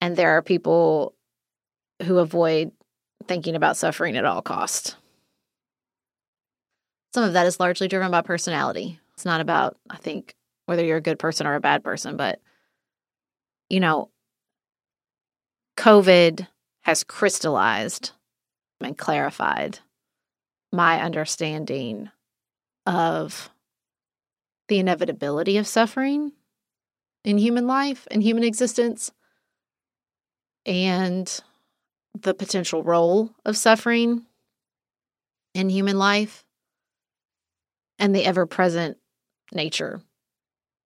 And 0.00 0.16
there 0.16 0.30
are 0.30 0.42
people 0.42 1.14
who 2.02 2.18
avoid 2.18 2.72
thinking 3.26 3.54
about 3.54 3.76
suffering 3.76 4.16
at 4.16 4.24
all 4.24 4.42
costs. 4.42 4.96
Some 7.14 7.24
of 7.24 7.34
that 7.34 7.46
is 7.46 7.60
largely 7.60 7.88
driven 7.88 8.10
by 8.10 8.22
personality. 8.22 8.98
It's 9.14 9.24
not 9.24 9.40
about, 9.40 9.76
I 9.88 9.96
think, 9.96 10.34
whether 10.66 10.84
you're 10.84 10.96
a 10.96 11.02
good 11.02 11.18
person 11.18 11.46
or 11.46 11.54
a 11.54 11.60
bad 11.60 11.82
person, 11.82 12.16
but, 12.16 12.40
you 13.68 13.80
know, 13.80 14.10
COVID 15.76 16.46
has 16.82 17.04
crystallized 17.04 18.12
and 18.80 18.96
clarified 18.96 19.80
my 20.72 21.00
understanding 21.00 22.10
of 22.86 23.50
the 24.68 24.78
inevitability 24.78 25.56
of 25.56 25.66
suffering 25.66 26.32
in 27.24 27.38
human 27.38 27.66
life 27.66 28.06
and 28.10 28.22
human 28.22 28.44
existence 28.44 29.10
and 30.64 31.40
the 32.18 32.34
potential 32.34 32.82
role 32.82 33.30
of 33.44 33.56
suffering 33.56 34.24
in 35.54 35.68
human 35.68 35.98
life 35.98 36.44
and 37.98 38.14
the 38.14 38.24
ever 38.24 38.46
present 38.46 38.96
nature 39.52 40.00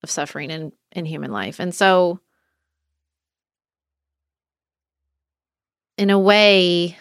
of 0.02 0.10
suffering 0.10 0.50
in, 0.50 0.72
in 0.92 1.04
human 1.04 1.30
life. 1.30 1.60
And 1.60 1.74
so, 1.74 2.20
in 5.96 6.10
a 6.10 6.18
way, 6.18 6.96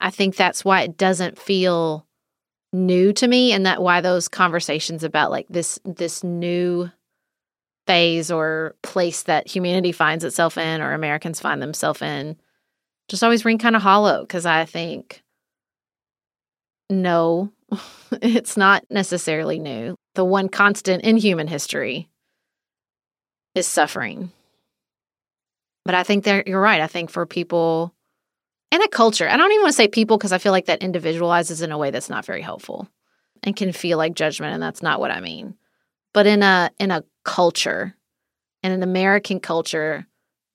I 0.00 0.10
think 0.10 0.36
that's 0.36 0.64
why 0.64 0.82
it 0.82 0.96
doesn't 0.96 1.38
feel 1.38 2.06
new 2.72 3.12
to 3.12 3.26
me 3.26 3.52
and 3.52 3.66
that 3.66 3.82
why 3.82 4.00
those 4.00 4.28
conversations 4.28 5.02
about 5.02 5.30
like 5.30 5.46
this 5.48 5.78
this 5.84 6.22
new 6.22 6.88
phase 7.86 8.30
or 8.30 8.76
place 8.82 9.24
that 9.24 9.48
humanity 9.48 9.90
finds 9.90 10.22
itself 10.22 10.56
in 10.56 10.80
or 10.80 10.92
Americans 10.92 11.40
find 11.40 11.60
themselves 11.60 12.00
in 12.00 12.36
just 13.08 13.24
always 13.24 13.44
ring 13.44 13.58
kind 13.58 13.74
of 13.74 13.82
hollow 13.82 14.20
because 14.20 14.46
I 14.46 14.64
think 14.64 15.22
no, 16.90 17.52
it's 18.22 18.56
not 18.56 18.84
necessarily 18.90 19.58
new. 19.58 19.96
The 20.14 20.24
one 20.24 20.48
constant 20.48 21.02
in 21.04 21.16
human 21.16 21.46
history 21.46 22.08
is 23.54 23.66
suffering. 23.66 24.32
But 25.84 25.94
I 25.94 26.02
think 26.02 26.24
that 26.24 26.46
you're 26.46 26.60
right. 26.60 26.80
I 26.80 26.86
think 26.86 27.10
for 27.10 27.26
people 27.26 27.94
and 28.72 28.82
a 28.82 28.88
culture, 28.88 29.28
I 29.28 29.36
don't 29.36 29.50
even 29.52 29.62
want 29.62 29.72
to 29.72 29.76
say 29.76 29.88
people 29.88 30.16
because 30.16 30.32
I 30.32 30.38
feel 30.38 30.52
like 30.52 30.66
that 30.66 30.80
individualizes 30.80 31.62
in 31.62 31.72
a 31.72 31.78
way 31.78 31.90
that's 31.90 32.10
not 32.10 32.24
very 32.24 32.42
helpful 32.42 32.88
and 33.42 33.56
can 33.56 33.72
feel 33.72 33.98
like 33.98 34.14
judgment, 34.14 34.54
and 34.54 34.62
that's 34.62 34.82
not 34.82 35.00
what 35.00 35.10
I 35.10 35.20
mean. 35.20 35.56
But 36.12 36.26
in 36.26 36.42
a 36.42 36.70
in 36.78 36.90
a 36.90 37.04
culture, 37.24 37.96
in 38.62 38.72
an 38.72 38.82
American 38.82 39.40
culture 39.40 40.06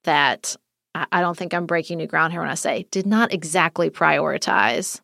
that 0.04 0.56
I 0.94 1.20
don't 1.20 1.38
think 1.38 1.54
I'm 1.54 1.66
breaking 1.66 1.98
new 1.98 2.08
ground 2.08 2.32
here 2.32 2.42
when 2.42 2.50
I 2.50 2.56
say 2.56 2.88
did 2.92 3.06
not 3.06 3.34
exactly 3.34 3.90
prioritize 3.90 5.02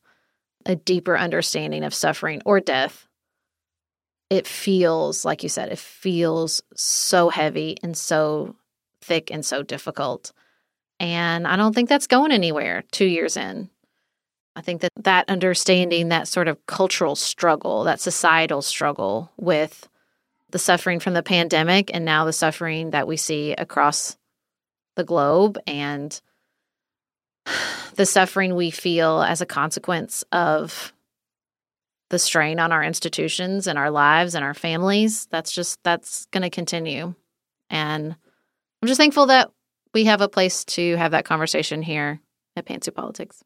a 0.65 0.75
deeper 0.75 1.17
understanding 1.17 1.83
of 1.83 1.93
suffering 1.93 2.41
or 2.45 2.59
death. 2.59 3.07
It 4.29 4.47
feels, 4.47 5.25
like 5.25 5.43
you 5.43 5.49
said, 5.49 5.69
it 5.69 5.79
feels 5.79 6.61
so 6.75 7.29
heavy 7.29 7.75
and 7.83 7.97
so 7.97 8.55
thick 9.01 9.31
and 9.31 9.45
so 9.45 9.63
difficult. 9.63 10.31
And 11.01 11.47
I 11.47 11.55
don't 11.55 11.73
think 11.73 11.89
that's 11.89 12.05
going 12.05 12.31
anywhere 12.31 12.83
two 12.91 13.07
years 13.07 13.35
in. 13.35 13.71
I 14.55 14.61
think 14.61 14.81
that 14.81 14.91
that 14.97 15.27
understanding, 15.29 16.09
that 16.09 16.27
sort 16.27 16.47
of 16.47 16.63
cultural 16.67 17.15
struggle, 17.15 17.85
that 17.85 17.99
societal 17.99 18.61
struggle 18.61 19.31
with 19.35 19.89
the 20.51 20.59
suffering 20.59 20.99
from 20.99 21.15
the 21.15 21.23
pandemic 21.23 21.89
and 21.91 22.05
now 22.05 22.25
the 22.25 22.33
suffering 22.33 22.91
that 22.91 23.07
we 23.07 23.17
see 23.17 23.53
across 23.53 24.15
the 24.95 25.03
globe 25.03 25.57
and 25.65 26.21
the 27.95 28.05
suffering 28.05 28.53
we 28.53 28.69
feel 28.69 29.23
as 29.23 29.41
a 29.41 29.45
consequence 29.47 30.23
of 30.31 30.93
the 32.11 32.19
strain 32.19 32.59
on 32.59 32.71
our 32.71 32.83
institutions 32.83 33.65
and 33.65 33.79
our 33.79 33.89
lives 33.89 34.35
and 34.35 34.45
our 34.45 34.53
families 34.53 35.27
that's 35.31 35.51
just 35.51 35.79
that's 35.83 36.25
going 36.25 36.41
to 36.41 36.49
continue 36.49 37.15
and 37.69 38.17
i'm 38.81 38.87
just 38.87 38.99
thankful 38.99 39.27
that 39.27 39.49
we 39.93 40.05
have 40.05 40.21
a 40.21 40.29
place 40.29 40.63
to 40.65 40.95
have 40.95 41.11
that 41.11 41.25
conversation 41.25 41.81
here 41.81 42.19
at 42.55 42.65
pantsuit 42.65 42.95
politics 42.95 43.43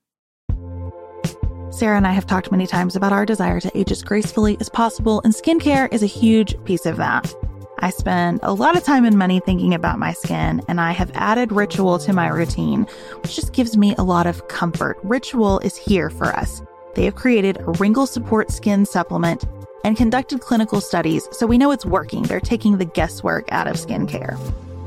Sarah 1.75 1.97
and 1.97 2.07
I 2.07 2.13
have 2.13 2.25
talked 2.25 2.51
many 2.51 2.67
times 2.67 2.95
about 2.95 3.11
our 3.11 3.25
desire 3.25 3.59
to 3.59 3.77
age 3.77 3.91
as 3.91 4.01
gracefully 4.01 4.55
as 4.61 4.69
possible, 4.69 5.19
and 5.25 5.33
skincare 5.33 5.93
is 5.93 6.03
a 6.03 6.07
huge 6.07 6.55
piece 6.63 6.85
of 6.85 6.95
that. 6.95 7.35
I 7.79 7.89
spend 7.89 8.39
a 8.43 8.53
lot 8.53 8.77
of 8.77 8.83
time 8.85 9.03
and 9.03 9.17
money 9.17 9.41
thinking 9.41 9.73
about 9.73 9.99
my 9.99 10.13
skin, 10.13 10.61
and 10.69 10.79
I 10.79 10.91
have 10.93 11.11
added 11.15 11.51
Ritual 11.51 11.99
to 11.99 12.13
my 12.13 12.29
routine, 12.29 12.83
which 13.21 13.35
just 13.35 13.51
gives 13.51 13.75
me 13.75 13.93
a 13.97 14.03
lot 14.03 14.25
of 14.25 14.47
comfort. 14.47 14.97
Ritual 15.03 15.59
is 15.59 15.75
here 15.75 16.09
for 16.09 16.27
us. 16.27 16.61
They 16.93 17.03
have 17.03 17.15
created 17.15 17.57
a 17.59 17.71
wrinkle 17.71 18.07
support 18.07 18.51
skin 18.51 18.85
supplement 18.85 19.43
and 19.83 19.97
conducted 19.97 20.39
clinical 20.39 20.79
studies, 20.79 21.27
so 21.31 21.45
we 21.45 21.57
know 21.57 21.71
it's 21.71 21.85
working. 21.85 22.23
They're 22.23 22.39
taking 22.39 22.77
the 22.77 22.85
guesswork 22.85 23.51
out 23.51 23.67
of 23.67 23.75
skincare. 23.75 24.39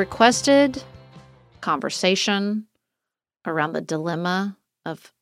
Requested 0.00 0.82
conversation 1.60 2.64
around 3.44 3.74
the 3.74 3.82
dilemma 3.82 4.56
of 4.86 5.12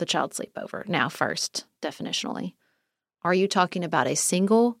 the 0.00 0.04
child 0.04 0.32
sleepover. 0.32 0.84
Now, 0.88 1.08
first, 1.08 1.66
definitionally, 1.80 2.54
are 3.22 3.32
you 3.32 3.46
talking 3.46 3.84
about 3.84 4.08
a 4.08 4.16
single 4.16 4.80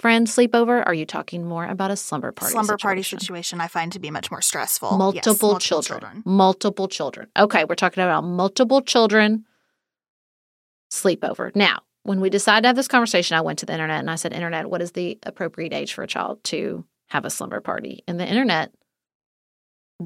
friend 0.00 0.26
sleepover? 0.26 0.82
Are 0.86 0.94
you 0.94 1.04
talking 1.04 1.44
more 1.44 1.66
about 1.66 1.90
a 1.90 1.96
slumber 1.96 2.32
party? 2.32 2.52
Slumber 2.52 2.72
situation? 2.72 2.88
party 2.88 3.02
situation 3.02 3.60
I 3.60 3.68
find 3.68 3.92
to 3.92 3.98
be 3.98 4.10
much 4.10 4.30
more 4.30 4.40
stressful. 4.40 4.96
Multiple, 4.96 5.14
Yes, 5.14 5.42
multiple 5.42 5.60
children. 5.60 6.22
Multiple 6.24 6.88
children. 6.88 7.28
Okay, 7.38 7.66
we're 7.66 7.74
talking 7.74 8.02
about 8.02 8.22
multiple 8.22 8.80
children 8.80 9.44
sleepover. 10.90 11.54
Now, 11.54 11.80
when 12.04 12.22
we 12.22 12.30
decided 12.30 12.62
to 12.62 12.68
have 12.68 12.76
this 12.76 12.88
conversation, 12.88 13.36
I 13.36 13.42
went 13.42 13.58
to 13.58 13.66
the 13.66 13.74
internet 13.74 14.00
and 14.00 14.10
I 14.10 14.14
said, 14.14 14.32
Internet, 14.32 14.70
what 14.70 14.80
is 14.80 14.92
the 14.92 15.18
appropriate 15.24 15.74
age 15.74 15.92
for 15.92 16.02
a 16.02 16.06
child 16.06 16.42
to 16.44 16.86
have 17.08 17.26
a 17.26 17.30
slumber 17.30 17.60
party? 17.60 18.02
And 18.08 18.18
the 18.18 18.26
internet 18.26 18.72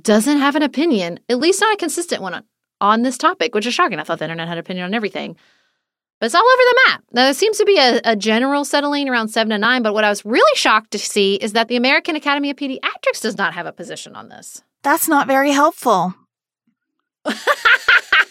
doesn't 0.00 0.38
have 0.38 0.56
an 0.56 0.62
opinion, 0.62 1.20
at 1.28 1.38
least 1.38 1.60
not 1.60 1.74
a 1.74 1.76
consistent 1.76 2.22
one 2.22 2.34
on, 2.34 2.44
on 2.80 3.02
this 3.02 3.18
topic, 3.18 3.54
which 3.54 3.66
is 3.66 3.74
shocking. 3.74 3.98
I 3.98 4.04
thought 4.04 4.18
the 4.18 4.24
internet 4.24 4.48
had 4.48 4.58
an 4.58 4.60
opinion 4.60 4.86
on 4.86 4.94
everything. 4.94 5.36
But 6.20 6.26
it's 6.26 6.34
all 6.34 6.42
over 6.42 6.62
the 6.68 6.80
map. 6.86 7.04
Now, 7.12 7.24
there 7.24 7.34
seems 7.34 7.56
to 7.58 7.64
be 7.64 7.78
a, 7.78 8.00
a 8.04 8.14
general 8.14 8.64
settling 8.66 9.08
around 9.08 9.28
seven 9.28 9.50
to 9.50 9.58
nine. 9.58 9.82
But 9.82 9.94
what 9.94 10.04
I 10.04 10.10
was 10.10 10.24
really 10.24 10.54
shocked 10.54 10.90
to 10.90 10.98
see 10.98 11.36
is 11.36 11.54
that 11.54 11.68
the 11.68 11.76
American 11.76 12.14
Academy 12.14 12.50
of 12.50 12.56
Pediatrics 12.56 13.22
does 13.22 13.38
not 13.38 13.54
have 13.54 13.64
a 13.64 13.72
position 13.72 14.14
on 14.14 14.28
this. 14.28 14.62
That's 14.82 15.08
not 15.08 15.26
very 15.26 15.50
helpful. 15.50 16.14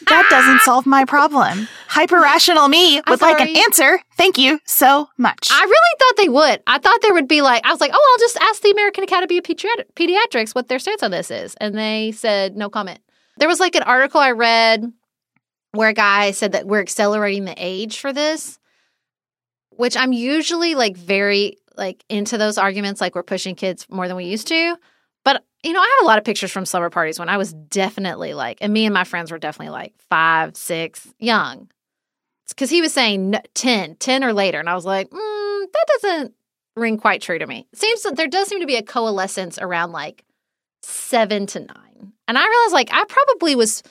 that 0.09 0.27
doesn't 0.29 0.61
solve 0.61 0.85
my 0.85 1.05
problem. 1.07 1.67
Hyper 1.87 2.19
rational 2.19 2.67
me 2.67 3.01
would 3.07 3.21
like 3.21 3.39
an 3.39 3.55
answer. 3.55 3.99
Thank 4.15 4.37
you 4.37 4.59
so 4.65 5.09
much. 5.17 5.49
I 5.51 5.63
really 5.63 5.97
thought 5.99 6.17
they 6.17 6.29
would. 6.29 6.63
I 6.67 6.79
thought 6.79 7.01
there 7.01 7.13
would 7.13 7.27
be 7.27 7.41
like, 7.41 7.65
I 7.65 7.71
was 7.71 7.81
like, 7.81 7.91
oh, 7.93 8.11
I'll 8.11 8.19
just 8.19 8.37
ask 8.41 8.61
the 8.61 8.71
American 8.71 9.03
Academy 9.03 9.37
of 9.37 9.43
Pediatrics 9.43 10.53
what 10.53 10.67
their 10.67 10.79
stance 10.79 11.03
on 11.03 11.11
this 11.11 11.31
is. 11.31 11.55
And 11.55 11.77
they 11.77 12.11
said, 12.11 12.57
no 12.57 12.69
comment. 12.69 12.99
There 13.37 13.47
was 13.47 13.59
like 13.59 13.75
an 13.75 13.83
article 13.83 14.19
I 14.19 14.31
read 14.31 14.91
where 15.71 15.89
a 15.89 15.93
guy 15.93 16.31
said 16.31 16.51
that 16.51 16.67
we're 16.67 16.81
accelerating 16.81 17.45
the 17.45 17.55
age 17.57 17.99
for 17.99 18.11
this, 18.11 18.59
which 19.71 19.95
I'm 19.95 20.13
usually 20.13 20.75
like 20.75 20.97
very 20.97 21.57
like 21.77 22.03
into 22.09 22.37
those 22.37 22.57
arguments, 22.57 22.99
like 23.01 23.15
we're 23.15 23.23
pushing 23.23 23.55
kids 23.55 23.87
more 23.89 24.07
than 24.07 24.17
we 24.17 24.25
used 24.25 24.47
to. 24.47 24.75
You 25.63 25.73
know, 25.73 25.81
I 25.81 25.95
have 25.97 26.05
a 26.05 26.07
lot 26.07 26.17
of 26.17 26.23
pictures 26.23 26.51
from 26.51 26.65
summer 26.65 26.89
parties 26.89 27.19
when 27.19 27.27
I 27.27 27.37
was 27.37 27.53
definitely 27.53 28.33
like, 28.33 28.59
and 28.61 28.71
me 28.71 28.85
and 28.85 28.93
my 28.93 29.03
friends 29.03 29.31
were 29.31 29.37
definitely 29.37 29.71
like 29.73 29.93
five, 30.09 30.55
six, 30.55 31.07
young. 31.19 31.69
Because 32.47 32.69
he 32.69 32.81
was 32.81 32.93
saying 32.93 33.35
n- 33.35 33.41
10, 33.53 33.95
10 33.95 34.23
or 34.23 34.33
later. 34.33 34.59
And 34.59 34.69
I 34.69 34.75
was 34.75 34.85
like, 34.85 35.09
mm, 35.09 35.65
that 35.71 35.85
doesn't 36.01 36.33
ring 36.75 36.97
quite 36.97 37.21
true 37.21 37.37
to 37.37 37.45
me. 37.45 37.67
Seems 37.75 38.03
that 38.03 38.15
there 38.15 38.27
does 38.27 38.47
seem 38.47 38.61
to 38.61 38.65
be 38.65 38.77
a 38.77 38.83
coalescence 38.83 39.59
around 39.59 39.91
like 39.91 40.23
seven 40.81 41.45
to 41.47 41.59
nine. 41.59 42.13
And 42.27 42.37
I 42.37 42.47
realized 42.47 42.73
like 42.73 42.89
I 42.93 43.03
probably 43.07 43.55
was, 43.55 43.83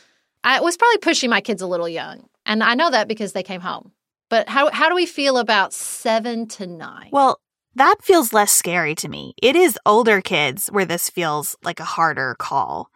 I 0.42 0.60
was 0.60 0.76
probably 0.76 0.98
pushing 0.98 1.28
my 1.30 1.40
kids 1.40 1.60
a 1.62 1.66
little 1.66 1.88
young. 1.88 2.28
And 2.46 2.62
I 2.62 2.74
know 2.74 2.90
that 2.90 3.08
because 3.08 3.32
they 3.32 3.42
came 3.42 3.60
home. 3.60 3.92
But 4.30 4.48
how, 4.48 4.70
how 4.70 4.88
do 4.88 4.94
we 4.94 5.06
feel 5.06 5.38
about 5.38 5.72
seven 5.72 6.48
to 6.48 6.66
nine? 6.66 7.10
well, 7.12 7.40
that 7.78 7.96
feels 8.02 8.32
less 8.32 8.52
scary 8.52 8.94
to 8.96 9.08
me. 9.08 9.34
It 9.42 9.56
is 9.56 9.78
older 9.86 10.20
kids 10.20 10.68
where 10.68 10.84
this 10.84 11.10
feels 11.10 11.56
like 11.62 11.80
a 11.80 11.84
harder 11.84 12.36
call. 12.38 12.90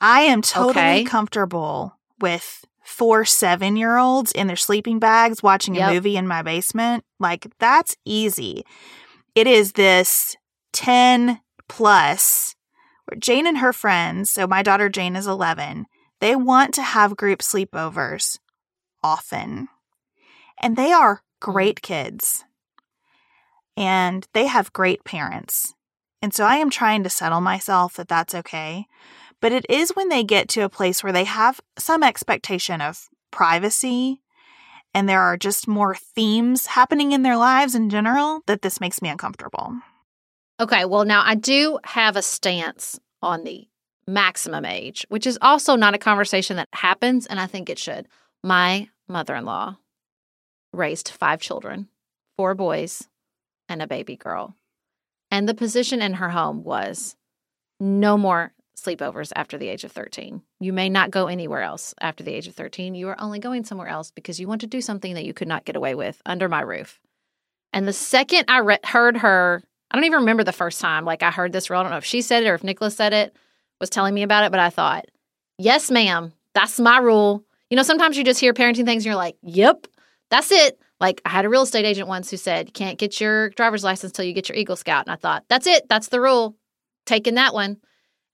I 0.00 0.22
am 0.22 0.42
totally 0.42 0.70
Okay. 0.72 1.04
comfortable 1.04 1.96
with 2.20 2.64
four 2.82 3.24
seven 3.24 3.76
year 3.76 3.96
olds 3.96 4.32
in 4.32 4.46
their 4.46 4.56
sleeping 4.56 4.98
bags 4.98 5.42
watching 5.42 5.78
a 5.78 5.92
movie 5.92 6.16
in 6.16 6.26
my 6.26 6.42
basement. 6.42 7.04
Like, 7.18 7.46
that's 7.58 7.96
easy. 8.04 8.64
It 9.34 9.46
is 9.46 9.72
this 9.72 10.36
10 10.72 11.40
plus 11.68 12.56
where 13.06 13.18
Jane 13.18 13.46
and 13.46 13.58
her 13.58 13.72
friends, 13.72 14.30
so 14.30 14.46
my 14.46 14.62
daughter 14.62 14.88
Jane 14.88 15.16
is 15.16 15.26
11, 15.26 15.86
they 16.20 16.36
want 16.36 16.74
to 16.74 16.82
have 16.82 17.16
group 17.16 17.40
sleepovers 17.40 18.38
often. 19.02 19.68
And 20.60 20.76
they 20.76 20.92
are 20.92 21.16
mm. 21.16 21.20
great 21.40 21.82
kids. 21.82 22.44
And 23.80 24.28
they 24.34 24.46
have 24.46 24.74
great 24.74 25.04
parents. 25.04 25.74
And 26.20 26.34
so 26.34 26.44
I 26.44 26.56
am 26.56 26.68
trying 26.68 27.02
to 27.02 27.10
settle 27.10 27.40
myself 27.40 27.94
that 27.94 28.08
that's 28.08 28.34
okay. 28.34 28.86
But 29.40 29.52
it 29.52 29.64
is 29.70 29.96
when 29.96 30.10
they 30.10 30.22
get 30.22 30.48
to 30.50 30.60
a 30.60 30.68
place 30.68 31.02
where 31.02 31.14
they 31.14 31.24
have 31.24 31.60
some 31.78 32.02
expectation 32.02 32.82
of 32.82 33.08
privacy 33.30 34.20
and 34.92 35.08
there 35.08 35.22
are 35.22 35.36
just 35.36 35.66
more 35.66 35.94
themes 35.94 36.66
happening 36.66 37.12
in 37.12 37.22
their 37.22 37.38
lives 37.38 37.74
in 37.74 37.88
general 37.88 38.42
that 38.46 38.60
this 38.60 38.80
makes 38.80 39.00
me 39.00 39.08
uncomfortable. 39.08 39.74
Okay, 40.58 40.84
well, 40.84 41.06
now 41.06 41.22
I 41.24 41.34
do 41.36 41.78
have 41.84 42.16
a 42.16 42.22
stance 42.22 43.00
on 43.22 43.44
the 43.44 43.66
maximum 44.06 44.64
age, 44.66 45.06
which 45.08 45.26
is 45.26 45.38
also 45.40 45.76
not 45.76 45.94
a 45.94 45.98
conversation 45.98 46.56
that 46.56 46.68
happens, 46.74 47.26
and 47.26 47.40
I 47.40 47.46
think 47.46 47.70
it 47.70 47.78
should. 47.78 48.08
My 48.42 48.88
mother 49.08 49.34
in 49.36 49.44
law 49.44 49.76
raised 50.72 51.08
five 51.08 51.40
children, 51.40 51.88
four 52.36 52.54
boys, 52.54 53.08
and 53.70 53.80
a 53.80 53.86
baby 53.86 54.16
girl. 54.16 54.56
And 55.30 55.48
the 55.48 55.54
position 55.54 56.02
in 56.02 56.14
her 56.14 56.28
home 56.28 56.64
was 56.64 57.16
no 57.78 58.18
more 58.18 58.52
sleepovers 58.76 59.32
after 59.36 59.56
the 59.56 59.68
age 59.68 59.84
of 59.84 59.92
13. 59.92 60.42
You 60.58 60.72
may 60.72 60.88
not 60.88 61.10
go 61.10 61.26
anywhere 61.26 61.62
else 61.62 61.94
after 62.00 62.24
the 62.24 62.34
age 62.34 62.48
of 62.48 62.54
13. 62.54 62.94
You 62.94 63.08
are 63.08 63.20
only 63.20 63.38
going 63.38 63.64
somewhere 63.64 63.88
else 63.88 64.10
because 64.10 64.40
you 64.40 64.48
want 64.48 64.62
to 64.62 64.66
do 64.66 64.80
something 64.80 65.14
that 65.14 65.24
you 65.24 65.34
could 65.34 65.48
not 65.48 65.64
get 65.64 65.76
away 65.76 65.94
with 65.94 66.20
under 66.26 66.48
my 66.48 66.60
roof. 66.60 67.00
And 67.72 67.86
the 67.86 67.92
second 67.92 68.46
I 68.48 68.58
re- 68.58 68.78
heard 68.84 69.18
her, 69.18 69.62
I 69.90 69.96
don't 69.96 70.04
even 70.04 70.20
remember 70.20 70.44
the 70.44 70.52
first 70.52 70.80
time, 70.80 71.04
like 71.04 71.22
I 71.22 71.30
heard 71.30 71.52
this 71.52 71.70
rule. 71.70 71.80
I 71.80 71.82
don't 71.84 71.92
know 71.92 71.98
if 71.98 72.04
she 72.04 72.22
said 72.22 72.42
it 72.42 72.48
or 72.48 72.54
if 72.54 72.64
Nicholas 72.64 72.96
said 72.96 73.12
it, 73.12 73.36
was 73.80 73.90
telling 73.90 74.14
me 74.14 74.22
about 74.22 74.44
it, 74.44 74.50
but 74.50 74.60
I 74.60 74.70
thought, 74.70 75.06
yes, 75.58 75.90
ma'am, 75.90 76.32
that's 76.54 76.80
my 76.80 76.98
rule. 76.98 77.44
You 77.70 77.76
know, 77.76 77.82
sometimes 77.82 78.16
you 78.16 78.24
just 78.24 78.40
hear 78.40 78.52
parenting 78.52 78.84
things 78.84 79.04
and 79.04 79.06
you're 79.06 79.14
like, 79.14 79.36
yep, 79.42 79.86
that's 80.30 80.50
it. 80.50 80.79
Like 81.00 81.20
I 81.24 81.30
had 81.30 81.44
a 81.44 81.48
real 81.48 81.62
estate 81.62 81.84
agent 81.84 82.08
once 82.08 82.30
who 82.30 82.36
said, 82.36 82.68
you 82.68 82.72
can't 82.72 82.98
get 82.98 83.20
your 83.20 83.50
driver's 83.50 83.84
license 83.84 84.10
until 84.10 84.24
you 84.24 84.32
get 84.32 84.48
your 84.48 84.56
Eagle 84.56 84.76
Scout. 84.76 85.06
And 85.06 85.12
I 85.12 85.16
thought, 85.16 85.44
that's 85.48 85.66
it. 85.66 85.88
That's 85.88 86.08
the 86.08 86.20
rule. 86.20 86.56
Taking 87.06 87.34
that 87.34 87.54
one. 87.54 87.78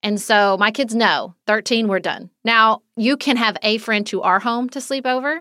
And 0.02 0.20
so 0.20 0.56
my 0.58 0.70
kids 0.70 0.94
know 0.94 1.34
13, 1.46 1.88
we're 1.88 2.00
done. 2.00 2.30
Now, 2.44 2.82
you 2.96 3.16
can 3.16 3.36
have 3.36 3.56
a 3.62 3.78
friend 3.78 4.06
to 4.08 4.22
our 4.22 4.38
home 4.38 4.68
to 4.70 4.80
sleep 4.80 5.06
over. 5.06 5.40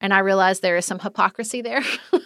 And 0.00 0.12
I 0.12 0.18
realize 0.20 0.60
there 0.60 0.76
is 0.76 0.84
some 0.84 0.98
hypocrisy 0.98 1.62
there. 1.62 1.82
and 2.12 2.22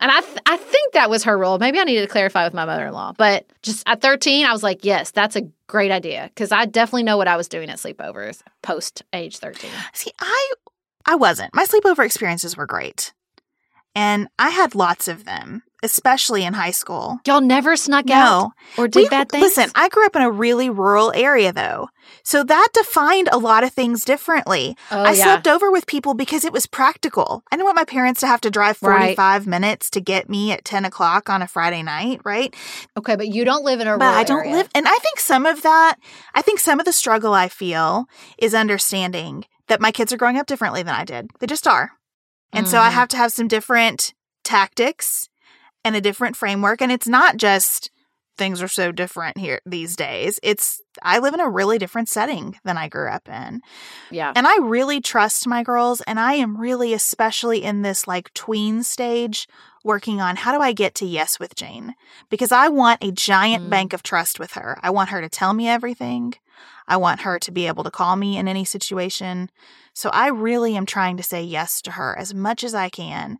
I, 0.00 0.20
th- 0.20 0.38
I 0.46 0.56
think 0.56 0.92
that 0.94 1.10
was 1.10 1.24
her 1.24 1.36
rule. 1.36 1.58
Maybe 1.58 1.78
I 1.78 1.84
needed 1.84 2.02
to 2.02 2.08
clarify 2.08 2.44
with 2.44 2.54
my 2.54 2.64
mother 2.64 2.86
in 2.86 2.92
law. 2.92 3.12
But 3.16 3.46
just 3.62 3.82
at 3.86 4.00
13, 4.00 4.46
I 4.46 4.52
was 4.52 4.62
like, 4.62 4.84
yes, 4.84 5.10
that's 5.10 5.36
a 5.36 5.42
great 5.66 5.90
idea. 5.90 6.30
Because 6.32 6.52
I 6.52 6.64
definitely 6.64 7.02
know 7.02 7.16
what 7.16 7.28
I 7.28 7.36
was 7.36 7.48
doing 7.48 7.68
at 7.68 7.78
sleepovers 7.78 8.42
post 8.62 9.02
age 9.12 9.38
13. 9.38 9.70
See, 9.92 10.12
I 10.20 10.52
I 11.08 11.14
wasn't. 11.14 11.54
My 11.54 11.64
sleepover 11.64 12.04
experiences 12.04 12.56
were 12.56 12.66
great. 12.66 13.12
And 13.96 14.28
I 14.38 14.50
had 14.50 14.74
lots 14.74 15.08
of 15.08 15.24
them, 15.24 15.62
especially 15.82 16.44
in 16.44 16.52
high 16.52 16.70
school. 16.70 17.18
Y'all 17.26 17.40
never 17.40 17.76
snuck 17.76 18.10
out 18.10 18.50
or 18.76 18.88
did 18.88 19.04
We- 19.04 19.08
bad 19.08 19.30
things? 19.30 19.42
Listen, 19.42 19.70
I 19.74 19.88
grew 19.88 20.04
up 20.04 20.14
in 20.14 20.20
a 20.20 20.30
really 20.30 20.68
rural 20.68 21.12
area 21.14 21.50
though. 21.50 21.88
So 22.22 22.44
that 22.44 22.68
defined 22.74 23.30
a 23.32 23.38
lot 23.38 23.64
of 23.64 23.72
things 23.72 24.04
differently. 24.04 24.76
oh, 24.90 25.02
I 25.02 25.12
yeah. 25.12 25.24
slept 25.24 25.48
over 25.48 25.70
with 25.70 25.86
people 25.86 26.12
because 26.12 26.44
it 26.44 26.52
was 26.52 26.66
practical. 26.66 27.42
I 27.50 27.56
didn't 27.56 27.64
want 27.64 27.76
my 27.76 27.84
parents 27.86 28.20
to 28.20 28.26
have 28.26 28.42
to 28.42 28.50
drive 28.50 28.76
Right. 28.82 29.16
45 29.16 29.46
minutes 29.46 29.88
to 29.90 30.00
get 30.02 30.28
me 30.28 30.52
at 30.52 30.64
10 30.64 30.84
o'clock 30.84 31.30
on 31.30 31.40
a 31.40 31.48
Friday 31.48 31.82
night, 31.82 32.20
right? 32.22 32.54
Okay, 32.98 33.16
but 33.16 33.28
you 33.28 33.46
don't 33.46 33.64
live 33.64 33.80
in 33.80 33.88
a 33.88 33.96
But 33.96 34.14
I 34.14 34.24
don't 34.24 34.40
area. 34.40 34.56
live, 34.56 34.68
and 34.74 34.86
I 34.86 34.96
think 34.98 35.18
some 35.20 35.46
of 35.46 35.62
that, 35.62 35.96
I 36.34 36.42
think 36.42 36.60
some 36.60 36.78
of 36.80 36.84
the 36.84 36.92
struggle 36.92 37.32
I 37.32 37.48
feel 37.48 38.04
is 38.38 38.54
understanding 38.54 39.46
that 39.68 39.80
my 39.80 39.90
kids 39.90 40.12
are 40.12 40.16
growing 40.18 40.36
up 40.36 40.46
differently 40.46 40.82
than 40.82 40.94
I 40.94 41.04
did. 41.04 41.30
They 41.40 41.46
just 41.46 41.66
are. 41.66 41.92
And 42.52 42.68
so 42.68 42.78
I 42.80 42.88
Mhm. 42.90 42.92
have 42.94 43.08
to 43.08 43.16
have 43.16 43.32
some 43.32 43.48
different 43.48 44.14
tactics 44.44 45.28
and 45.84 45.94
a 45.96 46.00
different 46.00 46.36
framework. 46.36 46.80
And 46.80 46.90
it's 46.90 47.06
not 47.08 47.36
just 47.36 47.90
things 48.38 48.60
are 48.60 48.68
so 48.68 48.92
different 48.92 49.38
here 49.38 49.60
these 49.64 49.96
days. 49.96 50.38
It's 50.42 50.80
I 51.02 51.18
live 51.18 51.32
in 51.34 51.40
a 51.40 51.48
really 51.48 51.78
different 51.78 52.08
setting 52.08 52.58
than 52.64 52.76
I 52.76 52.86
grew 52.88 53.08
up 53.08 53.28
in. 53.28 53.62
Yeah. 54.10 54.32
And 54.36 54.46
I 54.46 54.56
really 54.58 55.00
trust 55.00 55.46
my 55.46 55.62
girls 55.62 56.00
and 56.02 56.20
I 56.20 56.34
am 56.34 56.56
really 56.58 56.92
especially 56.92 57.62
in 57.64 57.80
this 57.82 58.06
like 58.06 58.32
tween 58.34 58.82
stage 58.82 59.48
working 59.84 60.20
on 60.20 60.36
how 60.36 60.52
do 60.52 60.60
I 60.60 60.72
get 60.72 60.94
to 60.96 61.06
yes 61.06 61.38
with 61.40 61.54
Jane 61.54 61.94
because 62.28 62.52
I 62.52 62.68
want 62.68 63.02
a 63.02 63.10
giant 63.12 63.66
Mm. 63.66 63.70
bank 63.70 63.92
of 63.94 64.02
trust 64.02 64.38
with 64.38 64.52
her. 64.52 64.78
I 64.82 64.90
want 64.90 65.10
her 65.10 65.20
to 65.22 65.28
tell 65.30 65.54
me 65.54 65.68
everything. 65.68 66.34
I 66.88 66.96
want 66.98 67.20
her 67.22 67.38
to 67.38 67.50
be 67.50 67.66
able 67.66 67.84
to 67.84 67.90
call 67.90 68.16
me 68.16 68.36
in 68.36 68.48
any 68.48 68.64
situation. 68.64 69.50
So 69.96 70.10
I 70.10 70.28
really 70.28 70.76
am 70.76 70.84
trying 70.84 71.16
to 71.16 71.22
say 71.22 71.42
yes 71.42 71.80
to 71.80 71.92
her 71.92 72.16
as 72.18 72.34
much 72.34 72.62
as 72.62 72.74
I 72.74 72.90
can. 72.90 73.38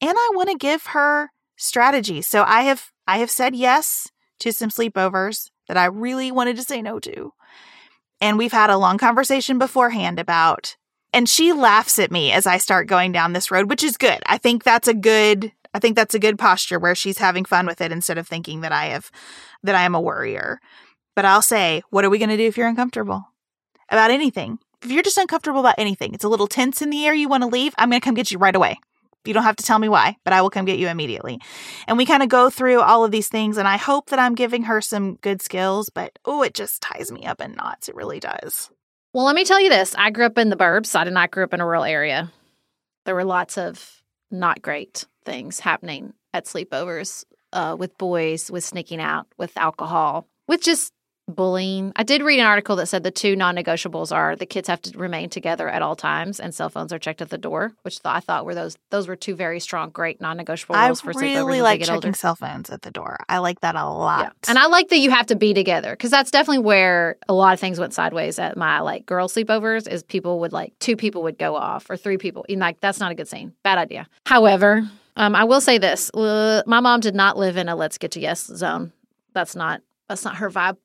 And 0.00 0.16
I 0.16 0.30
want 0.34 0.48
to 0.48 0.56
give 0.56 0.86
her 0.86 1.30
strategies. 1.56 2.26
So 2.26 2.42
I 2.42 2.62
have 2.62 2.90
I 3.06 3.18
have 3.18 3.30
said 3.30 3.54
yes 3.54 4.10
to 4.40 4.50
some 4.50 4.70
sleepovers 4.70 5.50
that 5.68 5.76
I 5.76 5.84
really 5.84 6.32
wanted 6.32 6.56
to 6.56 6.62
say 6.62 6.80
no 6.80 6.98
to. 7.00 7.34
And 8.18 8.38
we've 8.38 8.50
had 8.50 8.70
a 8.70 8.78
long 8.78 8.96
conversation 8.96 9.58
beforehand 9.58 10.18
about 10.18 10.74
and 11.12 11.28
she 11.28 11.52
laughs 11.52 11.98
at 11.98 12.10
me 12.10 12.32
as 12.32 12.46
I 12.46 12.56
start 12.56 12.86
going 12.86 13.12
down 13.12 13.34
this 13.34 13.50
road, 13.50 13.68
which 13.68 13.84
is 13.84 13.98
good. 13.98 14.20
I 14.24 14.38
think 14.38 14.64
that's 14.64 14.88
a 14.88 14.94
good 14.94 15.52
I 15.74 15.80
think 15.80 15.96
that's 15.96 16.14
a 16.14 16.18
good 16.18 16.38
posture 16.38 16.78
where 16.78 16.94
she's 16.94 17.18
having 17.18 17.44
fun 17.44 17.66
with 17.66 17.82
it 17.82 17.92
instead 17.92 18.16
of 18.16 18.26
thinking 18.26 18.62
that 18.62 18.72
I 18.72 18.86
have 18.86 19.10
that 19.62 19.74
I 19.74 19.82
am 19.82 19.94
a 19.94 20.00
worrier. 20.00 20.62
But 21.14 21.26
I'll 21.26 21.42
say, 21.42 21.82
what 21.90 22.06
are 22.06 22.10
we 22.10 22.18
going 22.18 22.30
to 22.30 22.38
do 22.38 22.46
if 22.46 22.56
you're 22.56 22.68
uncomfortable 22.68 23.28
about 23.90 24.10
anything? 24.10 24.58
If 24.84 24.90
you're 24.90 25.02
just 25.02 25.16
uncomfortable 25.16 25.60
about 25.60 25.76
anything, 25.78 26.12
it's 26.12 26.24
a 26.24 26.28
little 26.28 26.46
tense 26.46 26.82
in 26.82 26.90
the 26.90 27.06
air, 27.06 27.14
you 27.14 27.26
want 27.26 27.42
to 27.42 27.48
leave, 27.48 27.74
I'm 27.78 27.88
going 27.88 28.00
to 28.00 28.04
come 28.04 28.14
get 28.14 28.30
you 28.30 28.36
right 28.36 28.54
away. 28.54 28.78
You 29.24 29.32
don't 29.32 29.44
have 29.44 29.56
to 29.56 29.64
tell 29.64 29.78
me 29.78 29.88
why, 29.88 30.18
but 30.24 30.34
I 30.34 30.42
will 30.42 30.50
come 30.50 30.66
get 30.66 30.78
you 30.78 30.88
immediately. 30.88 31.40
And 31.88 31.96
we 31.96 32.04
kind 32.04 32.22
of 32.22 32.28
go 32.28 32.50
through 32.50 32.82
all 32.82 33.02
of 33.02 33.10
these 33.10 33.28
things, 33.28 33.56
and 33.56 33.66
I 33.66 33.78
hope 33.78 34.10
that 34.10 34.18
I'm 34.18 34.34
giving 34.34 34.64
her 34.64 34.82
some 34.82 35.14
good 35.16 35.40
skills, 35.40 35.88
but 35.88 36.18
oh, 36.26 36.42
it 36.42 36.52
just 36.52 36.82
ties 36.82 37.10
me 37.10 37.24
up 37.24 37.40
in 37.40 37.54
knots. 37.54 37.88
It 37.88 37.94
really 37.94 38.20
does. 38.20 38.70
Well, 39.14 39.24
let 39.24 39.34
me 39.34 39.46
tell 39.46 39.58
you 39.58 39.70
this. 39.70 39.94
I 39.96 40.10
grew 40.10 40.26
up 40.26 40.36
in 40.36 40.50
the 40.50 40.56
burbs. 40.56 40.94
I 40.94 41.04
did 41.04 41.14
not 41.14 41.30
grow 41.30 41.44
up 41.44 41.54
in 41.54 41.62
a 41.62 41.66
rural 41.66 41.84
area. 41.84 42.30
There 43.06 43.14
were 43.14 43.24
lots 43.24 43.56
of 43.56 44.02
not 44.30 44.60
great 44.60 45.06
things 45.24 45.60
happening 45.60 46.12
at 46.34 46.44
sleepovers 46.44 47.24
uh, 47.54 47.76
with 47.78 47.96
boys, 47.96 48.50
with 48.50 48.64
sneaking 48.64 49.00
out, 49.00 49.28
with 49.38 49.56
alcohol, 49.56 50.26
with 50.46 50.60
just 50.60 50.92
bullying. 51.28 51.92
I 51.96 52.02
did 52.02 52.22
read 52.22 52.40
an 52.40 52.46
article 52.46 52.76
that 52.76 52.86
said 52.86 53.02
the 53.02 53.10
two 53.10 53.36
non 53.36 53.56
negotiables 53.56 54.12
are 54.14 54.36
the 54.36 54.46
kids 54.46 54.68
have 54.68 54.82
to 54.82 54.98
remain 54.98 55.30
together 55.30 55.68
at 55.68 55.82
all 55.82 55.96
times 55.96 56.40
and 56.40 56.54
cell 56.54 56.68
phones 56.68 56.92
are 56.92 56.98
checked 56.98 57.22
at 57.22 57.30
the 57.30 57.38
door, 57.38 57.72
which 57.82 57.98
I 58.04 58.20
thought 58.20 58.44
were 58.44 58.54
those 58.54 58.76
those 58.90 59.08
were 59.08 59.16
two 59.16 59.34
very 59.34 59.60
strong, 59.60 59.90
great 59.90 60.20
non 60.20 60.36
negotiable 60.36 60.76
I 60.76 60.86
rules 60.86 61.00
for 61.00 61.12
sleepovers 61.12 61.46
really 61.46 61.58
as 61.58 61.62
like 61.62 61.74
they 61.74 61.78
get 61.78 61.86
checking 61.86 62.08
older. 62.08 62.16
cell 62.16 62.36
phones 62.36 62.70
at 62.70 62.82
the 62.82 62.90
door. 62.90 63.18
I 63.28 63.38
like 63.38 63.60
that 63.60 63.74
a 63.74 63.88
lot. 63.88 64.24
Yeah. 64.24 64.50
And 64.50 64.58
I 64.58 64.66
like 64.66 64.88
that 64.88 64.98
you 64.98 65.10
have 65.10 65.26
to 65.26 65.36
be 65.36 65.54
together 65.54 65.92
because 65.92 66.10
that's 66.10 66.30
definitely 66.30 66.64
where 66.64 67.16
a 67.28 67.34
lot 67.34 67.54
of 67.54 67.60
things 67.60 67.78
went 67.80 67.94
sideways 67.94 68.38
at 68.38 68.56
my 68.56 68.80
like 68.80 69.06
girl 69.06 69.28
sleepovers 69.28 69.88
is 69.88 70.02
people 70.02 70.40
would 70.40 70.52
like 70.52 70.72
two 70.78 70.96
people 70.96 71.22
would 71.22 71.38
go 71.38 71.56
off 71.56 71.88
or 71.88 71.96
three 71.96 72.18
people. 72.18 72.44
And 72.48 72.60
like 72.60 72.80
that's 72.80 73.00
not 73.00 73.12
a 73.12 73.14
good 73.14 73.28
scene. 73.28 73.54
Bad 73.62 73.78
idea. 73.78 74.08
However, 74.26 74.88
um, 75.16 75.34
I 75.34 75.44
will 75.44 75.60
say 75.60 75.78
this. 75.78 76.10
Uh, 76.10 76.62
my 76.66 76.80
mom 76.80 77.00
did 77.00 77.14
not 77.14 77.38
live 77.38 77.56
in 77.56 77.68
a 77.68 77.76
let's 77.76 77.98
get 77.98 78.12
to 78.12 78.20
yes 78.20 78.44
zone. 78.44 78.92
That's 79.32 79.56
not 79.56 79.80
that's 80.08 80.24
not 80.24 80.36
her 80.36 80.50
vibe. 80.50 80.76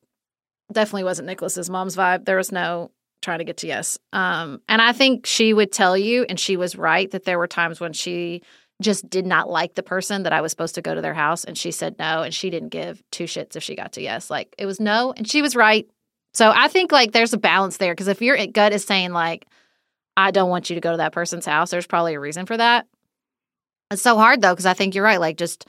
Definitely 0.72 1.04
wasn't 1.04 1.26
Nicholas's 1.26 1.70
mom's 1.70 1.96
vibe. 1.96 2.24
There 2.24 2.36
was 2.36 2.52
no 2.52 2.90
trying 3.22 3.38
to 3.38 3.44
get 3.44 3.58
to 3.58 3.66
yes. 3.66 3.98
Um, 4.12 4.62
and 4.68 4.80
I 4.80 4.92
think 4.92 5.26
she 5.26 5.52
would 5.52 5.72
tell 5.72 5.96
you, 5.96 6.24
and 6.28 6.40
she 6.40 6.56
was 6.56 6.76
right, 6.76 7.10
that 7.10 7.24
there 7.24 7.38
were 7.38 7.46
times 7.46 7.80
when 7.80 7.92
she 7.92 8.42
just 8.80 9.08
did 9.08 9.26
not 9.26 9.50
like 9.50 9.74
the 9.74 9.82
person 9.82 10.22
that 10.22 10.32
I 10.32 10.40
was 10.40 10.50
supposed 10.50 10.74
to 10.76 10.82
go 10.82 10.94
to 10.94 11.02
their 11.02 11.14
house. 11.14 11.44
And 11.44 11.56
she 11.56 11.70
said 11.70 11.98
no. 11.98 12.22
And 12.22 12.34
she 12.34 12.50
didn't 12.50 12.70
give 12.70 13.02
two 13.10 13.24
shits 13.24 13.56
if 13.56 13.62
she 13.62 13.76
got 13.76 13.92
to 13.92 14.02
yes. 14.02 14.30
Like 14.30 14.54
it 14.58 14.66
was 14.66 14.80
no. 14.80 15.12
And 15.16 15.28
she 15.28 15.42
was 15.42 15.54
right. 15.54 15.88
So 16.32 16.52
I 16.54 16.68
think 16.68 16.92
like 16.92 17.12
there's 17.12 17.32
a 17.32 17.38
balance 17.38 17.76
there. 17.76 17.94
Cause 17.94 18.08
if 18.08 18.22
your 18.22 18.38
gut 18.46 18.72
is 18.72 18.84
saying 18.84 19.12
like, 19.12 19.46
I 20.16 20.30
don't 20.30 20.50
want 20.50 20.70
you 20.70 20.74
to 20.74 20.80
go 20.80 20.92
to 20.92 20.96
that 20.98 21.12
person's 21.12 21.46
house, 21.46 21.70
there's 21.70 21.86
probably 21.86 22.14
a 22.14 22.20
reason 22.20 22.46
for 22.46 22.56
that. 22.56 22.86
It's 23.90 24.02
so 24.02 24.16
hard 24.16 24.40
though. 24.40 24.54
Cause 24.54 24.66
I 24.66 24.74
think 24.74 24.94
you're 24.94 25.04
right. 25.04 25.20
Like 25.20 25.36
just 25.36 25.66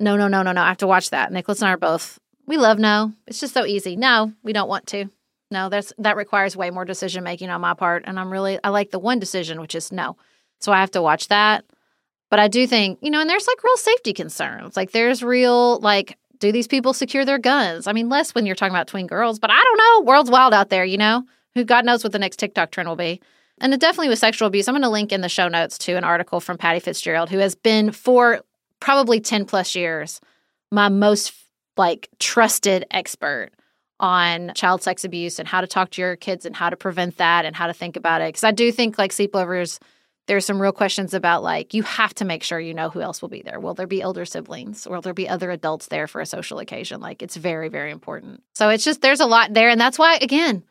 no, 0.00 0.16
no, 0.16 0.28
no, 0.28 0.42
no, 0.42 0.52
no. 0.52 0.62
I 0.62 0.68
have 0.68 0.78
to 0.78 0.86
watch 0.86 1.10
that. 1.10 1.32
Nicholas 1.32 1.60
and 1.60 1.68
I 1.68 1.72
are 1.72 1.76
both, 1.76 2.18
we 2.46 2.56
love 2.56 2.78
no. 2.78 3.12
It's 3.26 3.40
just 3.40 3.54
so 3.54 3.64
easy. 3.64 3.96
No, 3.96 4.32
we 4.42 4.52
don't 4.52 4.68
want 4.68 4.86
to. 4.88 5.06
No, 5.50 5.68
that's 5.68 5.92
that 5.98 6.16
requires 6.16 6.56
way 6.56 6.70
more 6.70 6.84
decision 6.84 7.24
making 7.24 7.50
on 7.50 7.60
my 7.60 7.74
part. 7.74 8.04
And 8.06 8.18
I'm 8.18 8.30
really 8.30 8.58
I 8.64 8.70
like 8.70 8.90
the 8.90 8.98
one 8.98 9.18
decision, 9.18 9.60
which 9.60 9.74
is 9.74 9.92
no. 9.92 10.16
So 10.60 10.72
I 10.72 10.80
have 10.80 10.90
to 10.92 11.02
watch 11.02 11.28
that. 11.28 11.64
But 12.30 12.40
I 12.40 12.48
do 12.48 12.66
think, 12.66 12.98
you 13.02 13.10
know, 13.10 13.20
and 13.20 13.30
there's 13.30 13.46
like 13.46 13.62
real 13.62 13.76
safety 13.76 14.12
concerns. 14.12 14.76
Like 14.76 14.90
there's 14.90 15.22
real 15.22 15.78
like 15.80 16.18
do 16.40 16.52
these 16.52 16.66
people 16.66 16.92
secure 16.92 17.24
their 17.24 17.38
guns? 17.38 17.86
I 17.86 17.92
mean, 17.92 18.08
less 18.08 18.34
when 18.34 18.46
you're 18.46 18.56
talking 18.56 18.74
about 18.74 18.88
twin 18.88 19.06
girls, 19.06 19.38
but 19.38 19.50
I 19.50 19.60
don't 19.62 19.78
know. 19.78 20.10
World's 20.10 20.30
wild 20.30 20.52
out 20.52 20.70
there, 20.70 20.84
you 20.84 20.98
know? 20.98 21.24
Who 21.54 21.64
God 21.64 21.84
knows 21.84 22.02
what 22.02 22.12
the 22.12 22.18
next 22.18 22.38
TikTok 22.38 22.70
trend 22.70 22.88
will 22.88 22.96
be. 22.96 23.20
And 23.60 23.72
it 23.72 23.80
definitely 23.80 24.08
was 24.08 24.18
sexual 24.18 24.48
abuse. 24.48 24.66
I'm 24.66 24.74
going 24.74 24.82
to 24.82 24.88
link 24.88 25.12
in 25.12 25.20
the 25.20 25.28
show 25.28 25.46
notes 25.46 25.78
to 25.78 25.94
an 25.94 26.02
article 26.02 26.40
from 26.40 26.58
Patty 26.58 26.80
Fitzgerald, 26.80 27.30
who 27.30 27.38
has 27.38 27.54
been 27.54 27.92
for 27.92 28.42
probably 28.80 29.20
10 29.20 29.44
plus 29.44 29.76
years 29.76 30.20
my 30.72 30.88
most 30.88 31.32
like 31.76 32.08
trusted 32.18 32.84
expert 32.90 33.50
on 34.00 34.52
child 34.54 34.82
sex 34.82 35.04
abuse 35.04 35.38
and 35.38 35.48
how 35.48 35.60
to 35.60 35.66
talk 35.66 35.90
to 35.90 36.02
your 36.02 36.16
kids 36.16 36.44
and 36.44 36.56
how 36.56 36.68
to 36.68 36.76
prevent 36.76 37.16
that 37.18 37.44
and 37.44 37.54
how 37.54 37.66
to 37.66 37.72
think 37.72 37.96
about 37.96 38.20
it. 38.20 38.28
Because 38.28 38.44
I 38.44 38.50
do 38.50 38.72
think 38.72 38.98
like 38.98 39.12
sleepovers, 39.12 39.78
there's 40.26 40.44
some 40.44 40.60
real 40.60 40.72
questions 40.72 41.14
about 41.14 41.42
like 41.42 41.74
you 41.74 41.82
have 41.82 42.14
to 42.14 42.24
make 42.24 42.42
sure 42.42 42.58
you 42.58 42.74
know 42.74 42.90
who 42.90 43.00
else 43.00 43.22
will 43.22 43.28
be 43.28 43.42
there. 43.42 43.60
Will 43.60 43.74
there 43.74 43.86
be 43.86 44.02
older 44.02 44.24
siblings? 44.24 44.86
Will 44.88 45.00
there 45.00 45.14
be 45.14 45.28
other 45.28 45.50
adults 45.50 45.88
there 45.88 46.06
for 46.06 46.20
a 46.20 46.26
social 46.26 46.58
occasion? 46.58 47.00
Like 47.00 47.22
it's 47.22 47.36
very, 47.36 47.68
very 47.68 47.90
important. 47.90 48.42
So 48.54 48.68
it's 48.68 48.84
just 48.84 49.00
there's 49.00 49.20
a 49.20 49.26
lot 49.26 49.54
there, 49.54 49.68
and 49.68 49.80
that's 49.80 49.98
why 49.98 50.16
again, 50.20 50.64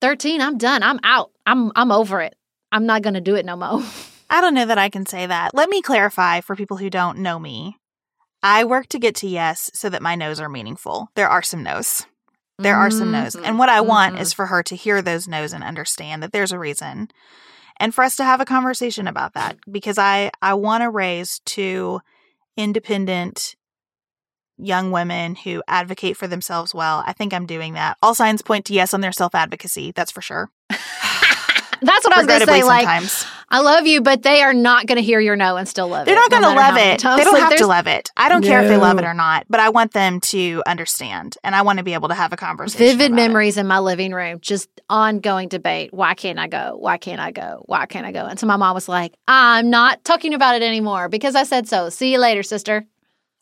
13, 0.00 0.40
I'm 0.40 0.58
done. 0.58 0.82
I'm 0.82 1.00
out. 1.02 1.30
I'm 1.46 1.72
I'm 1.76 1.92
over 1.92 2.20
it. 2.20 2.36
I'm 2.72 2.86
not 2.86 3.02
gonna 3.02 3.20
do 3.20 3.36
it 3.36 3.46
no 3.46 3.56
more. 3.56 3.82
I 4.30 4.40
don't 4.40 4.54
know 4.54 4.66
that 4.66 4.78
I 4.78 4.88
can 4.88 5.06
say 5.06 5.26
that. 5.26 5.54
Let 5.54 5.68
me 5.68 5.80
clarify 5.80 6.40
for 6.40 6.56
people 6.56 6.76
who 6.76 6.90
don't 6.90 7.18
know 7.18 7.38
me. 7.38 7.78
I 8.44 8.64
work 8.64 8.88
to 8.90 8.98
get 8.98 9.16
to 9.16 9.26
yes 9.26 9.70
so 9.74 9.88
that 9.88 10.02
my 10.02 10.14
no's 10.14 10.38
are 10.38 10.48
meaningful. 10.48 11.08
There 11.16 11.28
are 11.28 11.42
some 11.42 11.62
no's. 11.64 12.06
There 12.58 12.76
are 12.76 12.90
some 12.90 13.10
no's. 13.10 13.34
And 13.34 13.58
what 13.58 13.68
I 13.68 13.80
want 13.80 14.14
Mhm. 14.14 14.20
is 14.20 14.32
for 14.32 14.46
her 14.46 14.62
to 14.64 14.76
hear 14.76 15.02
those 15.02 15.26
no's 15.26 15.52
and 15.52 15.64
understand 15.64 16.22
that 16.22 16.30
there's 16.32 16.52
a 16.52 16.58
reason. 16.58 17.08
And 17.80 17.92
for 17.92 18.04
us 18.04 18.14
to 18.16 18.24
have 18.24 18.40
a 18.40 18.44
conversation 18.44 19.08
about 19.08 19.34
that 19.34 19.56
because 19.70 19.98
I 19.98 20.30
I 20.40 20.54
want 20.54 20.82
to 20.82 20.90
raise 20.90 21.40
two 21.44 22.00
independent 22.56 23.56
young 24.56 24.92
women 24.92 25.34
who 25.34 25.60
advocate 25.66 26.16
for 26.16 26.28
themselves 26.28 26.72
well. 26.72 27.02
I 27.04 27.12
think 27.12 27.34
I'm 27.34 27.46
doing 27.46 27.72
that. 27.74 27.96
All 28.00 28.14
signs 28.14 28.40
point 28.42 28.64
to 28.66 28.72
yes 28.74 28.94
on 28.94 29.00
their 29.00 29.10
self-advocacy, 29.10 29.90
that's 29.92 30.12
for 30.12 30.20
sure. 30.22 30.48
That's 30.70 32.04
what 32.04 32.14
I 32.14 32.18
was 32.18 32.26
gonna 32.26 32.38
Regrettably 32.40 32.60
say. 32.60 32.66
Like 32.66 32.84
sometimes. 32.86 33.26
I 33.48 33.60
love 33.60 33.86
you, 33.86 34.00
but 34.00 34.22
they 34.22 34.42
are 34.42 34.52
not 34.54 34.86
gonna 34.86 35.00
hear 35.00 35.20
your 35.20 35.36
no 35.36 35.56
and 35.56 35.68
still 35.68 35.88
love 35.88 36.02
it. 36.02 36.06
They're 36.06 36.16
not 36.16 36.30
going 36.30 36.42
to 36.42 36.48
how 36.50 36.56
love 36.56 36.76
it. 36.76 37.00
They 37.02 37.24
don't 37.24 37.32
Like, 37.32 37.42
have 37.42 37.56
to 37.58 37.66
love 37.66 37.86
it. 37.86 38.10
I 38.16 38.28
don't 38.28 38.42
care 38.42 38.62
if 38.62 38.68
they 38.68 38.76
love 38.76 38.98
it 38.98 39.04
or 39.04 39.14
not, 39.14 39.46
but 39.48 39.60
I 39.60 39.68
want 39.68 39.92
them 39.92 40.20
to 40.20 40.62
understand 40.66 41.36
and 41.44 41.54
I 41.54 41.62
want 41.62 41.78
to 41.78 41.84
be 41.84 41.94
able 41.94 42.08
to 42.08 42.14
have 42.14 42.32
a 42.32 42.36
conversation. 42.36 42.78
Vivid 42.86 43.12
about 43.12 43.18
it. 43.18 43.22
memories 43.22 43.56
in 43.56 43.66
my 43.66 43.78
living 43.78 44.12
room, 44.12 44.40
just 44.40 44.68
ongoing 44.88 45.48
debate. 45.48 45.92
Why 45.92 46.14
can't 46.14 46.38
I 46.38 46.48
go? 46.48 46.76
Why 46.78 46.96
can't 46.96 47.20
I 47.20 47.30
go? 47.30 47.62
Why 47.66 47.86
can't 47.86 48.06
I 48.06 48.12
go? 48.12 48.24
And 48.26 48.38
so 48.38 48.46
my 48.46 48.56
mom 48.56 48.74
was 48.74 48.88
like, 48.88 49.14
I'm 49.28 49.70
not 49.70 50.04
talking 50.04 50.34
about 50.34 50.56
it 50.56 50.62
anymore 50.62 51.08
because 51.08 51.34
I 51.34 51.44
said 51.44 51.68
so. 51.68 51.90
See 51.90 52.12
you 52.12 52.18
later, 52.18 52.42
sister. 52.42 52.84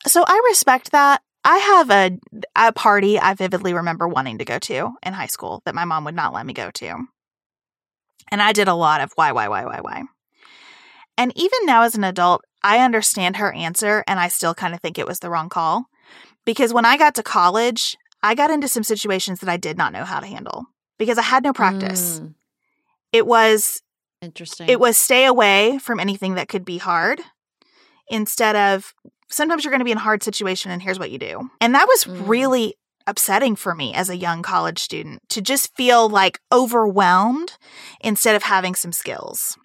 So 0.05 0.23
I 0.27 0.41
respect 0.49 0.91
that. 0.91 1.21
I 1.45 1.57
have 1.57 1.89
a 1.89 2.17
a 2.55 2.71
party 2.71 3.19
I 3.19 3.33
vividly 3.33 3.73
remember 3.73 4.07
wanting 4.07 4.37
to 4.37 4.45
go 4.45 4.59
to 4.59 4.93
in 5.05 5.13
high 5.13 5.27
school 5.27 5.61
that 5.65 5.75
my 5.75 5.83
mom 5.85 6.05
would 6.05 6.15
not 6.15 6.33
let 6.33 6.45
me 6.45 6.53
go 6.53 6.71
to. 6.71 7.07
And 8.33 8.41
I 8.41 8.51
did 8.51 8.67
a 8.67 8.73
lot 8.73 8.99
of 8.99 9.11
why, 9.13 9.31
why, 9.31 9.47
why, 9.47 9.63
why, 9.63 9.79
why. 9.81 10.03
And 11.19 11.31
even 11.35 11.67
now 11.67 11.83
as 11.83 11.93
an 11.93 12.03
adult, 12.03 12.41
I 12.63 12.79
understand 12.79 13.37
her 13.37 13.53
answer 13.53 14.03
and 14.07 14.19
I 14.19 14.27
still 14.27 14.55
kind 14.55 14.73
of 14.73 14.79
think 14.81 14.97
it 14.97 15.05
was 15.05 15.19
the 15.19 15.29
wrong 15.29 15.49
call. 15.49 15.85
Because 16.43 16.73
when 16.73 16.83
I 16.83 16.97
got 16.97 17.13
to 17.13 17.21
college, 17.21 17.95
I 18.23 18.33
got 18.33 18.49
into 18.49 18.67
some 18.67 18.81
situations 18.83 19.39
that 19.41 19.49
I 19.49 19.57
did 19.57 19.77
not 19.77 19.93
know 19.93 20.03
how 20.03 20.19
to 20.19 20.25
handle 20.25 20.65
because 20.97 21.19
I 21.19 21.21
had 21.21 21.43
no 21.43 21.53
practice. 21.53 22.21
Mm, 22.21 22.33
It 23.11 23.27
was 23.27 23.83
interesting. 24.23 24.67
it 24.67 24.79
was 24.79 24.97
stay 24.97 25.25
away 25.25 25.77
from 25.77 25.99
anything 25.99 26.33
that 26.33 26.49
could 26.49 26.65
be 26.65 26.79
hard 26.79 27.21
instead 28.07 28.55
of 28.55 28.95
sometimes 29.29 29.63
you're 29.63 29.69
going 29.71 29.79
to 29.79 29.85
be 29.85 29.91
in 29.91 29.97
a 29.99 30.01
hard 30.01 30.23
situation 30.23 30.71
and 30.71 30.81
here's 30.81 30.97
what 30.97 31.11
you 31.11 31.19
do. 31.19 31.51
And 31.61 31.75
that 31.75 31.87
was 31.87 32.05
Mm. 32.05 32.27
really 32.27 32.75
upsetting 33.07 33.55
for 33.55 33.73
me 33.75 33.93
as 33.93 34.09
a 34.09 34.17
young 34.17 34.41
college 34.41 34.79
student 34.79 35.21
to 35.29 35.41
just 35.41 35.75
feel 35.75 36.09
like 36.09 36.39
overwhelmed 36.51 37.57
instead 38.01 38.35
of 38.35 38.43
having 38.43 38.75
some 38.75 38.91
skills. 38.91 39.57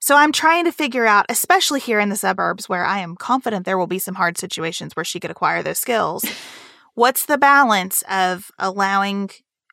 So 0.00 0.14
I'm 0.16 0.32
trying 0.32 0.64
to 0.66 0.72
figure 0.72 1.06
out, 1.06 1.26
especially 1.28 1.80
here 1.80 1.98
in 1.98 2.10
the 2.10 2.16
suburbs 2.16 2.68
where 2.68 2.84
I 2.84 2.98
am 3.00 3.16
confident 3.16 3.66
there 3.66 3.78
will 3.78 3.86
be 3.86 3.98
some 3.98 4.14
hard 4.14 4.38
situations 4.38 4.94
where 4.94 5.04
she 5.04 5.18
could 5.18 5.30
acquire 5.30 5.62
those 5.62 5.78
skills. 5.78 6.24
What's 6.94 7.26
the 7.26 7.38
balance 7.38 8.02
of 8.08 8.50
allowing 8.58 9.30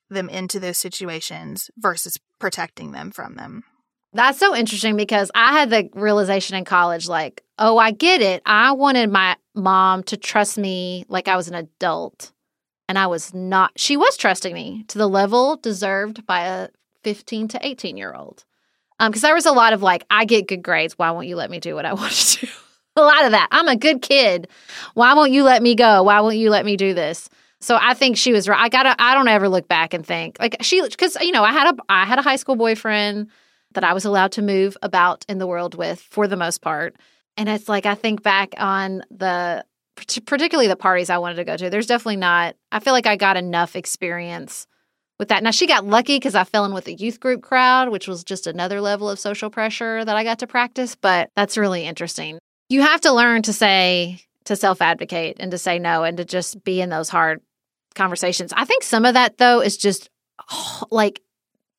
them 0.10 0.30
into 0.30 0.60
those 0.60 0.78
situations 0.78 1.72
versus 1.78 2.18
protecting 2.40 2.92
them 2.92 3.12
from 3.12 3.36
them? 3.36 3.64
That's 4.12 4.40
so 4.40 4.56
interesting 4.56 4.98
because 4.98 5.32
I 5.34 5.54
had 5.54 5.70
the 5.70 5.90
realization 5.94 6.58
in 6.58 6.66
college 6.66 7.08
like, 7.08 7.44
oh, 7.58 7.78
I 7.78 7.92
get 7.92 8.22
it. 8.22 8.42
I 8.46 8.74
wanted 8.74 9.10
my 9.10 9.38
mom 9.56 10.04
to 10.04 10.18
trust 10.18 10.58
me 10.58 11.06
like 11.08 11.28
I 11.28 11.38
was 11.38 11.48
an 11.48 11.56
adult. 11.56 12.33
And 12.94 13.00
I 13.00 13.08
was 13.08 13.34
not, 13.34 13.72
she 13.76 13.98
was 13.98 14.18
trusting 14.18 14.54
me 14.54 14.86
to 14.90 15.00
the 15.00 15.10
level 15.10 15.56
deserved 15.56 16.28
by 16.28 16.42
a 16.42 16.70
15 17.02 17.48
to 17.48 17.68
18 17.68 17.98
year 17.98 18.14
old. 18.14 18.46
Um, 19.00 19.10
because 19.10 19.24
there 19.24 19.34
was 19.34 19.48
a 19.48 19.52
lot 19.52 19.74
of 19.74 19.82
like, 19.82 20.06
I 20.12 20.26
get 20.26 20.48
good 20.48 20.62
grades. 20.62 20.96
Why 20.96 21.10
won't 21.10 21.26
you 21.26 21.36
let 21.36 21.50
me 21.50 21.60
do 21.60 21.74
what 21.74 21.88
I 21.88 21.94
want 21.96 22.12
to 22.14 22.46
do? 22.46 22.52
a 22.96 23.02
lot 23.02 23.26
of 23.26 23.32
that. 23.32 23.48
I'm 23.50 23.68
a 23.68 23.76
good 23.76 24.04
kid. 24.04 24.48
Why 24.94 25.16
won't 25.16 25.32
you 25.32 25.44
let 25.44 25.64
me 25.64 25.74
go? 25.74 26.04
Why 26.04 26.20
won't 26.20 26.38
you 26.38 26.52
let 26.52 26.66
me 26.66 26.78
do 26.78 26.94
this? 26.94 27.32
So 27.62 27.80
I 27.82 27.96
think 27.96 28.16
she 28.16 28.32
was 28.32 28.48
right. 28.48 28.62
I 28.62 28.70
gotta. 28.70 28.96
I 29.00 29.16
don't 29.16 29.28
ever 29.28 29.50
look 29.50 29.68
back 29.68 29.96
and 29.96 30.06
think 30.06 30.38
like 30.40 30.58
she 30.62 30.80
because 30.88 31.18
you 31.20 31.32
know 31.32 31.44
I 31.44 31.52
had 31.52 31.74
a 31.74 31.78
I 31.90 32.06
had 32.06 32.20
a 32.20 32.22
high 32.22 32.36
school 32.36 32.56
boyfriend 32.56 33.32
that 33.72 33.84
I 33.84 33.94
was 33.94 34.06
allowed 34.06 34.34
to 34.34 34.44
move 34.44 34.78
about 34.84 35.26
in 35.28 35.40
the 35.40 35.48
world 35.48 35.74
with 35.74 36.00
for 36.00 36.28
the 36.28 36.38
most 36.38 36.62
part, 36.62 36.96
and 37.38 37.50
it's 37.50 37.68
like 37.68 37.88
I 37.88 37.96
think 37.96 38.22
back 38.22 38.54
on 38.60 39.04
the 39.10 39.66
particularly 40.26 40.68
the 40.68 40.76
parties 40.76 41.10
I 41.10 41.18
wanted 41.18 41.36
to 41.36 41.44
go 41.44 41.58
to. 41.58 41.70
There's 41.70 41.88
definitely 41.88 42.18
not. 42.18 42.56
I 42.72 42.80
feel 42.80 42.94
like 42.94 43.08
I 43.08 43.16
got 43.16 43.38
enough 43.38 43.76
experience 43.76 44.68
with 45.20 45.30
that. 45.30 45.44
Now 45.44 45.52
she 45.52 45.68
got 45.68 45.86
lucky 45.86 46.18
because 46.18 46.36
I 46.36 46.44
fell 46.44 46.66
in 46.66 46.74
with 46.74 46.88
a 46.88 46.94
youth 46.94 47.20
group 47.20 47.42
crowd, 47.42 47.90
which 47.90 48.08
was 48.08 48.24
just 48.24 48.48
another 48.48 48.82
level 48.82 49.10
of 49.10 49.20
social 49.20 49.50
pressure 49.50 50.04
that 50.04 50.16
I 50.16 50.24
got 50.24 50.40
to 50.40 50.48
practice. 50.48 50.96
But 50.96 51.30
that's 51.36 51.58
really 51.58 51.86
interesting. 51.86 52.40
You 52.70 52.82
have 52.82 53.02
to 53.02 53.12
learn 53.12 53.42
to 53.44 53.54
say 53.54 54.22
to 54.46 54.56
self 54.56 54.82
advocate 54.82 55.38
and 55.40 55.52
to 55.52 55.58
say 55.58 55.80
no 55.80 56.04
and 56.04 56.18
to 56.18 56.26
just 56.26 56.64
be 56.64 56.82
in 56.82 56.90
those 56.90 57.10
hard 57.10 57.42
conversations. 57.96 58.52
I 58.56 58.66
think 58.66 58.84
some 58.84 59.06
of 59.06 59.14
that 59.14 59.38
though 59.38 59.62
is 59.62 59.78
just 59.78 60.10
oh, 60.52 60.84
like 60.90 61.22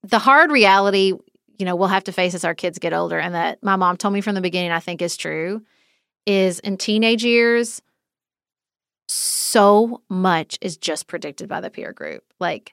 the 0.02 0.18
hard 0.18 0.50
reality, 0.50 1.12
you 1.58 1.66
know, 1.66 1.76
we'll 1.76 1.88
have 1.88 2.04
to 2.04 2.12
face 2.12 2.34
as 2.34 2.44
our 2.44 2.54
kids 2.54 2.78
get 2.78 2.92
older 2.92 3.18
and 3.18 3.34
that 3.34 3.62
my 3.62 3.76
mom 3.76 3.96
told 3.96 4.14
me 4.14 4.20
from 4.20 4.34
the 4.34 4.40
beginning 4.40 4.70
I 4.70 4.80
think 4.80 5.02
is 5.02 5.16
true 5.16 5.62
is 6.26 6.60
in 6.60 6.76
teenage 6.76 7.24
years 7.24 7.82
so 9.08 10.02
much 10.08 10.58
is 10.60 10.76
just 10.76 11.06
predicted 11.06 11.48
by 11.48 11.60
the 11.60 11.70
peer 11.70 11.92
group. 11.92 12.24
Like 12.40 12.72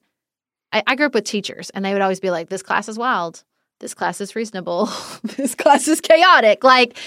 I, 0.72 0.84
I 0.88 0.96
grew 0.96 1.08
up 1.08 1.14
with 1.14 1.26
teachers 1.26 1.70
and 1.72 1.84
they 1.84 1.94
would 1.94 2.02
always 2.02 2.20
be 2.20 2.32
like, 2.32 2.50
This 2.50 2.64
class 2.64 2.88
is 2.88 2.98
wild. 2.98 3.44
This 3.80 3.94
class 3.94 4.22
is 4.22 4.36
reasonable. 4.36 4.90
this 5.24 5.56
class 5.56 5.88
is 5.88 6.02
chaotic. 6.02 6.64
Like, 6.64 6.98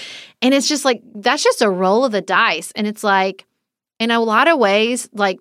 and 0.41 0.53
it's 0.53 0.67
just 0.67 0.85
like 0.85 1.01
that's 1.15 1.43
just 1.43 1.61
a 1.61 1.69
roll 1.69 2.05
of 2.05 2.11
the 2.11 2.21
dice. 2.21 2.71
And 2.75 2.85
it's 2.85 3.03
like 3.03 3.45
in 3.99 4.11
a 4.11 4.19
lot 4.19 4.47
of 4.47 4.59
ways, 4.59 5.09
like 5.13 5.39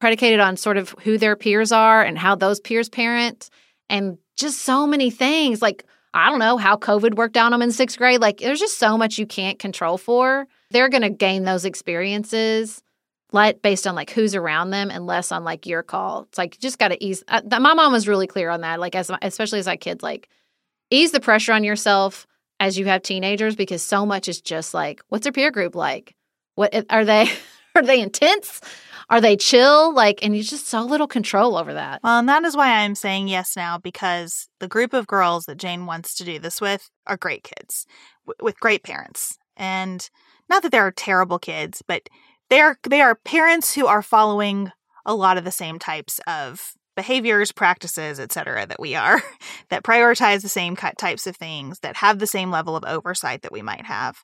predicated 0.00 0.40
on 0.40 0.56
sort 0.56 0.76
of 0.76 0.94
who 1.02 1.18
their 1.18 1.36
peers 1.36 1.70
are 1.70 2.02
and 2.02 2.18
how 2.18 2.34
those 2.34 2.58
peers 2.58 2.88
parent 2.88 3.50
and 3.88 4.18
just 4.36 4.62
so 4.62 4.86
many 4.86 5.10
things 5.10 5.60
like 5.60 5.84
i 6.14 6.28
don't 6.28 6.38
know 6.38 6.56
how 6.56 6.74
covid 6.74 7.14
worked 7.14 7.36
on 7.36 7.52
them 7.52 7.62
in 7.62 7.70
sixth 7.70 7.98
grade 7.98 8.20
like 8.20 8.38
there's 8.38 8.58
just 8.58 8.78
so 8.78 8.96
much 8.96 9.18
you 9.18 9.26
can't 9.26 9.58
control 9.58 9.98
for 9.98 10.46
they're 10.70 10.88
going 10.88 11.02
to 11.02 11.10
gain 11.10 11.44
those 11.44 11.64
experiences 11.64 12.82
let 13.32 13.62
based 13.62 13.86
on 13.86 13.94
like 13.94 14.10
who's 14.10 14.34
around 14.34 14.70
them 14.70 14.90
and 14.90 15.06
less 15.06 15.32
on 15.32 15.44
like 15.44 15.66
your 15.66 15.82
call 15.82 16.22
it's 16.22 16.38
like 16.38 16.54
you 16.54 16.60
just 16.60 16.78
got 16.78 16.88
to 16.88 17.04
ease 17.04 17.22
uh, 17.28 17.40
my 17.60 17.74
mom 17.74 17.92
was 17.92 18.08
really 18.08 18.26
clear 18.26 18.50
on 18.50 18.60
that 18.62 18.80
like 18.80 18.94
as 18.94 19.10
especially 19.22 19.58
as 19.58 19.68
I 19.68 19.76
kid 19.76 20.02
like 20.02 20.28
ease 20.90 21.12
the 21.12 21.20
pressure 21.20 21.52
on 21.52 21.64
yourself 21.64 22.26
as 22.58 22.78
you 22.78 22.86
have 22.86 23.02
teenagers 23.02 23.56
because 23.56 23.82
so 23.82 24.04
much 24.04 24.28
is 24.28 24.40
just 24.40 24.74
like 24.74 25.00
what's 25.08 25.24
their 25.24 25.32
peer 25.32 25.50
group 25.50 25.74
like 25.74 26.14
what 26.54 26.74
are 26.90 27.04
they 27.04 27.28
are 27.74 27.82
they 27.82 28.00
intense 28.00 28.60
are 29.10 29.20
they 29.20 29.36
chill? 29.36 29.92
Like, 29.92 30.24
and 30.24 30.36
you 30.36 30.42
just 30.44 30.68
so 30.68 30.82
little 30.82 31.08
control 31.08 31.56
over 31.56 31.74
that. 31.74 32.00
Well, 32.02 32.20
and 32.20 32.28
that 32.28 32.44
is 32.44 32.56
why 32.56 32.68
I'm 32.70 32.94
saying 32.94 33.26
yes 33.26 33.56
now 33.56 33.76
because 33.76 34.48
the 34.60 34.68
group 34.68 34.92
of 34.92 35.08
girls 35.08 35.46
that 35.46 35.58
Jane 35.58 35.84
wants 35.84 36.14
to 36.14 36.24
do 36.24 36.38
this 36.38 36.60
with 36.60 36.88
are 37.08 37.16
great 37.16 37.42
kids 37.42 37.86
w- 38.24 38.36
with 38.40 38.60
great 38.60 38.84
parents. 38.84 39.36
And 39.56 40.08
not 40.48 40.62
that 40.62 40.70
they're 40.70 40.92
terrible 40.92 41.40
kids, 41.40 41.82
but 41.86 42.08
they 42.50 42.60
are 42.60 42.76
they 42.88 43.00
are 43.00 43.14
parents 43.14 43.74
who 43.74 43.86
are 43.86 44.02
following 44.02 44.70
a 45.06 45.14
lot 45.14 45.38
of 45.38 45.44
the 45.44 45.50
same 45.50 45.78
types 45.78 46.20
of 46.26 46.74
behaviors, 46.96 47.52
practices, 47.52 48.20
etc. 48.20 48.66
that 48.66 48.80
we 48.80 48.94
are 48.94 49.22
that 49.70 49.82
prioritize 49.82 50.42
the 50.42 50.48
same 50.48 50.76
types 50.76 51.26
of 51.26 51.36
things 51.36 51.78
that 51.80 51.96
have 51.96 52.18
the 52.18 52.26
same 52.26 52.50
level 52.50 52.76
of 52.76 52.84
oversight 52.84 53.42
that 53.42 53.52
we 53.52 53.62
might 53.62 53.86
have. 53.86 54.22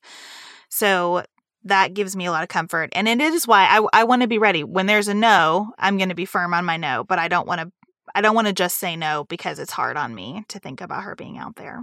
So 0.68 1.24
that 1.64 1.94
gives 1.94 2.14
me 2.14 2.26
a 2.26 2.30
lot 2.30 2.42
of 2.42 2.48
comfort. 2.48 2.90
And 2.92 3.08
it 3.08 3.20
is 3.20 3.46
why 3.46 3.64
I, 3.64 3.86
I 3.92 4.04
want 4.04 4.22
to 4.22 4.28
be 4.28 4.38
ready. 4.38 4.62
When 4.62 4.86
there's 4.86 5.08
a 5.08 5.14
no, 5.14 5.72
I'm 5.78 5.96
going 5.96 6.10
to 6.10 6.14
be 6.14 6.24
firm 6.24 6.54
on 6.54 6.64
my 6.64 6.76
no, 6.76 7.02
but 7.02 7.18
I 7.18 7.28
don't 7.28 7.46
want 7.46 7.60
to 7.60 7.72
I 8.14 8.20
don't 8.20 8.34
want 8.34 8.46
to 8.46 8.52
just 8.52 8.78
say 8.78 8.96
no 8.96 9.24
because 9.24 9.58
it's 9.58 9.72
hard 9.72 9.96
on 9.96 10.14
me 10.14 10.44
to 10.48 10.58
think 10.58 10.80
about 10.80 11.02
her 11.02 11.14
being 11.14 11.38
out 11.38 11.56
there. 11.56 11.82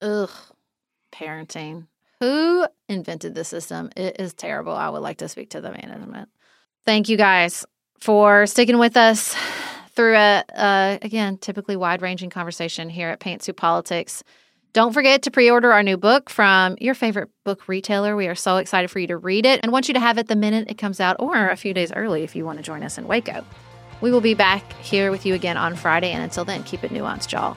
Ugh. 0.00 0.30
Parenting. 1.12 1.88
Who 2.20 2.66
invented 2.88 3.34
the 3.34 3.44
system? 3.44 3.90
It 3.96 4.20
is 4.20 4.34
terrible. 4.34 4.72
I 4.72 4.88
would 4.88 5.02
like 5.02 5.18
to 5.18 5.28
speak 5.28 5.50
to 5.50 5.60
the 5.60 5.70
management. 5.70 6.28
Thank 6.84 7.08
you 7.08 7.16
guys 7.16 7.64
for 7.98 8.46
sticking 8.46 8.78
with 8.78 8.96
us 8.96 9.34
through 9.94 10.16
a, 10.16 10.98
again, 11.02 11.38
typically 11.38 11.76
wide-ranging 11.76 12.30
conversation 12.30 12.88
here 12.88 13.08
at 13.08 13.20
Pantsuit 13.20 13.56
Politics. 13.56 14.22
Don't 14.72 14.92
forget 14.92 15.22
to 15.22 15.30
pre 15.30 15.48
order 15.50 15.72
our 15.72 15.84
new 15.84 15.96
book 15.96 16.28
from 16.28 16.76
your 16.80 16.94
favorite 16.94 17.30
book 17.44 17.68
retailer. 17.68 18.16
We 18.16 18.26
are 18.26 18.34
so 18.34 18.56
excited 18.56 18.90
for 18.90 18.98
you 18.98 19.06
to 19.06 19.16
read 19.16 19.46
it 19.46 19.60
and 19.62 19.70
want 19.70 19.86
you 19.86 19.94
to 19.94 20.00
have 20.00 20.18
it 20.18 20.26
the 20.26 20.34
minute 20.34 20.68
it 20.68 20.78
comes 20.78 20.98
out 20.98 21.16
or 21.20 21.48
a 21.48 21.56
few 21.56 21.72
days 21.72 21.92
early 21.92 22.24
if 22.24 22.34
you 22.34 22.44
want 22.44 22.58
to 22.58 22.64
join 22.64 22.82
us 22.82 22.98
in 22.98 23.06
Waco. 23.06 23.44
We 24.00 24.10
will 24.10 24.20
be 24.20 24.34
back 24.34 24.72
here 24.74 25.12
with 25.12 25.24
you 25.24 25.34
again 25.34 25.56
on 25.56 25.76
Friday, 25.76 26.10
and 26.10 26.22
until 26.22 26.44
then, 26.44 26.64
keep 26.64 26.82
it 26.82 26.90
nuanced, 26.90 27.30
y'all. 27.30 27.56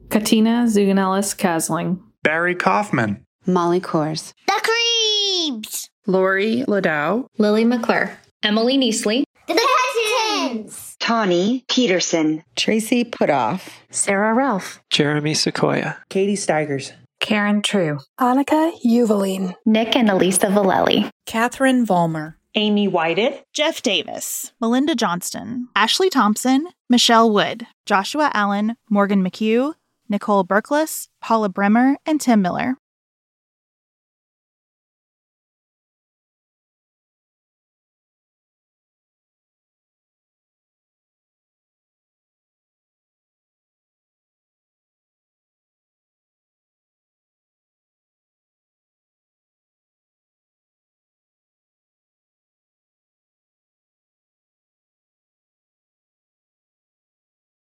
Katina 0.11 0.65
Zuganellis 0.67 1.33
Kasling, 1.37 1.97
Barry 2.21 2.53
Kaufman, 2.53 3.23
Molly 3.47 3.79
Kors, 3.79 4.33
The 4.45 4.61
Creeps. 4.61 5.89
Lori 6.05 6.65
Ladow, 6.67 7.27
Lily 7.37 7.63
McClure, 7.63 8.17
Emily 8.43 8.77
Neasley, 8.77 9.23
The 9.47 9.53
Cousins, 9.53 10.97
Tawny 10.99 11.63
Peterson, 11.69 12.43
Tracy 12.57 13.05
Putoff, 13.05 13.69
Sarah 13.89 14.33
Ralph, 14.33 14.81
Jeremy 14.89 15.33
Sequoia, 15.33 15.95
Katie 16.09 16.35
Steigers, 16.35 16.91
Karen 17.21 17.61
True, 17.61 17.97
Annika 18.19 18.73
Uvaline, 18.85 19.55
Nick 19.65 19.95
and 19.95 20.09
Elisa 20.09 20.47
Valelli, 20.47 21.09
Catherine 21.25 21.85
Vollmer, 21.85 22.33
Amy 22.55 22.89
Whited, 22.89 23.41
Jeff 23.53 23.81
Davis, 23.81 24.51
Melinda 24.59 24.93
Johnston, 24.93 25.69
Ashley 25.73 26.09
Thompson, 26.09 26.67
Michelle 26.89 27.31
Wood, 27.31 27.65
Joshua 27.85 28.29
Allen, 28.33 28.75
Morgan 28.89 29.23
McHugh, 29.23 29.73
Nicole 30.11 30.43
Berkless, 30.43 31.07
Paula 31.21 31.47
Bremer, 31.47 31.95
and 32.05 32.19
Tim 32.19 32.41
Miller. 32.41 32.80